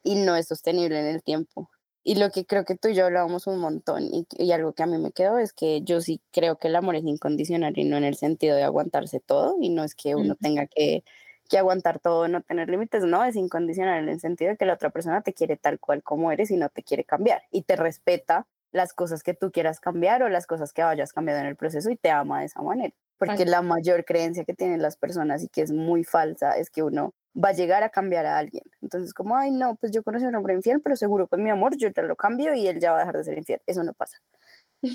y 0.08 0.16
no 0.16 0.36
es 0.36 0.48
sostenible 0.48 1.00
en 1.00 1.08
el 1.08 1.24
tiempo. 1.24 1.70
Y 2.04 2.16
lo 2.16 2.32
que 2.32 2.46
creo 2.46 2.64
que 2.64 2.76
tú 2.76 2.88
y 2.88 2.96
yo 2.96 3.06
hablábamos 3.06 3.48
un 3.48 3.60
montón 3.60 4.04
y, 4.04 4.26
y, 4.38 4.52
algo 4.54 4.74
que 4.74 4.84
a 4.84 4.86
mí 4.86 4.98
me 4.98 5.12
quedó 5.12 5.40
es 5.40 5.52
que 5.52 5.82
yo 5.82 6.00
sí 6.00 6.22
creo 6.32 6.58
que 6.58 6.70
el 6.70 6.76
amor 6.78 6.96
es 6.96 7.04
incondicional 7.04 7.78
y 7.78 7.84
no 7.84 7.98
en 7.98 8.06
el 8.06 8.16
sentido 8.16 8.56
de 8.56 8.64
aguantarse 8.64 9.20
todo 9.20 9.58
y 9.60 9.70
no 9.70 9.84
es 9.84 9.94
que 9.94 10.16
uno 10.16 10.36
tenga 10.36 10.68
que 10.68 11.04
que 11.48 11.58
aguantar 11.58 12.00
todo, 12.00 12.28
no 12.28 12.42
tener 12.42 12.70
límites, 12.70 13.04
no, 13.04 13.24
es 13.24 13.36
incondicional 13.36 14.04
en 14.04 14.10
el 14.10 14.20
sentido 14.20 14.52
de 14.52 14.58
que 14.58 14.66
la 14.66 14.74
otra 14.74 14.90
persona 14.90 15.22
te 15.22 15.34
quiere 15.34 15.58
tal 15.58 15.80
cual 15.80 16.04
como 16.04 16.32
eres 16.32 16.52
y 16.52 16.58
no 16.58 16.70
te 16.70 16.84
quiere 16.84 17.04
cambiar 17.04 17.44
y 17.52 17.64
te 17.64 17.76
respeta 17.76 18.48
las 18.72 18.94
cosas 18.94 19.24
que 19.24 19.34
tú 19.34 19.52
quieras 19.52 19.80
cambiar 19.80 20.24
o 20.24 20.30
las 20.30 20.48
cosas 20.48 20.74
que 20.74 20.82
hayas 20.82 21.14
cambiado 21.14 21.40
en 21.40 21.48
el 21.48 21.56
proceso 21.56 21.90
y 21.90 21.96
te 21.96 22.10
ama 22.10 22.40
de 22.40 22.46
esa 22.46 22.62
manera. 22.62 22.94
Porque 23.18 23.46
la 23.46 23.62
mayor 23.62 24.06
creencia 24.06 24.46
que 24.46 24.54
tienen 24.54 24.82
las 24.82 24.96
personas 24.96 25.44
y 25.44 25.48
que 25.48 25.62
es 25.62 25.72
muy 25.72 26.04
falsa 26.04 26.52
es 26.58 26.70
que 26.70 26.84
uno 26.84 27.16
va 27.36 27.50
a 27.50 27.54
llegar 27.54 27.84
a 27.84 27.90
cambiar 27.90 28.26
a 28.26 28.38
alguien. 28.38 28.64
Entonces, 28.82 29.14
como, 29.14 29.36
ay, 29.36 29.52
no, 29.52 29.76
pues 29.76 29.92
yo 29.92 30.04
conocí 30.04 30.26
a 30.26 30.30
un 30.30 30.36
hombre 30.36 30.54
infiel, 30.54 30.82
pero 30.82 30.96
seguro 30.96 31.28
con 31.28 31.44
mi 31.44 31.50
amor 31.50 31.76
yo 31.78 31.92
te 31.92 32.04
lo 32.04 32.16
cambio 32.16 32.54
y 32.54 32.68
él 32.68 32.80
ya 32.80 32.92
va 32.92 32.98
a 32.98 33.00
dejar 33.02 33.18
de 33.18 33.24
ser 33.24 33.38
infiel. 33.38 33.62
Eso 33.66 33.84
no 33.84 33.94
pasa. 33.94 34.18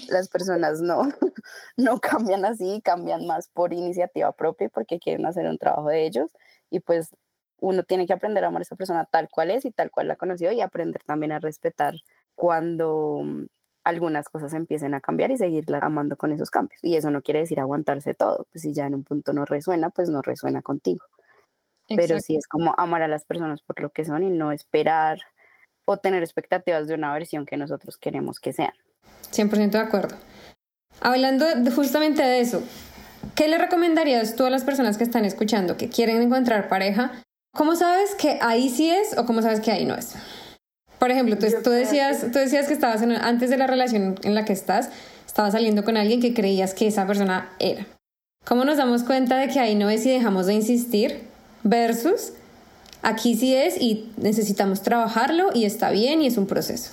Las 0.08 0.28
personas 0.28 0.80
no, 0.80 1.02
no 1.76 1.98
cambian 1.98 2.44
así, 2.44 2.80
cambian 2.84 3.26
más 3.26 3.48
por 3.48 3.72
iniciativa 3.72 4.30
propia 4.32 4.68
porque 4.68 5.00
quieren 5.00 5.26
hacer 5.26 5.46
un 5.46 5.58
trabajo 5.58 5.88
de 5.88 6.06
ellos 6.06 6.30
y 6.70 6.80
pues 6.80 7.10
uno 7.58 7.82
tiene 7.84 8.06
que 8.06 8.12
aprender 8.12 8.44
a 8.44 8.48
amar 8.48 8.60
a 8.60 8.64
esa 8.64 8.76
persona 8.76 9.04
tal 9.10 9.28
cual 9.28 9.50
es 9.50 9.64
y 9.64 9.70
tal 9.70 9.90
cual 9.90 10.08
la 10.08 10.16
conoció 10.16 10.52
y 10.52 10.60
aprender 10.60 11.02
también 11.04 11.32
a 11.32 11.38
respetar 11.38 11.94
cuando 12.34 13.22
algunas 13.84 14.28
cosas 14.28 14.54
empiecen 14.54 14.94
a 14.94 15.00
cambiar 15.00 15.30
y 15.30 15.36
seguirla 15.36 15.78
amando 15.78 16.16
con 16.16 16.32
esos 16.32 16.50
cambios. 16.50 16.78
Y 16.82 16.96
eso 16.96 17.10
no 17.10 17.22
quiere 17.22 17.40
decir 17.40 17.60
aguantarse 17.60 18.14
todo, 18.14 18.46
pues 18.52 18.62
si 18.62 18.72
ya 18.72 18.86
en 18.86 18.94
un 18.94 19.04
punto 19.04 19.32
no 19.32 19.44
resuena, 19.44 19.90
pues 19.90 20.08
no 20.08 20.22
resuena 20.22 20.62
contigo. 20.62 21.04
Pero 21.88 22.20
sí 22.20 22.36
es 22.36 22.46
como 22.46 22.74
amar 22.78 23.02
a 23.02 23.08
las 23.08 23.24
personas 23.24 23.60
por 23.60 23.80
lo 23.80 23.90
que 23.90 24.04
son 24.04 24.22
y 24.22 24.30
no 24.30 24.52
esperar 24.52 25.20
o 25.84 25.96
tener 25.98 26.22
expectativas 26.22 26.86
de 26.86 26.94
una 26.94 27.12
versión 27.12 27.44
que 27.44 27.56
nosotros 27.56 27.98
queremos 27.98 28.38
que 28.38 28.52
sean. 28.52 28.72
100% 29.30 29.70
de 29.70 29.78
acuerdo. 29.78 30.16
Hablando 31.00 31.46
justamente 31.74 32.22
de 32.22 32.40
eso, 32.40 32.62
¿qué 33.34 33.48
le 33.48 33.58
recomendarías 33.58 34.36
tú 34.36 34.44
a 34.44 34.50
las 34.50 34.64
personas 34.64 34.96
que 34.96 35.04
están 35.04 35.24
escuchando, 35.24 35.76
que 35.76 35.88
quieren 35.88 36.22
encontrar 36.22 36.68
pareja? 36.68 37.22
¿Cómo 37.54 37.74
sabes 37.76 38.14
que 38.14 38.38
ahí 38.40 38.68
sí 38.68 38.90
es 38.90 39.18
o 39.18 39.26
cómo 39.26 39.42
sabes 39.42 39.60
que 39.60 39.72
ahí 39.72 39.84
no 39.84 39.94
es? 39.94 40.14
Por 41.02 41.10
ejemplo, 41.10 41.36
tú, 41.36 41.46
tú 41.64 41.70
decías, 41.70 42.20
tú 42.30 42.38
decías 42.38 42.68
que 42.68 42.74
estabas 42.74 43.02
antes 43.02 43.50
de 43.50 43.56
la 43.56 43.66
relación 43.66 44.14
en 44.22 44.36
la 44.36 44.44
que 44.44 44.52
estás, 44.52 44.88
estabas 45.26 45.50
saliendo 45.50 45.82
con 45.82 45.96
alguien 45.96 46.20
que 46.20 46.32
creías 46.32 46.74
que 46.74 46.86
esa 46.86 47.08
persona 47.08 47.50
era. 47.58 47.84
¿Cómo 48.44 48.64
nos 48.64 48.76
damos 48.76 49.02
cuenta 49.02 49.36
de 49.36 49.48
que 49.48 49.58
ahí 49.58 49.74
no 49.74 49.90
es 49.90 50.06
y 50.06 50.12
dejamos 50.12 50.46
de 50.46 50.54
insistir? 50.54 51.24
Versus 51.64 52.34
aquí 53.02 53.34
sí 53.34 53.52
es 53.52 53.80
y 53.80 54.12
necesitamos 54.16 54.82
trabajarlo 54.82 55.48
y 55.52 55.64
está 55.64 55.90
bien 55.90 56.22
y 56.22 56.28
es 56.28 56.36
un 56.36 56.46
proceso. 56.46 56.92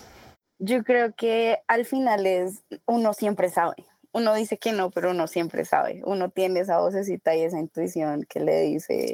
Yo 0.57 0.84
creo 0.84 1.14
que 1.14 1.60
al 1.68 1.86
final 1.86 2.26
es, 2.26 2.64
uno 2.88 3.14
siempre 3.14 3.51
sabe. 3.51 3.76
Uno 4.12 4.34
dice 4.34 4.57
que 4.57 4.72
no, 4.72 4.89
pero 4.89 5.12
uno 5.12 5.28
siempre 5.28 5.66
sabe. 5.66 6.01
Uno 6.03 6.32
tiene 6.32 6.62
esa 6.62 6.80
vocecita 6.80 7.36
y 7.36 7.43
esa 7.43 7.60
intuición 7.60 8.26
que 8.28 8.39
le 8.39 8.62
dice, 8.62 9.14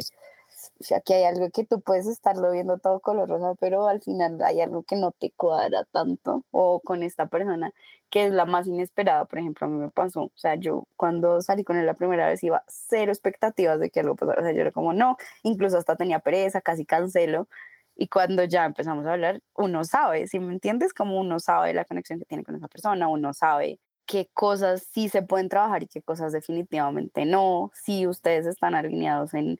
o 0.80 0.84
sea, 0.84 0.99
que 1.01 1.13
hay 1.15 1.23
algo 1.23 1.49
que 1.51 1.65
tú 1.65 1.82
puedes 1.82 2.05
estarlo 2.07 2.51
viendo 2.51 2.78
todo 2.80 2.99
color 2.99 3.30
rosa, 3.30 3.55
pero 3.59 3.88
al 3.88 4.01
final 4.01 4.41
hay 4.43 4.61
algo 4.61 4.84
que 4.84 4.95
no 4.95 5.11
te 5.11 5.32
cuadra 5.32 5.86
tanto 5.86 6.43
o 6.51 6.82
con 6.82 7.01
esta 7.03 7.28
persona 7.28 7.73
que 8.09 8.26
es 8.26 8.34
la 8.34 8.45
más 8.45 8.67
inesperada, 8.67 9.26
por 9.26 9.39
ejemplo, 9.39 9.67
a 9.67 9.69
mí 9.69 9.78
me 9.78 9.89
pasó, 9.89 10.23
o 10.23 10.32
sea, 10.36 10.55
yo 10.55 10.88
cuando 10.95 11.41
salí 11.41 11.63
con 11.63 11.78
él 11.78 11.86
la 11.86 11.95
primera 11.95 12.28
vez 12.28 12.43
iba 12.43 12.63
cero 12.67 13.11
expectativas 13.11 13.80
de 13.80 13.89
que 13.89 14.01
algo 14.01 14.15
pasara, 14.15 14.41
o 14.41 14.43
sea, 14.43 14.53
yo 14.53 14.61
era 14.61 14.71
como 14.71 14.93
no, 14.93 15.17
incluso 15.43 15.78
hasta 15.78 15.95
tenía 15.95 16.19
pereza, 16.19 16.61
casi 16.61 16.86
cancelo, 16.86 17.47
y 17.95 18.07
cuando 18.07 18.43
ya 18.43 18.65
empezamos 18.65 19.05
a 19.05 19.13
hablar, 19.13 19.41
uno 19.55 19.84
sabe, 19.86 20.28
si 20.28 20.39
me 20.39 20.53
entiendes, 20.53 20.93
como 20.93 21.19
uno 21.19 21.39
sabe 21.39 21.73
la 21.73 21.86
conexión 21.86 22.19
que 22.19 22.26
tiene 22.26 22.43
con 22.43 22.55
esa 22.55 22.67
persona, 22.67 23.07
uno 23.07 23.34
sabe 23.34 23.80
qué 24.05 24.30
cosas 24.34 24.88
sí 24.91 25.09
se 25.09 25.21
pueden 25.23 25.49
trabajar 25.49 25.84
y 25.84 25.88
qué 25.88 26.01
cosas 26.01 26.32
definitivamente 26.32 27.26
no, 27.26 27.71
si 27.73 28.07
ustedes 28.07 28.45
están 28.45 28.76
alineados 28.76 29.34
en, 29.34 29.59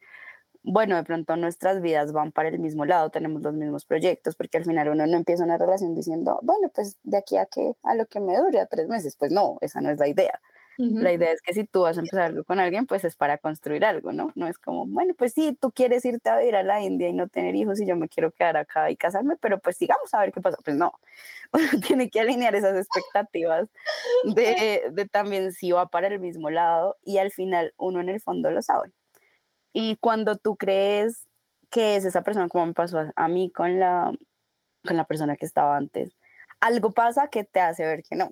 bueno, 0.66 0.96
de 0.96 1.04
pronto 1.04 1.36
nuestras 1.36 1.82
vidas 1.82 2.12
van 2.12 2.32
para 2.32 2.50
el 2.50 2.60
mismo 2.60 2.86
lado, 2.86 3.10
tenemos 3.12 3.42
los 3.44 3.54
mismos 3.54 3.86
proyectos, 3.86 4.36
porque 4.36 4.58
al 4.58 4.66
final 4.66 4.90
uno 4.90 5.06
no 5.06 5.16
empieza 5.16 5.44
una 5.44 5.58
relación 5.58 5.94
diciendo, 5.94 6.40
bueno, 6.42 6.70
pues 6.74 6.98
de 7.04 7.18
aquí 7.18 7.38
a 7.38 7.46
que 7.46 7.74
a 7.84 7.94
lo 7.96 8.08
que 8.08 8.20
me 8.20 8.36
dure 8.38 8.60
a 8.60 8.66
tres 8.66 8.88
meses, 8.88 9.16
pues 9.16 9.32
no, 9.32 9.58
esa 9.62 9.80
no 9.82 9.92
es 9.92 10.00
la 10.00 10.08
idea. 10.08 10.42
La 10.78 11.14
idea 11.14 11.32
es 11.32 11.42
que 11.42 11.54
si 11.54 11.64
tú 11.64 11.82
vas 11.82 11.98
a 11.98 12.02
empezar 12.02 12.24
algo 12.24 12.44
con 12.44 12.60
alguien, 12.60 12.86
pues 12.86 13.06
es 13.06 13.16
para 13.16 13.38
construir 13.38 13.86
algo, 13.86 14.12
¿no? 14.12 14.34
No 14.36 14.48
es 14.48 14.58
como, 14.58 14.86
bueno, 14.86 15.14
pues 15.18 15.32
sí, 15.34 15.58
tú 15.62 15.72
quieres 15.72 16.04
irte 16.04 16.30
a 16.30 16.38
vivir 16.38 16.56
a 16.58 16.64
la 16.64 16.82
India 16.82 17.08
y 17.08 17.14
no 17.14 17.30
tener 17.30 17.56
hijos 17.56 17.80
y 17.80 17.86
yo 17.86 17.96
me 17.96 18.10
quiero 18.10 18.32
quedar 18.32 18.58
acá 18.58 18.92
y 18.92 18.98
casarme, 18.98 19.38
pero 19.40 19.60
pues 19.60 19.78
sigamos 19.78 20.14
a 20.14 20.20
ver 20.20 20.34
qué 20.34 20.42
pasa. 20.42 20.58
Pues 20.66 20.76
no, 20.76 20.92
uno 21.54 21.80
tiene 21.86 22.10
que 22.10 22.20
alinear 22.20 22.56
esas 22.56 22.76
expectativas 22.76 23.70
de, 24.24 24.90
de 24.92 25.08
también 25.08 25.54
si 25.54 25.72
va 25.72 25.88
para 25.88 26.08
el 26.08 26.20
mismo 26.20 26.50
lado 26.50 26.98
y 27.06 27.20
al 27.20 27.32
final 27.32 27.74
uno 27.78 28.02
en 28.02 28.10
el 28.10 28.20
fondo 28.20 28.52
lo 28.52 28.62
sabe. 28.62 28.92
Y 29.78 29.98
cuando 29.98 30.38
tú 30.38 30.56
crees 30.56 31.28
que 31.70 31.98
es 31.98 32.06
esa 32.06 32.24
persona, 32.24 32.48
como 32.48 32.68
me 32.68 32.74
pasó 32.74 33.12
a 33.14 33.28
mí 33.28 33.52
con 33.52 33.78
la, 33.78 34.14
con 34.88 34.96
la 34.96 35.04
persona 35.04 35.36
que 35.36 35.46
estaba 35.46 35.76
antes, 35.76 36.16
algo 36.62 36.92
pasa 36.92 37.28
que 37.28 37.44
te 37.44 37.60
hace 37.60 37.86
ver 37.86 38.02
que 38.04 38.16
no 38.16 38.32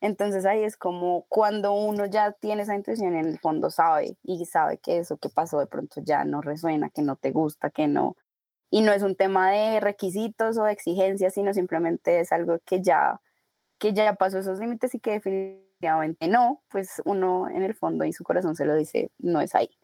Entonces 0.00 0.46
ahí 0.46 0.64
es 0.64 0.78
como 0.78 1.26
cuando 1.28 1.74
uno 1.74 2.06
ya 2.06 2.32
tiene 2.32 2.62
esa 2.62 2.74
intuición 2.74 3.14
en 3.16 3.26
el 3.26 3.38
fondo 3.40 3.70
sabe 3.70 4.16
y 4.22 4.46
sabe 4.46 4.78
que 4.78 4.98
eso 4.98 5.18
que 5.18 5.28
pasó 5.28 5.60
de 5.60 5.66
pronto 5.66 6.00
ya 6.02 6.24
no 6.24 6.40
resuena, 6.40 6.90
que 6.90 7.02
no 7.02 7.16
te 7.16 7.30
gusta, 7.32 7.70
que 7.70 7.86
no. 7.88 8.16
Y 8.70 8.82
no 8.82 8.92
es 8.92 9.02
un 9.02 9.16
tema 9.16 9.50
de 9.50 9.80
requisitos 9.80 10.58
o 10.58 10.64
de 10.64 10.72
exigencias, 10.72 11.34
sino 11.34 11.54
simplemente 11.54 12.20
es 12.20 12.32
algo 12.32 12.58
que 12.64 12.82
ya, 12.82 13.20
que 13.78 13.92
ya 13.94 14.14
pasó 14.14 14.38
esos 14.38 14.60
límites 14.60 14.94
y 14.94 15.00
que 15.00 15.12
definitivamente 15.12 16.28
no, 16.28 16.62
pues 16.70 17.02
uno 17.04 17.48
en 17.50 17.64
el 17.64 17.74
fondo 17.74 18.04
y 18.06 18.12
su 18.14 18.24
corazón 18.24 18.56
se 18.56 18.66
lo 18.66 18.76
dice, 18.76 19.12
no 19.18 19.40
es 19.42 19.54
ahí. 19.54 19.77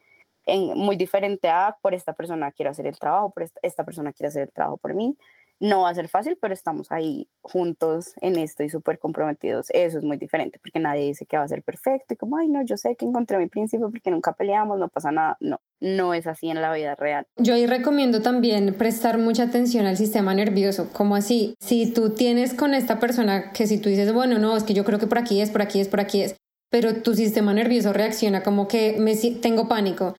En, 0.45 0.77
muy 0.77 0.95
diferente 0.95 1.49
a 1.49 1.77
por 1.81 1.93
esta 1.93 2.13
persona 2.13 2.51
quiero 2.51 2.71
hacer 2.71 2.87
el 2.87 2.97
trabajo, 2.97 3.31
por 3.31 3.43
esta, 3.61 3.83
persona 3.83 4.13
quiere 4.13 4.27
hacer 4.29 4.43
el 4.43 4.51
trabajo 4.51 4.77
por 4.77 4.93
mí, 4.93 5.17
no 5.59 5.81
va 5.81 5.89
a 5.89 5.95
ser 5.95 6.09
fácil, 6.09 6.37
pero 6.39 6.53
estamos 6.53 6.91
ahí 6.91 7.29
juntos 7.41 8.13
en 8.21 8.37
esto 8.37 8.63
y 8.63 8.69
súper 8.69 8.99
comprometidos. 8.99 9.67
Eso 9.69 9.97
es 9.97 10.03
muy 10.03 10.17
diferente, 10.17 10.59
porque 10.59 10.79
nadie 10.79 11.05
dice 11.05 11.25
que 11.25 11.37
va 11.37 11.43
a 11.43 11.47
ser 11.47 11.63
perfecto 11.63 12.13
y 12.13 12.17
como, 12.17 12.37
ay, 12.37 12.49
no, 12.49 12.63
yo 12.63 12.75
sé 12.75 12.95
que 12.95 13.05
encontré 13.05 13.37
mi 13.37 13.47
príncipe 13.47 13.85
porque 13.89 14.11
nunca 14.11 14.33
peleamos, 14.33 14.77
no 14.79 14.89
pasa 14.89 15.11
nada. 15.11 15.37
No, 15.39 15.61
no 15.79 16.13
es 16.13 16.27
así 16.27 16.49
en 16.49 16.61
la 16.61 16.73
vida 16.73 16.95
real. 16.95 17.25
Yo 17.37 17.53
ahí 17.53 17.67
recomiendo 17.67 18.21
también 18.21 18.75
prestar 18.77 19.17
mucha 19.17 19.43
atención 19.43 19.85
al 19.85 19.97
sistema 19.97 20.33
nervioso, 20.33 20.89
como 20.91 21.15
así, 21.15 21.55
si 21.59 21.91
tú 21.93 22.13
tienes 22.13 22.53
con 22.53 22.73
esta 22.73 22.99
persona 22.99 23.51
que 23.53 23.67
si 23.67 23.79
tú 23.79 23.89
dices, 23.89 24.13
bueno, 24.13 24.39
no, 24.39 24.57
es 24.57 24.63
que 24.63 24.73
yo 24.73 24.83
creo 24.83 24.99
que 24.99 25.07
por 25.07 25.19
aquí 25.19 25.41
es, 25.41 25.51
por 25.51 25.61
aquí 25.61 25.79
es, 25.79 25.87
por 25.87 26.01
aquí 26.01 26.21
es, 26.21 26.35
pero 26.69 27.01
tu 27.01 27.13
sistema 27.13 27.53
nervioso 27.53 27.93
reacciona 27.93 28.43
como 28.43 28.67
que 28.67 28.97
me 28.99 29.15
tengo 29.15 29.67
pánico, 29.67 30.15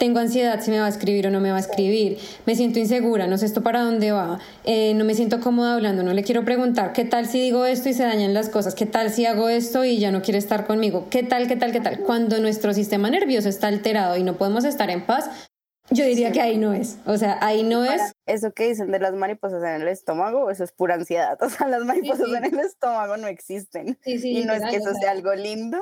tengo 0.00 0.18
ansiedad 0.18 0.62
si 0.62 0.70
me 0.70 0.80
va 0.80 0.86
a 0.86 0.88
escribir 0.88 1.26
o 1.26 1.30
no 1.30 1.40
me 1.40 1.50
va 1.50 1.58
a 1.58 1.60
escribir, 1.60 2.18
me 2.46 2.54
siento 2.54 2.78
insegura, 2.78 3.26
no 3.26 3.36
sé 3.36 3.44
esto 3.44 3.62
para 3.62 3.82
dónde 3.82 4.12
va, 4.12 4.40
eh, 4.64 4.94
no 4.94 5.04
me 5.04 5.14
siento 5.14 5.40
cómoda 5.40 5.74
hablando, 5.74 6.02
no 6.02 6.14
le 6.14 6.24
quiero 6.24 6.42
preguntar, 6.42 6.94
¿qué 6.94 7.04
tal 7.04 7.26
si 7.26 7.38
digo 7.38 7.66
esto 7.66 7.90
y 7.90 7.92
se 7.92 8.04
dañan 8.04 8.32
las 8.32 8.48
cosas? 8.48 8.74
¿Qué 8.74 8.86
tal 8.86 9.10
si 9.10 9.26
hago 9.26 9.50
esto 9.50 9.84
y 9.84 9.98
ya 9.98 10.10
no 10.10 10.22
quiere 10.22 10.38
estar 10.38 10.66
conmigo? 10.66 11.08
¿Qué 11.10 11.22
tal, 11.22 11.48
qué 11.48 11.56
tal, 11.56 11.70
qué 11.70 11.80
tal? 11.80 12.00
Cuando 12.00 12.40
nuestro 12.40 12.72
sistema 12.72 13.10
nervioso 13.10 13.50
está 13.50 13.68
alterado 13.68 14.16
y 14.16 14.22
no 14.22 14.38
podemos 14.38 14.64
estar 14.64 14.88
en 14.88 15.04
paz, 15.04 15.28
yo 15.90 16.06
diría 16.06 16.32
que 16.32 16.40
ahí 16.40 16.56
no 16.56 16.72
es, 16.72 16.96
o 17.04 17.18
sea, 17.18 17.36
ahí 17.42 17.62
no 17.62 17.84
es. 17.84 18.00
Eso 18.24 18.52
que 18.52 18.68
dicen 18.68 18.90
de 18.92 19.00
las 19.00 19.12
mariposas 19.12 19.62
en 19.62 19.82
el 19.82 19.88
estómago, 19.88 20.48
eso 20.48 20.64
es 20.64 20.72
pura 20.72 20.94
ansiedad, 20.94 21.36
o 21.42 21.50
sea, 21.50 21.68
las 21.68 21.84
mariposas 21.84 22.30
en 22.30 22.46
el 22.46 22.58
estómago 22.60 23.18
no 23.18 23.26
existen. 23.26 23.98
y 24.06 24.44
no 24.46 24.54
es 24.54 24.62
que 24.64 24.76
eso 24.76 24.94
sea 24.94 25.10
algo 25.10 25.34
lindo, 25.34 25.78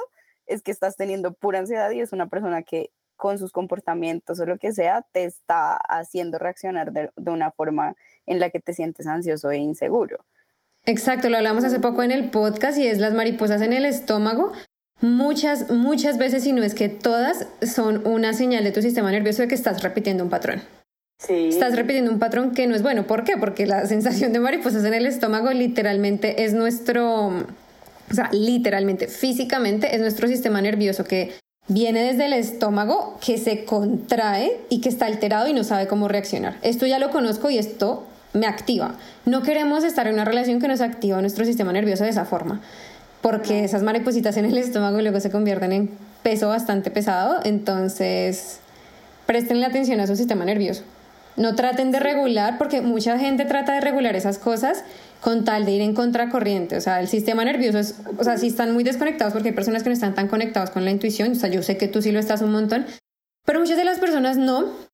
es 0.46 0.62
que 0.62 0.72
estás 0.72 0.96
teniendo 0.96 1.34
pura 1.34 1.60
ansiedad 1.60 1.92
y 1.92 2.00
es 2.00 2.12
una 2.12 2.28
persona 2.28 2.64
que 2.64 2.90
con 3.18 3.38
sus 3.38 3.52
comportamientos 3.52 4.40
o 4.40 4.46
lo 4.46 4.56
que 4.58 4.72
sea, 4.72 5.04
te 5.12 5.24
está 5.24 5.76
haciendo 5.76 6.38
reaccionar 6.38 6.92
de, 6.92 7.10
una 7.26 7.50
forma 7.50 7.96
en 8.26 8.38
la 8.38 8.48
que 8.48 8.60
te 8.60 8.72
sientes 8.72 9.06
ansioso 9.06 9.50
e 9.50 9.58
inseguro. 9.58 10.24
Exacto, 10.86 11.28
lo 11.28 11.36
hablamos 11.36 11.64
hace 11.64 11.80
poco 11.80 12.02
en 12.02 12.12
el 12.12 12.30
podcast 12.30 12.78
y 12.78 12.86
es 12.86 12.98
las 12.98 13.12
mariposas 13.12 13.60
en 13.60 13.74
el 13.74 13.84
estómago. 13.84 14.52
Muchas, 15.00 15.70
muchas 15.70 16.16
veces, 16.16 16.46
y 16.46 16.52
no 16.52 16.62
es 16.62 16.74
que 16.74 16.88
todas, 16.88 17.48
son 17.60 18.06
una 18.06 18.32
señal 18.32 18.64
de 18.64 18.72
tu 18.72 18.80
sistema 18.80 19.10
nervioso 19.10 19.42
de 19.42 19.48
que 19.48 19.54
estás 19.54 19.82
repitiendo 19.82 20.22
un 20.22 20.30
patrón. 20.30 20.62
Sí. 21.18 21.48
Estás 21.48 21.74
repitiendo 21.74 22.12
un 22.12 22.20
patrón 22.20 22.52
que 22.52 22.68
no 22.68 22.76
es 22.76 22.82
bueno. 22.82 23.06
¿Por 23.06 23.24
qué? 23.24 23.36
Porque 23.36 23.66
la 23.66 23.84
sensación 23.86 24.32
de 24.32 24.38
mariposas 24.38 24.84
en 24.84 24.94
el 24.94 25.06
estómago 25.06 25.50
literalmente 25.50 26.44
es 26.44 26.54
nuestro, 26.54 27.26
o 27.26 28.14
sea, 28.14 28.30
literalmente, 28.32 29.08
físicamente 29.08 29.94
es 29.94 30.00
nuestro 30.00 30.28
sistema 30.28 30.62
nervioso 30.62 31.04
que 31.04 31.32
viene 31.68 32.02
desde 32.02 32.26
el 32.26 32.32
estómago 32.32 33.18
que 33.24 33.38
se 33.38 33.64
contrae 33.64 34.60
y 34.70 34.80
que 34.80 34.88
está 34.88 35.06
alterado 35.06 35.48
y 35.48 35.52
no 35.52 35.64
sabe 35.64 35.86
cómo 35.86 36.08
reaccionar. 36.08 36.56
Esto 36.62 36.86
ya 36.86 36.98
lo 36.98 37.10
conozco 37.10 37.50
y 37.50 37.58
esto 37.58 38.04
me 38.32 38.46
activa. 38.46 38.94
No 39.26 39.42
queremos 39.42 39.84
estar 39.84 40.06
en 40.06 40.14
una 40.14 40.24
relación 40.24 40.60
que 40.60 40.68
nos 40.68 40.80
activa 40.80 41.20
nuestro 41.20 41.44
sistema 41.44 41.72
nervioso 41.72 42.04
de 42.04 42.10
esa 42.10 42.24
forma, 42.24 42.60
porque 43.20 43.64
esas 43.64 43.82
maripositas 43.82 44.36
en 44.36 44.46
el 44.46 44.56
estómago 44.58 45.00
luego 45.00 45.20
se 45.20 45.30
convierten 45.30 45.72
en 45.72 45.90
peso 46.22 46.48
bastante 46.48 46.90
pesado, 46.90 47.38
entonces 47.44 48.60
presten 49.26 49.62
atención 49.62 50.00
a 50.00 50.06
su 50.06 50.16
sistema 50.16 50.44
nervioso. 50.44 50.82
No 51.36 51.54
traten 51.54 51.92
de 51.92 52.00
regular, 52.00 52.58
porque 52.58 52.80
mucha 52.80 53.18
gente 53.18 53.44
trata 53.44 53.74
de 53.74 53.80
regular 53.80 54.16
esas 54.16 54.38
cosas 54.38 54.82
con 55.20 55.44
tal 55.44 55.64
de 55.64 55.72
ir 55.72 55.82
en 55.82 55.94
contracorriente. 55.94 56.76
O 56.76 56.80
sea, 56.80 57.00
el 57.00 57.08
sistema 57.08 57.44
nervioso 57.44 57.78
es, 57.78 57.96
o 58.16 58.24
sea, 58.24 58.38
si 58.38 58.48
están 58.48 58.72
muy 58.72 58.84
desconectados, 58.84 59.32
porque 59.32 59.48
hay 59.48 59.54
personas 59.54 59.82
que 59.82 59.88
no 59.88 59.94
están 59.94 60.14
tan 60.14 60.28
conectados 60.28 60.70
con 60.70 60.84
la 60.84 60.90
intuición, 60.90 61.32
o 61.32 61.34
sea, 61.34 61.50
yo 61.50 61.62
sé 61.62 61.76
que 61.76 61.88
tú 61.88 62.02
sí 62.02 62.12
lo 62.12 62.20
estás 62.20 62.42
un 62.42 62.52
montón, 62.52 62.86
pero 63.44 63.60
muchas 63.60 63.76
de 63.76 63.84
las 63.84 63.98
personas 63.98 64.36
no. 64.36 64.88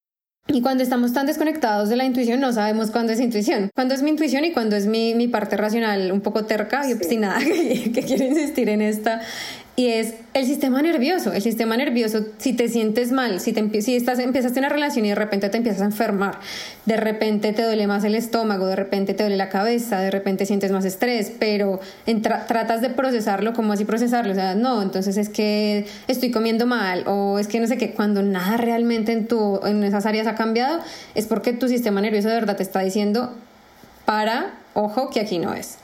Y 0.47 0.61
cuando 0.61 0.83
estamos 0.83 1.15
tan 1.15 1.27
desconectados 1.27 1.89
de 1.89 1.97
la 1.97 2.05
intuición, 2.05 2.39
no 2.39 2.53
sabemos 2.53 2.91
cuándo 2.91 3.13
es 3.13 3.21
intuición, 3.21 3.71
cuándo 3.75 3.95
es 3.95 4.03
mi 4.03 4.11
intuición 4.11 4.45
y 4.45 4.53
cuándo 4.53 4.77
es 4.77 4.87
mi, 4.87 5.15
mi 5.15 5.27
parte 5.27 5.57
racional 5.57 6.13
un 6.13 6.21
poco 6.21 6.45
terca 6.45 6.87
y 6.87 6.93
obstinada 6.93 7.39
que, 7.45 7.91
que 7.93 8.03
quiere 8.03 8.27
insistir 8.27 8.69
en 8.69 8.83
esta, 8.83 9.23
y 9.77 9.89
es 9.89 10.15
el 10.35 10.47
sistema 10.47 10.83
nervioso. 10.83 11.33
El 11.33 11.43
sistema 11.43 11.77
nervioso, 11.77 12.25
si 12.39 12.53
te 12.53 12.69
sientes 12.69 13.11
mal, 13.11 13.41
si, 13.41 13.53
te, 13.53 13.83
si 13.83 13.97
estás, 13.97 14.21
empiezas 14.21 14.57
una 14.57 14.69
relación 14.69 15.05
y 15.05 15.09
de 15.09 15.17
repente 15.17 15.49
te 15.49 15.57
empiezas 15.57 15.83
a 15.83 15.87
enfermar, 15.87 16.39
de 16.87 16.97
repente 16.97 17.53
te 17.53 17.65
duele 17.65 17.89
más 17.89 18.05
el 18.05 18.15
estómago, 18.15 18.67
de 18.67 18.77
repente 18.77 19.15
te 19.15 19.25
duele 19.25 19.37
la 19.37 19.49
cabeza, 19.49 19.99
de 19.99 20.13
repente 20.13 20.47
sientes 20.47 20.71
más 20.71 20.85
estrés, 20.85 21.33
pero 21.41 21.81
tratas 22.23 22.83
de 22.83 22.91
procesarlo, 22.91 23.53
como 23.53 23.73
así 23.73 23.85
procesarlo? 23.85 24.31
O 24.31 24.37
sea, 24.37 24.55
no, 24.55 24.81
entonces 24.81 25.17
es 25.17 25.29
que 25.29 25.87
estoy 26.07 26.31
comiendo 26.31 26.67
mal 26.67 27.03
o 27.09 27.41
es 27.41 27.49
que 27.49 27.59
no 27.59 27.67
sé 27.67 27.77
qué, 27.77 27.93
cuando 27.93 28.23
nada 28.23 28.57
realmente 28.57 29.11
en, 29.11 29.27
tu, 29.27 29.61
en 29.67 29.83
esas 29.83 30.07
áreas 30.07 30.29
ha 30.29 30.37
cambiado, 30.37 30.81
es 31.17 31.27
porque 31.27 31.53
tu 31.53 31.69
sistema 31.69 32.01
nervioso 32.01 32.29
de 32.29 32.35
verdad 32.35 32.57
te 32.57 32.63
está 32.63 32.81
diciendo, 32.81 33.35
para, 34.05 34.55
ojo, 34.75 35.11
que 35.11 35.19
aquí 35.19 35.39
no 35.39 35.53
es. 35.53 35.79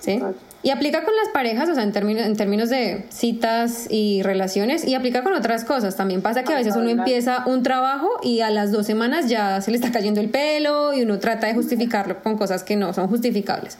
¿Sí? 0.00 0.20
Y 0.62 0.70
aplica 0.70 1.04
con 1.04 1.14
las 1.14 1.28
parejas, 1.28 1.68
o 1.68 1.74
sea, 1.74 1.84
en 1.84 1.92
términos, 1.92 2.26
en 2.26 2.36
términos 2.36 2.68
de 2.68 3.06
citas 3.10 3.86
y 3.90 4.22
relaciones, 4.22 4.84
y 4.84 4.94
aplica 4.94 5.22
con 5.22 5.32
otras 5.34 5.64
cosas. 5.64 5.96
También 5.96 6.20
pasa 6.20 6.42
que 6.42 6.52
a 6.52 6.56
veces 6.56 6.74
uno 6.74 6.90
empieza 6.90 7.44
un 7.46 7.62
trabajo 7.62 8.08
y 8.22 8.40
a 8.40 8.50
las 8.50 8.72
dos 8.72 8.84
semanas 8.84 9.28
ya 9.28 9.60
se 9.60 9.70
le 9.70 9.76
está 9.76 9.92
cayendo 9.92 10.20
el 10.20 10.30
pelo 10.30 10.92
y 10.92 11.02
uno 11.02 11.20
trata 11.20 11.46
de 11.46 11.54
justificarlo 11.54 12.22
con 12.22 12.36
cosas 12.36 12.64
que 12.64 12.74
no 12.74 12.92
son 12.92 13.08
justificables. 13.08 13.78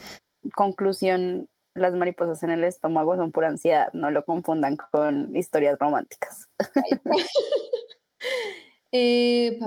Conclusión, 0.55 1.49
las 1.75 1.93
mariposas 1.93 2.43
en 2.43 2.51
el 2.51 2.63
estómago 2.63 3.17
son 3.17 3.33
pura 3.33 3.49
ansiedad, 3.49 3.91
no 3.91 4.09
lo 4.09 4.23
confundan 4.23 4.77
con 4.77 5.35
historias 5.35 5.77
románticas. 5.79 6.47
eh, 8.93 9.59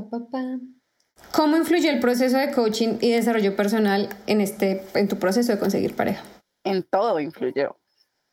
¿Cómo 1.31 1.59
influyó 1.59 1.91
el 1.91 2.01
proceso 2.01 2.39
de 2.39 2.53
coaching 2.53 2.97
y 3.03 3.11
desarrollo 3.11 3.55
personal 3.55 4.09
en, 4.27 4.41
este, 4.41 4.83
en 4.95 5.09
tu 5.09 5.19
proceso 5.19 5.53
de 5.53 5.59
conseguir 5.59 5.95
pareja? 5.95 6.25
En 6.65 6.83
todo 6.83 7.21
influyó. 7.21 7.77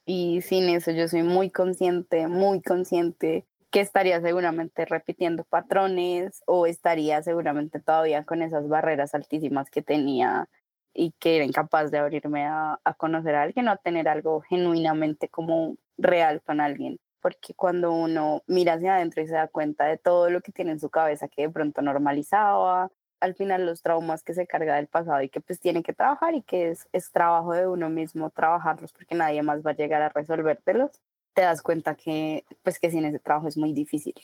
Y 0.05 0.41
sin 0.41 0.69
eso 0.69 0.91
yo 0.91 1.07
soy 1.07 1.23
muy 1.23 1.51
consciente, 1.51 2.27
muy 2.27 2.61
consciente 2.61 3.45
que 3.71 3.81
estaría 3.81 4.19
seguramente 4.21 4.85
repitiendo 4.85 5.43
patrones 5.43 6.41
o 6.47 6.65
estaría 6.65 7.21
seguramente 7.21 7.79
todavía 7.79 8.25
con 8.25 8.41
esas 8.41 8.67
barreras 8.67 9.13
altísimas 9.13 9.69
que 9.69 9.83
tenía 9.83 10.49
y 10.93 11.11
que 11.19 11.35
era 11.35 11.45
incapaz 11.45 11.91
de 11.91 11.99
abrirme 11.99 12.45
a, 12.45 12.79
a 12.83 12.93
conocer 12.95 13.35
a 13.35 13.43
alguien 13.43 13.67
o 13.67 13.71
a 13.71 13.77
tener 13.77 14.07
algo 14.07 14.41
genuinamente 14.41 15.29
como 15.29 15.77
real 15.97 16.41
con 16.41 16.61
alguien. 16.61 16.99
Porque 17.21 17.53
cuando 17.53 17.91
uno 17.91 18.43
mira 18.47 18.73
hacia 18.73 18.95
adentro 18.95 19.21
y 19.21 19.27
se 19.27 19.35
da 19.35 19.47
cuenta 19.47 19.85
de 19.85 19.97
todo 19.97 20.29
lo 20.29 20.41
que 20.41 20.51
tiene 20.51 20.71
en 20.71 20.79
su 20.79 20.89
cabeza 20.89 21.27
que 21.27 21.43
de 21.43 21.49
pronto 21.49 21.81
normalizaba, 21.81 22.89
al 23.19 23.35
final 23.35 23.65
los 23.65 23.81
traumas 23.81 24.23
que 24.23 24.33
se 24.33 24.47
carga 24.47 24.75
del 24.75 24.87
pasado 24.87 25.21
y 25.21 25.29
que 25.29 25.41
pues 25.41 25.59
tiene 25.59 25.83
que 25.83 25.93
trabajar 25.93 26.35
y 26.35 26.41
que 26.41 26.71
es, 26.71 26.87
es 26.93 27.11
trabajo 27.11 27.53
de 27.53 27.67
uno 27.67 27.89
mismo 27.89 28.29
trabajarlos 28.29 28.93
porque 28.93 29.15
nadie 29.15 29.43
más 29.43 29.65
va 29.65 29.71
a 29.71 29.75
llegar 29.75 30.01
a 30.01 30.09
resolvértelos, 30.09 30.91
te 31.33 31.41
das 31.41 31.61
cuenta 31.61 31.95
que 31.95 32.45
pues 32.63 32.79
que 32.79 32.91
sin 32.91 33.05
ese 33.05 33.19
trabajo 33.19 33.47
es 33.47 33.57
muy 33.57 33.73
difícil, 33.73 34.15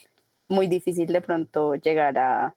muy 0.48 0.66
difícil 0.66 1.12
de 1.12 1.20
pronto 1.20 1.74
llegar 1.74 2.18
a, 2.18 2.54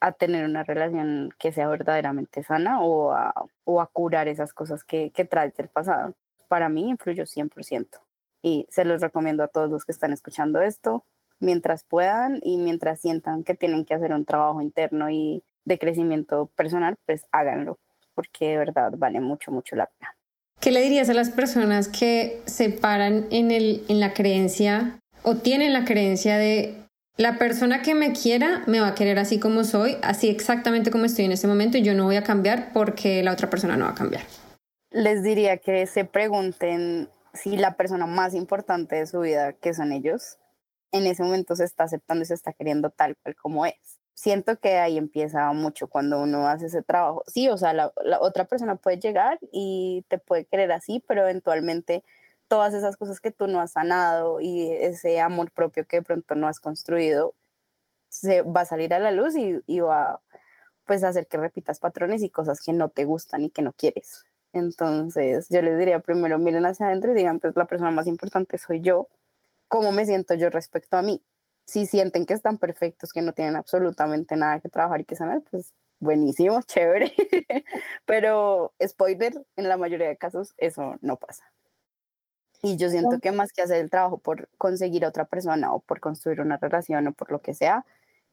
a 0.00 0.12
tener 0.12 0.44
una 0.44 0.64
relación 0.64 1.30
que 1.38 1.52
sea 1.52 1.68
verdaderamente 1.68 2.42
sana 2.42 2.80
o 2.82 3.12
a, 3.12 3.34
o 3.64 3.80
a 3.80 3.86
curar 3.86 4.28
esas 4.28 4.52
cosas 4.52 4.84
que, 4.84 5.10
que 5.10 5.24
traes 5.24 5.54
del 5.56 5.68
pasado. 5.68 6.14
Para 6.48 6.68
mí 6.68 6.88
influyó 6.88 7.24
100% 7.24 8.00
y 8.42 8.66
se 8.70 8.84
los 8.84 9.00
recomiendo 9.00 9.42
a 9.42 9.48
todos 9.48 9.70
los 9.70 9.84
que 9.84 9.92
están 9.92 10.12
escuchando 10.12 10.60
esto 10.60 11.04
mientras 11.38 11.84
puedan 11.84 12.40
y 12.42 12.56
mientras 12.56 13.00
sientan 13.00 13.44
que 13.44 13.54
tienen 13.54 13.84
que 13.84 13.94
hacer 13.94 14.12
un 14.12 14.24
trabajo 14.24 14.62
interno 14.62 15.10
y 15.10 15.42
de 15.66 15.78
crecimiento 15.78 16.50
personal, 16.56 16.96
pues 17.04 17.26
háganlo, 17.32 17.78
porque 18.14 18.48
de 18.48 18.56
verdad 18.56 18.92
vale 18.96 19.20
mucho, 19.20 19.50
mucho 19.50 19.76
la 19.76 19.86
pena. 19.86 20.16
¿Qué 20.60 20.70
le 20.70 20.80
dirías 20.80 21.10
a 21.10 21.14
las 21.14 21.30
personas 21.30 21.88
que 21.88 22.40
se 22.46 22.70
paran 22.70 23.26
en, 23.30 23.50
el, 23.50 23.84
en 23.88 24.00
la 24.00 24.14
creencia 24.14 24.98
o 25.22 25.36
tienen 25.36 25.74
la 25.74 25.84
creencia 25.84 26.38
de 26.38 26.86
la 27.18 27.36
persona 27.38 27.82
que 27.82 27.94
me 27.94 28.12
quiera 28.12 28.62
me 28.66 28.80
va 28.80 28.88
a 28.88 28.94
querer 28.94 29.18
así 29.18 29.38
como 29.38 29.64
soy, 29.64 29.98
así 30.02 30.30
exactamente 30.30 30.90
como 30.90 31.04
estoy 31.04 31.26
en 31.26 31.32
este 31.32 31.46
momento 31.46 31.76
y 31.76 31.82
yo 31.82 31.94
no 31.94 32.04
voy 32.04 32.16
a 32.16 32.22
cambiar 32.22 32.72
porque 32.72 33.22
la 33.22 33.32
otra 33.32 33.50
persona 33.50 33.76
no 33.76 33.84
va 33.84 33.90
a 33.90 33.94
cambiar? 33.94 34.22
Les 34.90 35.22
diría 35.22 35.58
que 35.58 35.86
se 35.86 36.04
pregunten 36.04 37.10
si 37.34 37.56
la 37.56 37.76
persona 37.76 38.06
más 38.06 38.34
importante 38.34 38.96
de 38.96 39.06
su 39.06 39.20
vida, 39.20 39.52
que 39.52 39.74
son 39.74 39.92
ellos, 39.92 40.38
en 40.92 41.06
ese 41.06 41.22
momento 41.22 41.54
se 41.54 41.64
está 41.64 41.84
aceptando 41.84 42.22
y 42.22 42.26
se 42.26 42.34
está 42.34 42.52
queriendo 42.52 42.90
tal 42.90 43.16
cual 43.16 43.34
como 43.36 43.66
es 43.66 43.98
siento 44.16 44.58
que 44.58 44.78
ahí 44.78 44.96
empieza 44.98 45.52
mucho 45.52 45.88
cuando 45.88 46.20
uno 46.20 46.48
hace 46.48 46.66
ese 46.66 46.82
trabajo. 46.82 47.22
Sí, 47.26 47.48
o 47.48 47.58
sea, 47.58 47.74
la, 47.74 47.92
otra 48.20 48.46
persona 48.46 48.76
puede 48.76 48.98
llegar 48.98 49.38
y 49.52 50.04
te 50.08 50.18
puede 50.18 50.46
querer 50.46 50.72
así, 50.72 51.04
pero 51.06 51.22
eventualmente 51.22 52.02
todas 52.48 52.74
esas 52.74 52.96
cosas 52.96 53.20
que 53.20 53.30
tú 53.30 53.46
no 53.46 53.60
has 53.60 53.72
sanado 53.72 54.40
y 54.40 54.70
ese 54.72 55.20
amor 55.20 55.50
propio 55.52 55.86
que 55.86 55.98
de 55.98 56.02
pronto 56.02 56.34
no 56.34 56.48
has 56.48 56.60
construido 56.60 57.34
se 58.08 58.42
va 58.42 58.62
a 58.62 58.66
salir 58.66 58.94
a 58.94 59.00
la 59.00 59.10
luz 59.10 59.36
y, 59.36 59.60
y 59.66 59.80
va 59.80 60.20
pues 60.86 61.04
a 61.04 61.08
hacer 61.08 61.26
que 61.26 61.36
repitas 61.36 61.80
patrones 61.80 62.22
y 62.22 62.30
cosas 62.30 62.60
que 62.62 62.72
no 62.72 62.88
te 62.88 63.04
gustan 63.04 63.44
y 63.44 63.50
que 63.50 63.62
no 63.62 63.72
quieres. 63.72 64.24
Entonces, 64.52 65.48
yo 65.50 65.60
les 65.62 65.78
diría 65.78 66.00
primero 66.00 66.38
miren 66.38 66.64
hacia 66.64 66.86
adentro 66.86 67.12
y 67.12 67.14
digan, 67.14 67.40
pues 67.40 67.54
la 67.56 67.66
persona 67.66 67.90
más 67.90 68.06
importante 68.06 68.56
soy 68.58 68.80
yo, 68.80 69.08
¿cómo 69.68 69.92
me 69.92 70.06
siento 70.06 70.34
yo 70.34 70.48
respecto 70.50 70.96
a 70.96 71.02
mí? 71.02 71.22
Si 71.66 71.86
sienten 71.86 72.26
que 72.26 72.34
están 72.34 72.58
perfectos, 72.58 73.12
que 73.12 73.22
no 73.22 73.32
tienen 73.32 73.56
absolutamente 73.56 74.36
nada 74.36 74.60
que 74.60 74.68
trabajar 74.68 75.00
y 75.00 75.04
que 75.04 75.16
sanar, 75.16 75.42
pues 75.50 75.74
buenísimo, 75.98 76.60
chévere. 76.66 77.12
Pero, 78.06 78.72
spoiler, 78.84 79.44
en 79.56 79.68
la 79.68 79.76
mayoría 79.76 80.08
de 80.08 80.16
casos 80.16 80.54
eso 80.56 80.96
no 81.00 81.16
pasa. 81.16 81.44
Y 82.62 82.76
yo 82.76 82.88
siento 82.90 83.20
que 83.20 83.32
más 83.32 83.52
que 83.52 83.62
hacer 83.62 83.78
el 83.78 83.90
trabajo 83.90 84.18
por 84.18 84.48
conseguir 84.58 85.04
a 85.04 85.08
otra 85.08 85.24
persona 85.26 85.72
o 85.72 85.80
por 85.80 86.00
construir 86.00 86.40
una 86.40 86.56
relación 86.56 87.06
o 87.06 87.12
por 87.12 87.30
lo 87.30 87.40
que 87.40 87.54
sea, 87.54 87.84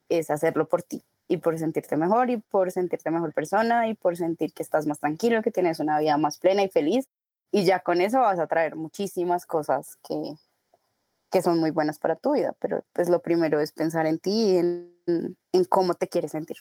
es 0.09 0.29
hacerlo 0.29 0.67
por 0.67 0.83
ti 0.83 1.03
y 1.27 1.37
por 1.37 1.57
sentirte 1.57 1.97
mejor 1.97 2.29
y 2.29 2.37
por 2.37 2.71
sentirte 2.71 3.11
mejor 3.11 3.33
persona 3.33 3.87
y 3.87 3.95
por 3.95 4.17
sentir 4.17 4.53
que 4.53 4.63
estás 4.63 4.87
más 4.87 4.99
tranquilo, 4.99 5.41
que 5.41 5.51
tienes 5.51 5.79
una 5.79 5.99
vida 5.99 6.17
más 6.17 6.37
plena 6.37 6.63
y 6.63 6.69
feliz. 6.69 7.09
Y 7.51 7.65
ya 7.65 7.79
con 7.79 8.01
eso 8.01 8.21
vas 8.21 8.39
a 8.39 8.47
traer 8.47 8.75
muchísimas 8.75 9.45
cosas 9.45 9.97
que, 10.07 10.35
que 11.33 11.41
son 11.41 11.59
muy 11.59 11.71
buenas 11.71 11.99
para 11.99 12.15
tu 12.15 12.33
vida. 12.33 12.53
Pero 12.59 12.85
pues 12.93 13.09
lo 13.09 13.21
primero 13.21 13.59
es 13.59 13.73
pensar 13.73 14.05
en 14.05 14.19
ti 14.19 14.31
y 14.31 14.57
en, 14.57 15.35
en 15.51 15.65
cómo 15.65 15.95
te 15.95 16.07
quieres 16.07 16.31
sentir. 16.31 16.57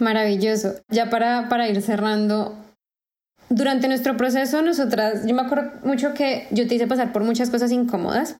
Maravilloso. 0.00 0.74
Ya 0.88 1.08
para, 1.08 1.48
para 1.48 1.68
ir 1.68 1.80
cerrando, 1.80 2.58
durante 3.48 3.86
nuestro 3.88 4.16
proceso, 4.16 4.62
nosotras, 4.62 5.24
yo 5.26 5.34
me 5.34 5.42
acuerdo 5.42 5.70
mucho 5.84 6.12
que 6.12 6.48
yo 6.50 6.66
te 6.66 6.74
hice 6.74 6.86
pasar 6.86 7.12
por 7.12 7.22
muchas 7.22 7.50
cosas 7.50 7.70
incómodas 7.70 8.36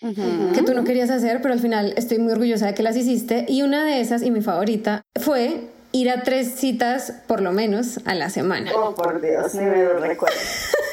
que 0.00 0.62
tú 0.64 0.74
no 0.74 0.84
querías 0.84 1.10
hacer, 1.10 1.42
pero 1.42 1.54
al 1.54 1.58
final 1.58 1.92
estoy 1.96 2.18
muy 2.18 2.30
orgullosa 2.30 2.66
de 2.66 2.74
que 2.74 2.84
las 2.84 2.96
hiciste. 2.96 3.46
Y 3.48 3.62
una 3.62 3.84
de 3.84 4.00
esas, 4.00 4.22
y 4.22 4.30
mi 4.30 4.42
favorita, 4.42 5.02
fue 5.20 5.70
ir 5.90 6.10
a 6.10 6.22
tres 6.22 6.54
citas 6.54 7.14
por 7.26 7.40
lo 7.40 7.50
menos 7.50 7.98
a 8.04 8.14
la 8.14 8.30
semana. 8.30 8.70
Oh, 8.76 8.94
por 8.94 9.20
Dios, 9.20 9.54
ni 9.54 9.64
me 9.64 9.82
lo 9.82 9.98
recuerdo. 9.98 10.36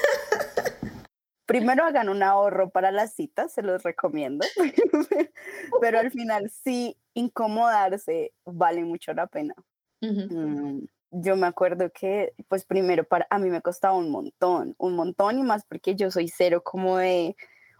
Primero 1.45 1.83
hagan 1.83 2.09
un 2.09 2.23
ahorro 2.23 2.69
para 2.69 2.91
las 2.91 3.13
citas, 3.13 3.53
se 3.53 3.61
los 3.61 3.83
recomiendo. 3.83 4.45
pero 5.81 5.99
al 5.99 6.11
final 6.11 6.49
sí, 6.49 6.97
incomodarse 7.13 8.33
vale 8.45 8.83
mucho 8.83 9.13
la 9.13 9.27
pena. 9.27 9.53
Mm, 10.01 10.85
yo 11.11 11.35
me 11.35 11.47
acuerdo 11.47 11.91
que, 11.91 12.33
pues 12.47 12.65
primero, 12.65 13.03
para 13.03 13.27
a 13.29 13.39
mí 13.39 13.49
me 13.49 13.61
costaba 13.61 13.95
un 13.95 14.09
montón, 14.09 14.75
un 14.77 14.95
montón 14.95 15.39
y 15.39 15.43
más 15.43 15.65
porque 15.65 15.95
yo 15.95 16.11
soy 16.11 16.27
cero 16.27 16.61
como 16.63 16.97
de 16.97 17.35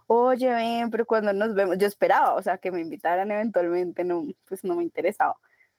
oye, 0.06 0.48
ven, 0.48 0.90
pero 0.90 1.06
cuando 1.06 1.32
nos 1.32 1.54
vemos, 1.54 1.78
yo 1.78 1.86
esperaba, 1.86 2.34
o 2.34 2.42
sea, 2.42 2.58
que 2.58 2.70
me 2.70 2.80
invitaran 2.80 3.30
eventualmente, 3.30 4.04
no, 4.04 4.24
pues 4.46 4.64
no 4.64 4.76
me 4.76 4.84
interesaba. 4.84 5.36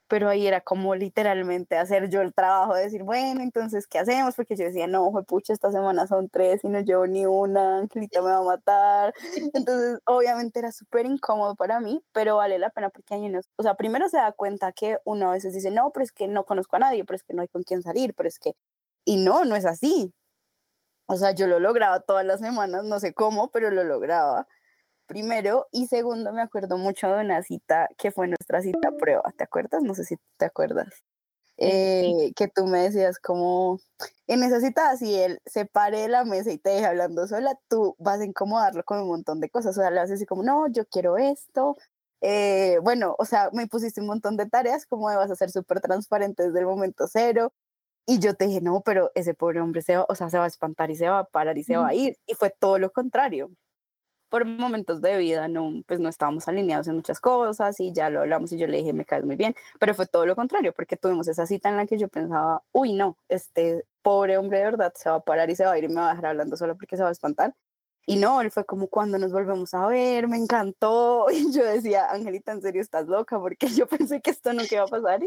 Pero 0.07 0.29
ahí 0.29 0.47
era 0.47 0.61
como 0.61 0.95
literalmente 0.95 1.77
hacer 1.77 2.09
yo 2.09 2.21
el 2.21 2.33
trabajo 2.33 2.75
de 2.75 2.83
decir, 2.83 3.03
bueno, 3.03 3.41
entonces, 3.41 3.87
¿qué 3.87 3.99
hacemos? 3.99 4.35
Porque 4.35 4.55
yo 4.55 4.65
decía, 4.65 4.87
no, 4.87 5.11
pucha, 5.27 5.53
esta 5.53 5.71
semana 5.71 6.07
son 6.07 6.29
tres 6.29 6.63
y 6.63 6.69
no 6.69 6.79
llevo 6.79 7.07
ni 7.07 7.25
una, 7.25 7.79
Angelita 7.79 8.21
me 8.21 8.29
va 8.29 8.37
a 8.37 8.43
matar. 8.43 9.13
Entonces, 9.53 9.99
obviamente 10.05 10.59
era 10.59 10.71
súper 10.71 11.05
incómodo 11.05 11.55
para 11.55 11.79
mí, 11.79 12.01
pero 12.13 12.37
vale 12.37 12.59
la 12.59 12.69
pena 12.69 12.89
porque 12.89 13.15
hay 13.15 13.25
unos, 13.27 13.49
o 13.57 13.63
sea, 13.63 13.75
primero 13.75 14.07
se 14.09 14.17
da 14.17 14.31
cuenta 14.31 14.71
que 14.71 14.97
uno 15.05 15.29
a 15.29 15.33
veces 15.33 15.53
dice, 15.53 15.71
no, 15.71 15.91
pero 15.91 16.03
es 16.03 16.11
que 16.11 16.27
no 16.27 16.45
conozco 16.45 16.77
a 16.77 16.79
nadie, 16.79 17.03
pero 17.05 17.15
es 17.15 17.23
que 17.23 17.33
no 17.33 17.41
hay 17.41 17.47
con 17.49 17.63
quién 17.63 17.81
salir, 17.81 18.13
pero 18.15 18.29
es 18.29 18.39
que, 18.39 18.53
y 19.05 19.17
no, 19.17 19.45
no 19.45 19.55
es 19.55 19.65
así. 19.65 20.13
O 21.09 21.15
sea, 21.15 21.31
yo 21.31 21.47
lo 21.47 21.59
lograba 21.59 22.01
todas 22.01 22.25
las 22.25 22.41
semanas, 22.41 22.83
no 22.83 22.99
sé 22.99 23.13
cómo, 23.13 23.49
pero 23.49 23.71
lo 23.71 23.83
lograba. 23.85 24.47
Primero, 25.07 25.67
y 25.71 25.87
segundo, 25.87 26.33
me 26.33 26.41
acuerdo 26.41 26.77
mucho 26.77 27.07
de 27.07 27.23
una 27.23 27.41
cita 27.41 27.87
que 27.97 28.11
fue 28.11 28.27
nuestra 28.27 28.61
cita 28.61 28.91
prueba, 28.99 29.23
¿te 29.37 29.45
acuerdas? 29.45 29.81
No 29.81 29.95
sé 29.95 30.03
si 30.03 30.17
te 30.37 30.45
acuerdas. 30.45 31.03
Eh, 31.59 32.33
que 32.35 32.47
tú 32.47 32.67
me 32.67 32.79
decías 32.79 33.17
como, 33.17 33.79
en 34.27 34.43
esa 34.43 34.59
cita, 34.59 34.95
si 34.97 35.15
él 35.15 35.39
se 35.45 35.65
pare 35.65 36.01
de 36.01 36.07
la 36.09 36.23
mesa 36.25 36.51
y 36.51 36.59
te 36.59 36.69
deja 36.71 36.89
hablando 36.89 37.27
sola, 37.27 37.57
tú 37.67 37.95
vas 37.99 38.19
a 38.19 38.25
incomodarlo 38.25 38.83
con 38.83 38.99
un 38.99 39.07
montón 39.07 39.39
de 39.39 39.49
cosas. 39.49 39.77
O 39.77 39.81
sea, 39.81 39.89
le 39.89 39.99
vas 39.99 40.09
a 40.09 40.13
decir 40.13 40.27
como, 40.27 40.43
no, 40.43 40.67
yo 40.67 40.85
quiero 40.85 41.17
esto. 41.17 41.77
Eh, 42.21 42.79
bueno, 42.83 43.15
o 43.17 43.25
sea, 43.25 43.49
me 43.53 43.67
pusiste 43.67 44.01
un 44.01 44.07
montón 44.07 44.37
de 44.37 44.47
tareas, 44.47 44.85
como 44.85 45.05
vas 45.05 45.31
a 45.31 45.35
ser 45.35 45.51
súper 45.51 45.81
transparente 45.81 46.43
desde 46.43 46.59
el 46.59 46.65
momento 46.65 47.07
cero. 47.07 47.53
Y 48.07 48.19
yo 48.19 48.35
te 48.35 48.47
dije, 48.47 48.61
no, 48.61 48.81
pero 48.81 49.11
ese 49.15 49.33
pobre 49.33 49.61
hombre 49.61 49.81
se 49.81 49.97
va, 49.97 50.05
o 50.09 50.15
sea, 50.15 50.29
se 50.29 50.37
va 50.39 50.45
a 50.45 50.47
espantar 50.47 50.91
y 50.91 50.95
se 50.95 51.09
va 51.09 51.19
a 51.19 51.25
parar 51.25 51.57
y 51.57 51.63
se 51.63 51.77
va 51.77 51.89
a 51.89 51.93
ir. 51.95 52.17
Y 52.27 52.35
fue 52.35 52.51
todo 52.59 52.79
lo 52.79 52.91
contrario. 52.91 53.51
Por 54.29 54.45
momentos 54.45 55.01
de 55.01 55.17
vida, 55.17 55.47
no, 55.47 55.83
pues 55.87 55.99
no 55.99 56.09
estábamos 56.09 56.47
alineados 56.47 56.87
en 56.87 56.95
muchas 56.95 57.19
cosas 57.19 57.79
y 57.79 57.93
ya 57.93 58.09
lo 58.09 58.21
hablamos 58.21 58.51
y 58.51 58.57
yo 58.57 58.67
le 58.67 58.77
dije, 58.77 58.93
me 58.93 59.05
caes 59.05 59.25
muy 59.25 59.35
bien. 59.35 59.55
Pero 59.79 59.93
fue 59.93 60.05
todo 60.07 60.25
lo 60.25 60.35
contrario, 60.35 60.73
porque 60.73 60.97
tuvimos 60.97 61.27
esa 61.27 61.45
cita 61.45 61.69
en 61.69 61.77
la 61.77 61.85
que 61.85 61.97
yo 61.97 62.09
pensaba, 62.09 62.63
uy, 62.71 62.93
no, 62.93 63.17
este 63.29 63.85
pobre 64.01 64.37
hombre 64.37 64.59
de 64.59 64.65
verdad 64.65 64.93
se 64.95 65.09
va 65.09 65.17
a 65.17 65.19
parar 65.21 65.49
y 65.49 65.55
se 65.55 65.65
va 65.65 65.71
a 65.71 65.77
ir 65.77 65.85
y 65.85 65.87
me 65.89 65.95
va 65.95 66.07
a 66.07 66.09
dejar 66.11 66.27
hablando 66.27 66.57
solo 66.57 66.75
porque 66.77 66.97
se 66.97 67.03
va 67.03 67.09
a 67.09 67.11
espantar. 67.11 67.55
Y 68.05 68.15
no, 68.17 68.41
él 68.41 68.51
fue 68.51 68.65
como 68.65 68.87
cuando 68.87 69.17
nos 69.17 69.33
volvemos 69.33 69.73
a 69.73 69.85
ver, 69.87 70.27
me 70.27 70.37
encantó. 70.37 71.27
Y 71.31 71.51
yo 71.51 71.63
decía, 71.65 72.09
Angelita, 72.11 72.53
en 72.53 72.61
serio 72.61 72.81
estás 72.81 73.07
loca, 73.07 73.39
porque 73.39 73.67
yo 73.67 73.87
pensé 73.87 74.21
que 74.21 74.31
esto 74.31 74.53
nunca 74.53 74.75
iba 74.75 74.83
a 74.83 74.87
pasar. 74.87 75.21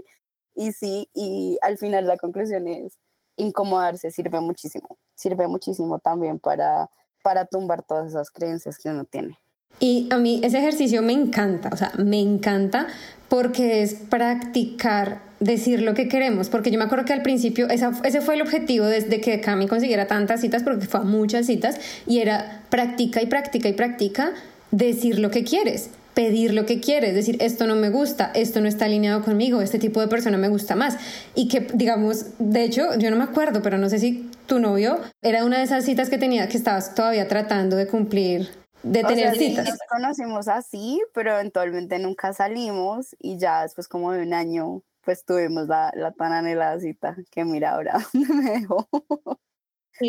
Y 0.55 0.73
sí, 0.73 1.09
y 1.15 1.59
al 1.63 1.79
final 1.79 2.07
la 2.07 2.17
conclusión 2.17 2.69
es, 2.69 2.99
incomodarse 3.37 4.11
sirve 4.11 4.41
muchísimo, 4.41 4.99
sirve 5.15 5.49
muchísimo 5.49 5.99
también 5.99 6.39
para, 6.39 6.91
para 7.23 7.47
tumbar 7.47 7.83
todas 7.83 8.09
esas 8.09 8.31
creencias 8.31 8.79
que 8.79 8.89
uno 8.89 9.05
tiene. 9.05 9.39
Y 9.79 10.09
a 10.11 10.19
mí 10.19 10.41
ese 10.43 10.59
ejercicio 10.59 11.03
me 11.03 11.13
encanta, 11.13 11.71
o 11.73 11.77
sea, 11.77 11.93
me 11.97 12.21
encanta 12.21 12.87
porque 13.29 13.83
es 13.83 13.95
practicar 13.95 15.23
decir 15.39 15.81
lo 15.81 15.95
que 15.95 16.09
queremos, 16.09 16.51
porque 16.51 16.71
yo 16.71 16.79
me 16.79 16.85
acuerdo 16.85 17.05
que 17.05 17.13
al 17.13 17.23
principio 17.23 17.69
ese 17.69 18.21
fue 18.21 18.35
el 18.35 18.43
objetivo 18.43 18.85
desde 18.85 19.21
que 19.21 19.41
Cami 19.41 19.69
consiguiera 19.69 20.07
tantas 20.07 20.41
citas, 20.41 20.63
porque 20.63 20.87
fue 20.87 21.01
a 21.01 21.05
muchas 21.05 21.47
citas, 21.47 21.79
y 22.07 22.19
era 22.19 22.63
practica 22.69 23.23
y 23.23 23.27
practica 23.27 23.69
y 23.69 23.73
practica 23.73 24.33
decir 24.71 25.19
lo 25.19 25.31
que 25.31 25.45
quieres 25.45 25.91
pedir 26.15 26.53
lo 26.53 26.67
que 26.67 26.81
quieres, 26.81 27.15
decir, 27.15 27.37
esto 27.41 27.67
no 27.67 27.77
me 27.77 27.89
gusta, 27.89 28.31
esto 28.35 28.61
no 28.61 28.69
está 28.69 28.87
alineado 28.87 29.23
conmigo, 29.23 29.63
este 29.63 29.79
tipo 29.79 30.01
de 30.01 30.09
persona 30.09 30.37
me 30.39 30.49
gusta 30.49 30.77
más. 30.77 30.97
Y 31.35 31.49
que, 31.49 31.61
digamos, 31.73 32.27
de 32.39 32.65
hecho, 32.65 32.95
yo 32.99 33.11
no 33.11 33.17
me 33.17 33.25
acuerdo, 33.25 33.63
pero 33.63 33.79
no 33.79 33.89
sé 33.89 33.99
si 33.99 34.29
tu 34.51 34.59
novio 34.59 34.99
era 35.23 35.45
una 35.45 35.59
de 35.59 35.63
esas 35.63 35.85
citas 35.85 36.11
que 36.11 36.19
tenía, 36.19 36.49
que 36.49 36.57
estabas 36.57 36.97
todavía 36.97 37.29
tratando 37.29 37.77
de 37.77 37.87
cumplir, 37.87 38.49
de 38.83 39.05
tener 39.05 39.39
citas. 39.39 39.69
nos 39.69 39.79
conocimos 39.89 40.49
así, 40.49 41.01
pero 41.15 41.35
eventualmente 41.35 42.01
nunca 42.01 42.33
salimos 42.33 43.15
y 43.21 43.39
ya 43.39 43.63
después 43.63 43.87
como 43.87 44.11
de 44.11 44.23
un 44.23 44.35
año, 44.35 44.83
pues 45.03 45.25
tuvimos 45.25 45.69
la, 45.69 45.93
la 45.95 46.11
tan 46.11 46.33
anhelada 46.33 46.81
cita 46.81 47.17
que 47.31 47.45
mira 47.45 47.71
ahora 47.71 47.99
me 48.13 48.51
dejó. 48.51 48.89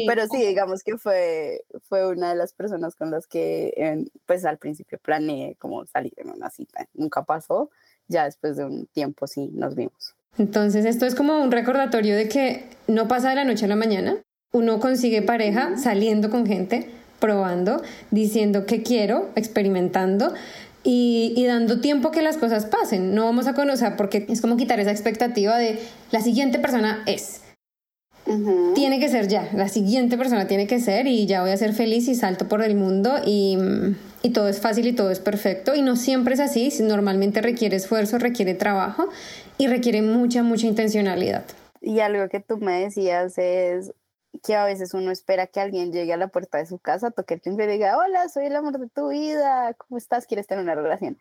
Pero 0.07 0.25
sí, 0.25 0.43
digamos 0.43 0.83
que 0.83 0.97
fue, 0.97 1.63
fue 1.83 2.07
una 2.07 2.29
de 2.29 2.35
las 2.35 2.53
personas 2.53 2.95
con 2.95 3.11
las 3.11 3.27
que 3.27 4.07
pues 4.25 4.43
al 4.45 4.57
principio 4.57 4.97
planeé 4.97 5.55
como 5.57 5.85
salir 5.85 6.13
en 6.17 6.31
una 6.31 6.49
cita. 6.49 6.87
Nunca 6.93 7.25
pasó, 7.25 7.69
ya 8.07 8.23
después 8.23 8.57
de 8.57 8.65
un 8.65 8.87
tiempo 8.87 9.27
sí 9.27 9.49
nos 9.53 9.75
vimos. 9.75 10.15
Entonces 10.37 10.85
esto 10.85 11.05
es 11.05 11.13
como 11.13 11.43
un 11.43 11.51
recordatorio 11.51 12.15
de 12.15 12.27
que 12.27 12.69
no 12.87 13.07
pasa 13.07 13.29
de 13.29 13.35
la 13.35 13.43
noche 13.43 13.65
a 13.65 13.67
la 13.67 13.75
mañana. 13.75 14.23
Uno 14.53 14.79
consigue 14.79 15.21
pareja 15.21 15.77
saliendo 15.77 16.29
con 16.29 16.45
gente, 16.45 16.89
probando, 17.19 17.81
diciendo 18.11 18.65
que 18.65 18.83
quiero, 18.83 19.29
experimentando. 19.35 20.33
Y, 20.83 21.33
y, 21.37 21.45
dando 21.45 21.79
tiempo 21.79 22.09
que 22.09 22.23
las 22.23 22.37
cosas 22.37 22.65
pasen. 22.65 23.13
No 23.13 23.25
vamos 23.25 23.45
a 23.45 23.53
conocer 23.53 23.95
porque 23.97 24.25
es 24.27 24.41
como 24.41 24.57
quitar 24.57 24.79
esa 24.79 24.89
expectativa 24.89 25.55
de 25.55 25.77
la 26.09 26.21
siguiente 26.21 26.57
persona 26.57 27.03
es. 27.05 27.41
Tiene 28.75 28.99
que 28.99 29.09
ser 29.09 29.27
ya, 29.27 29.49
la 29.53 29.67
siguiente 29.67 30.17
persona 30.17 30.47
tiene 30.47 30.67
que 30.67 30.79
ser 30.79 31.07
y 31.07 31.25
ya 31.25 31.41
voy 31.41 31.51
a 31.51 31.57
ser 31.57 31.73
feliz 31.73 32.07
y 32.07 32.15
salto 32.15 32.47
por 32.47 32.61
el 32.61 32.75
mundo 32.75 33.15
y, 33.25 33.57
y 34.21 34.29
todo 34.29 34.47
es 34.47 34.59
fácil 34.59 34.87
y 34.87 34.93
todo 34.93 35.11
es 35.11 35.19
perfecto 35.19 35.75
y 35.75 35.81
no 35.81 35.95
siempre 35.95 36.35
es 36.35 36.39
así, 36.39 36.71
normalmente 36.81 37.41
requiere 37.41 37.75
esfuerzo, 37.75 38.19
requiere 38.19 38.53
trabajo 38.53 39.09
y 39.57 39.67
requiere 39.67 40.01
mucha, 40.01 40.43
mucha 40.43 40.67
intencionalidad. 40.67 41.43
Y 41.81 41.99
algo 41.99 42.29
que 42.29 42.39
tú 42.39 42.57
me 42.57 42.79
decías 42.79 43.37
es 43.37 43.91
que 44.43 44.55
a 44.55 44.65
veces 44.65 44.93
uno 44.93 45.11
espera 45.11 45.47
que 45.47 45.59
alguien 45.59 45.91
llegue 45.91 46.13
a 46.13 46.17
la 46.17 46.29
puerta 46.29 46.57
de 46.57 46.65
su 46.65 46.79
casa, 46.79 47.11
toque 47.11 47.35
el 47.35 47.41
timbre 47.41 47.65
y 47.65 47.67
diga, 47.69 47.97
hola, 47.97 48.29
soy 48.29 48.45
el 48.45 48.55
amor 48.55 48.79
de 48.79 48.89
tu 48.89 49.09
vida, 49.09 49.73
¿cómo 49.75 49.97
estás? 49.97 50.25
¿Quieres 50.25 50.47
tener 50.47 50.63
una 50.63 50.75
relación? 50.75 51.19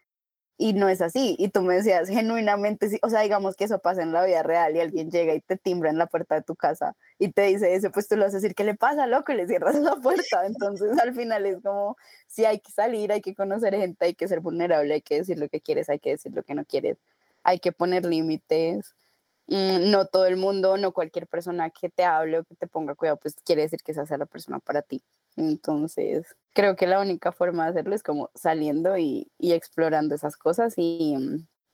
y 0.60 0.74
no 0.74 0.90
es 0.90 1.00
así. 1.00 1.36
Y 1.38 1.48
tú 1.48 1.62
me 1.62 1.74
decías 1.74 2.08
genuinamente, 2.08 2.98
o 3.02 3.08
sea, 3.08 3.22
digamos 3.22 3.56
que 3.56 3.64
eso 3.64 3.78
pasa 3.78 4.02
en 4.02 4.12
la 4.12 4.24
vida 4.26 4.42
real 4.42 4.76
y 4.76 4.80
alguien 4.80 5.10
llega 5.10 5.34
y 5.34 5.40
te 5.40 5.56
timbra 5.56 5.88
en 5.88 5.96
la 5.96 6.06
puerta 6.06 6.34
de 6.34 6.42
tu 6.42 6.54
casa 6.54 6.94
y 7.18 7.30
te 7.32 7.42
dice 7.44 7.74
eso, 7.74 7.90
pues 7.90 8.08
tú 8.08 8.16
le 8.16 8.24
vas 8.24 8.34
a 8.34 8.36
decir, 8.36 8.54
¿qué 8.54 8.64
le 8.64 8.74
pasa, 8.74 9.06
loco? 9.06 9.32
Y 9.32 9.36
le 9.36 9.46
cierras 9.46 9.76
la 9.76 9.96
puerta. 9.96 10.44
Entonces 10.46 10.98
al 10.98 11.14
final 11.14 11.46
es 11.46 11.62
como, 11.62 11.96
si 12.26 12.44
hay 12.44 12.60
que 12.60 12.70
salir, 12.72 13.10
hay 13.10 13.22
que 13.22 13.34
conocer 13.34 13.74
gente, 13.74 14.04
hay 14.04 14.14
que 14.14 14.28
ser 14.28 14.40
vulnerable, 14.40 14.92
hay 14.92 15.00
que 15.00 15.16
decir 15.16 15.38
lo 15.38 15.48
que 15.48 15.62
quieres, 15.62 15.88
hay 15.88 15.98
que 15.98 16.10
decir 16.10 16.32
lo 16.34 16.42
que 16.42 16.54
no 16.54 16.64
quieres, 16.66 16.98
hay 17.42 17.58
que 17.58 17.72
poner 17.72 18.04
límites. 18.04 18.94
Mm, 19.50 19.90
no 19.90 20.06
todo 20.06 20.26
el 20.26 20.36
mundo, 20.36 20.76
no 20.76 20.92
cualquier 20.92 21.26
persona 21.26 21.70
que 21.70 21.88
te 21.90 22.04
hable 22.04 22.38
o 22.38 22.44
que 22.44 22.54
te 22.54 22.68
ponga 22.68 22.94
cuidado, 22.94 23.18
pues 23.18 23.34
quiere 23.44 23.62
decir 23.62 23.80
que 23.84 23.90
esa 23.92 24.06
sea 24.06 24.16
la 24.16 24.26
persona 24.26 24.60
para 24.60 24.82
ti. 24.82 25.02
Entonces, 25.36 26.36
creo 26.54 26.76
que 26.76 26.86
la 26.86 27.00
única 27.00 27.32
forma 27.32 27.64
de 27.64 27.70
hacerlo 27.70 27.94
es 27.96 28.02
como 28.04 28.30
saliendo 28.34 28.96
y, 28.96 29.28
y 29.38 29.52
explorando 29.52 30.14
esas 30.14 30.36
cosas 30.36 30.74
y, 30.76 31.16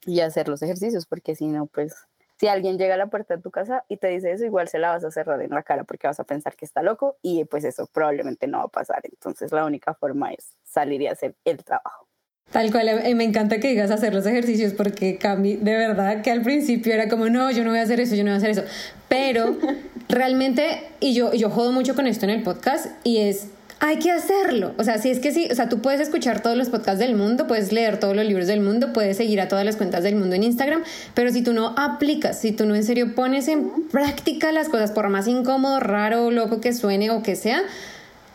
y 0.06 0.20
hacer 0.20 0.48
los 0.48 0.62
ejercicios, 0.62 1.04
porque 1.06 1.36
si 1.36 1.48
no, 1.48 1.66
pues 1.66 1.94
si 2.40 2.48
alguien 2.48 2.78
llega 2.78 2.94
a 2.94 2.98
la 2.98 3.08
puerta 3.08 3.36
de 3.36 3.42
tu 3.42 3.50
casa 3.50 3.84
y 3.88 3.98
te 3.98 4.08
dice 4.08 4.32
eso, 4.32 4.44
igual 4.46 4.68
se 4.68 4.78
la 4.78 4.90
vas 4.90 5.04
a 5.04 5.10
cerrar 5.10 5.42
en 5.42 5.50
la 5.50 5.62
cara 5.62 5.84
porque 5.84 6.06
vas 6.06 6.20
a 6.20 6.24
pensar 6.24 6.56
que 6.56 6.64
está 6.64 6.82
loco 6.82 7.18
y 7.22 7.44
pues 7.44 7.64
eso 7.64 7.86
probablemente 7.92 8.46
no 8.46 8.58
va 8.58 8.64
a 8.64 8.68
pasar. 8.68 9.00
Entonces 9.04 9.52
la 9.52 9.64
única 9.66 9.94
forma 9.94 10.32
es 10.32 10.54
salir 10.64 11.02
y 11.02 11.08
hacer 11.08 11.36
el 11.44 11.62
trabajo. 11.64 12.05
Tal 12.52 12.70
cual, 12.70 12.88
eh, 12.88 13.14
me 13.14 13.24
encanta 13.24 13.58
que 13.58 13.68
digas 13.68 13.90
hacer 13.90 14.14
los 14.14 14.24
ejercicios 14.24 14.72
porque 14.72 15.18
Cami, 15.18 15.56
de 15.56 15.76
verdad 15.76 16.22
que 16.22 16.30
al 16.30 16.42
principio 16.42 16.94
era 16.94 17.08
como, 17.08 17.28
no, 17.28 17.50
yo 17.50 17.64
no 17.64 17.70
voy 17.70 17.80
a 17.80 17.82
hacer 17.82 18.00
eso, 18.00 18.14
yo 18.14 18.22
no 18.22 18.30
voy 18.30 18.34
a 18.34 18.38
hacer 18.38 18.50
eso. 18.50 18.62
Pero 19.08 19.56
realmente, 20.08 20.84
y 21.00 21.12
yo, 21.14 21.34
yo 21.34 21.50
jodo 21.50 21.72
mucho 21.72 21.94
con 21.94 22.06
esto 22.06 22.24
en 22.24 22.30
el 22.30 22.42
podcast, 22.42 22.86
y 23.02 23.18
es, 23.18 23.48
hay 23.80 23.98
que 23.98 24.10
hacerlo. 24.10 24.74
O 24.78 24.84
sea, 24.84 24.98
si 24.98 25.10
es 25.10 25.18
que 25.18 25.32
sí, 25.32 25.48
o 25.50 25.54
sea, 25.54 25.68
tú 25.68 25.82
puedes 25.82 26.00
escuchar 26.00 26.40
todos 26.40 26.56
los 26.56 26.68
podcasts 26.68 27.00
del 27.00 27.14
mundo, 27.14 27.46
puedes 27.46 27.72
leer 27.72 27.98
todos 27.98 28.14
los 28.14 28.24
libros 28.24 28.46
del 28.46 28.60
mundo, 28.60 28.92
puedes 28.92 29.16
seguir 29.16 29.40
a 29.40 29.48
todas 29.48 29.64
las 29.64 29.76
cuentas 29.76 30.02
del 30.02 30.14
mundo 30.16 30.36
en 30.36 30.44
Instagram, 30.44 30.82
pero 31.14 31.32
si 31.32 31.42
tú 31.42 31.52
no 31.52 31.74
aplicas, 31.76 32.40
si 32.40 32.52
tú 32.52 32.64
no 32.64 32.74
en 32.74 32.84
serio 32.84 33.14
pones 33.14 33.48
en 33.48 33.88
práctica 33.90 34.52
las 34.52 34.68
cosas, 34.68 34.92
por 34.92 35.08
más 35.08 35.26
incómodo, 35.26 35.80
raro, 35.80 36.30
loco 36.30 36.60
que 36.60 36.72
suene 36.72 37.10
o 37.10 37.22
que 37.22 37.36
sea, 37.36 37.62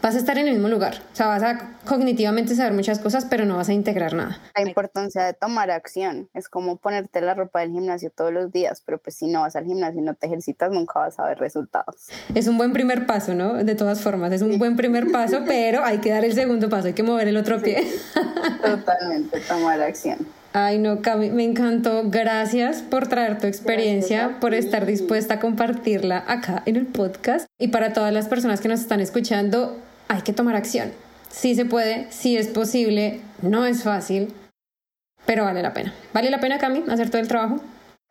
vas 0.02 0.16
a 0.16 0.18
estar 0.18 0.38
en 0.38 0.48
el 0.48 0.54
mismo 0.54 0.68
lugar. 0.68 0.96
O 1.14 1.16
sea, 1.16 1.28
vas 1.28 1.44
a 1.44 1.78
cognitivamente 1.86 2.56
saber 2.56 2.74
muchas 2.74 3.00
cosas, 3.00 3.26
pero 3.26 3.46
no 3.46 3.58
vas 3.58 3.70
a 3.70 3.74
integrar 3.74 4.14
nada. 4.14 4.40
La 4.56 4.68
importancia 4.68 5.24
de 5.24 5.34
tomar 5.34 5.72
acción 5.72 6.30
es 6.34 6.50
como 6.50 6.78
ponerte 6.78 7.22
la 7.22 7.34
ropa 7.34 7.60
del 7.60 7.72
gimnasio 7.72 8.12
todos 8.12 8.34
los 8.34 8.52
días, 8.52 8.82
pero 8.86 8.98
pues 8.98 9.16
si 9.16 9.28
no 9.28 9.42
vas 9.42 9.56
al 9.56 9.66
gimnasio 9.66 10.02
y 10.02 10.04
no 10.04 10.16
te 10.16 10.28
ejercitas, 10.28 10.72
nunca 10.72 11.00
vas 11.00 11.20
a 11.20 11.26
ver 11.26 11.40
resultados. 11.40 12.08
Es 12.34 12.48
un 12.48 12.58
buen 12.58 12.74
primer 12.74 13.06
paso, 13.06 13.34
¿no? 13.34 13.54
De 13.54 13.76
todas 13.76 14.02
formas, 14.02 14.32
es 14.32 14.42
un 14.42 14.58
buen 14.58 14.76
primer 14.76 15.12
paso, 15.12 15.40
pero 15.48 15.84
hay 15.84 16.00
que 16.00 16.10
dar 16.10 16.26
el 16.26 16.34
segundo 16.34 16.70
paso, 16.70 16.88
hay 16.88 16.94
que 16.94 17.04
mover 17.04 17.28
el 17.28 17.38
otro 17.38 17.62
pie. 17.62 17.88
Totalmente, 18.64 19.40
tomar 19.42 19.82
acción. 19.82 20.18
Ay, 20.54 20.80
no, 20.80 21.02
Cami, 21.02 21.30
me 21.30 21.46
encantó. 21.46 22.04
Gracias 22.06 22.82
por 22.82 23.08
traer 23.08 23.40
tu 23.40 23.48
experiencia, 23.48 24.38
por 24.42 24.54
estar 24.54 24.86
dispuesta 24.86 25.36
a 25.36 25.40
compartirla 25.40 26.26
acá 26.28 26.62
en 26.66 26.76
el 26.76 26.88
podcast. 26.88 27.48
Y 27.58 27.70
para 27.70 27.94
todas 27.94 28.12
las 28.12 28.28
personas 28.28 28.60
que 28.60 28.68
nos 28.68 28.82
están 28.82 29.00
escuchando, 29.00 29.78
hay 30.12 30.24
que 30.24 30.34
tomar 30.34 30.56
acción. 30.58 30.92
Sí 31.30 31.56
se 31.56 31.64
puede, 31.64 32.12
sí 32.12 32.36
es 32.36 32.50
posible, 32.50 33.22
no 33.42 33.66
es 33.66 33.84
fácil, 33.84 34.34
pero 35.26 35.46
vale 35.46 35.62
la 35.62 35.74
pena. 35.74 35.94
¿Vale 36.14 36.30
la 36.30 36.42
pena, 36.42 36.58
Cami, 36.58 36.84
hacer 36.90 37.10
todo 37.10 37.22
el 37.22 37.30
trabajo? 37.30 37.62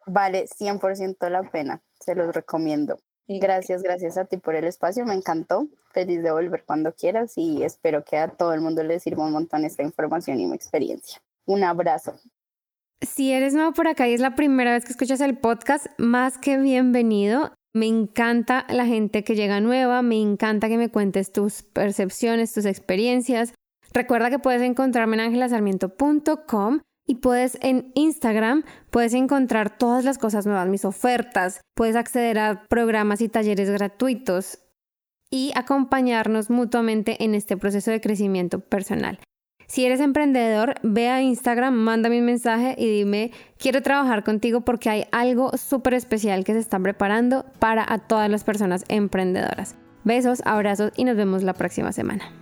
Vale 0.06 0.46
100% 0.46 1.28
la 1.28 1.42
pena, 1.42 1.82
se 2.00 2.14
los 2.14 2.34
recomiendo. 2.34 2.98
Gracias, 3.28 3.82
gracias 3.82 4.16
a 4.16 4.24
ti 4.24 4.38
por 4.38 4.54
el 4.54 4.64
espacio, 4.64 5.04
me 5.04 5.14
encantó. 5.14 5.68
Feliz 5.92 6.22
de 6.22 6.30
volver 6.30 6.64
cuando 6.64 6.94
quieras 6.94 7.34
y 7.36 7.64
espero 7.64 8.02
que 8.02 8.16
a 8.16 8.28
todo 8.28 8.54
el 8.54 8.62
mundo 8.62 8.82
le 8.82 8.98
sirva 8.98 9.26
un 9.26 9.32
montón 9.32 9.64
esta 9.64 9.82
información 9.82 10.40
y 10.40 10.46
mi 10.46 10.54
experiencia. 10.54 11.20
Un 11.44 11.64
abrazo. 11.64 12.14
Si 13.02 13.32
eres 13.32 13.52
nuevo 13.52 13.72
por 13.72 13.88
acá 13.88 14.08
y 14.08 14.14
es 14.14 14.20
la 14.20 14.36
primera 14.36 14.72
vez 14.72 14.84
que 14.84 14.92
escuchas 14.92 15.20
el 15.20 15.36
podcast, 15.36 15.86
más 15.98 16.38
que 16.38 16.56
bienvenido. 16.58 17.52
Me 17.72 17.86
encanta 17.86 18.66
la 18.68 18.84
gente 18.84 19.22
que 19.22 19.36
llega 19.36 19.60
nueva, 19.60 20.02
me 20.02 20.20
encanta 20.20 20.68
que 20.68 20.78
me 20.78 20.88
cuentes 20.88 21.30
tus 21.30 21.62
percepciones, 21.62 22.52
tus 22.52 22.64
experiencias. 22.64 23.54
Recuerda 23.92 24.30
que 24.30 24.38
puedes 24.38 24.62
encontrarme 24.62 25.16
en 25.16 25.20
angelasarmiento.com 25.20 26.80
y 27.06 27.16
puedes 27.16 27.58
en 27.62 27.92
Instagram, 27.94 28.64
puedes 28.90 29.14
encontrar 29.14 29.76
todas 29.76 30.04
las 30.04 30.18
cosas 30.18 30.46
nuevas, 30.46 30.68
mis 30.68 30.84
ofertas, 30.84 31.60
puedes 31.74 31.96
acceder 31.96 32.38
a 32.38 32.64
programas 32.68 33.20
y 33.20 33.28
talleres 33.28 33.70
gratuitos 33.70 34.58
y 35.30 35.52
acompañarnos 35.54 36.50
mutuamente 36.50 37.22
en 37.24 37.34
este 37.34 37.56
proceso 37.56 37.90
de 37.90 38.00
crecimiento 38.00 38.60
personal. 38.60 39.20
Si 39.70 39.86
eres 39.86 40.00
emprendedor, 40.00 40.74
ve 40.82 41.08
a 41.10 41.22
Instagram, 41.22 41.72
mándame 41.74 42.18
un 42.18 42.24
mensaje 42.24 42.74
y 42.76 42.88
dime, 42.88 43.30
quiero 43.56 43.82
trabajar 43.82 44.24
contigo 44.24 44.62
porque 44.62 44.90
hay 44.90 45.04
algo 45.12 45.56
súper 45.56 45.94
especial 45.94 46.42
que 46.42 46.54
se 46.54 46.58
está 46.58 46.80
preparando 46.80 47.44
para 47.60 47.86
a 47.88 47.98
todas 47.98 48.28
las 48.28 48.42
personas 48.42 48.84
emprendedoras. 48.88 49.76
Besos, 50.02 50.42
abrazos 50.44 50.90
y 50.96 51.04
nos 51.04 51.16
vemos 51.16 51.44
la 51.44 51.52
próxima 51.52 51.92
semana. 51.92 52.39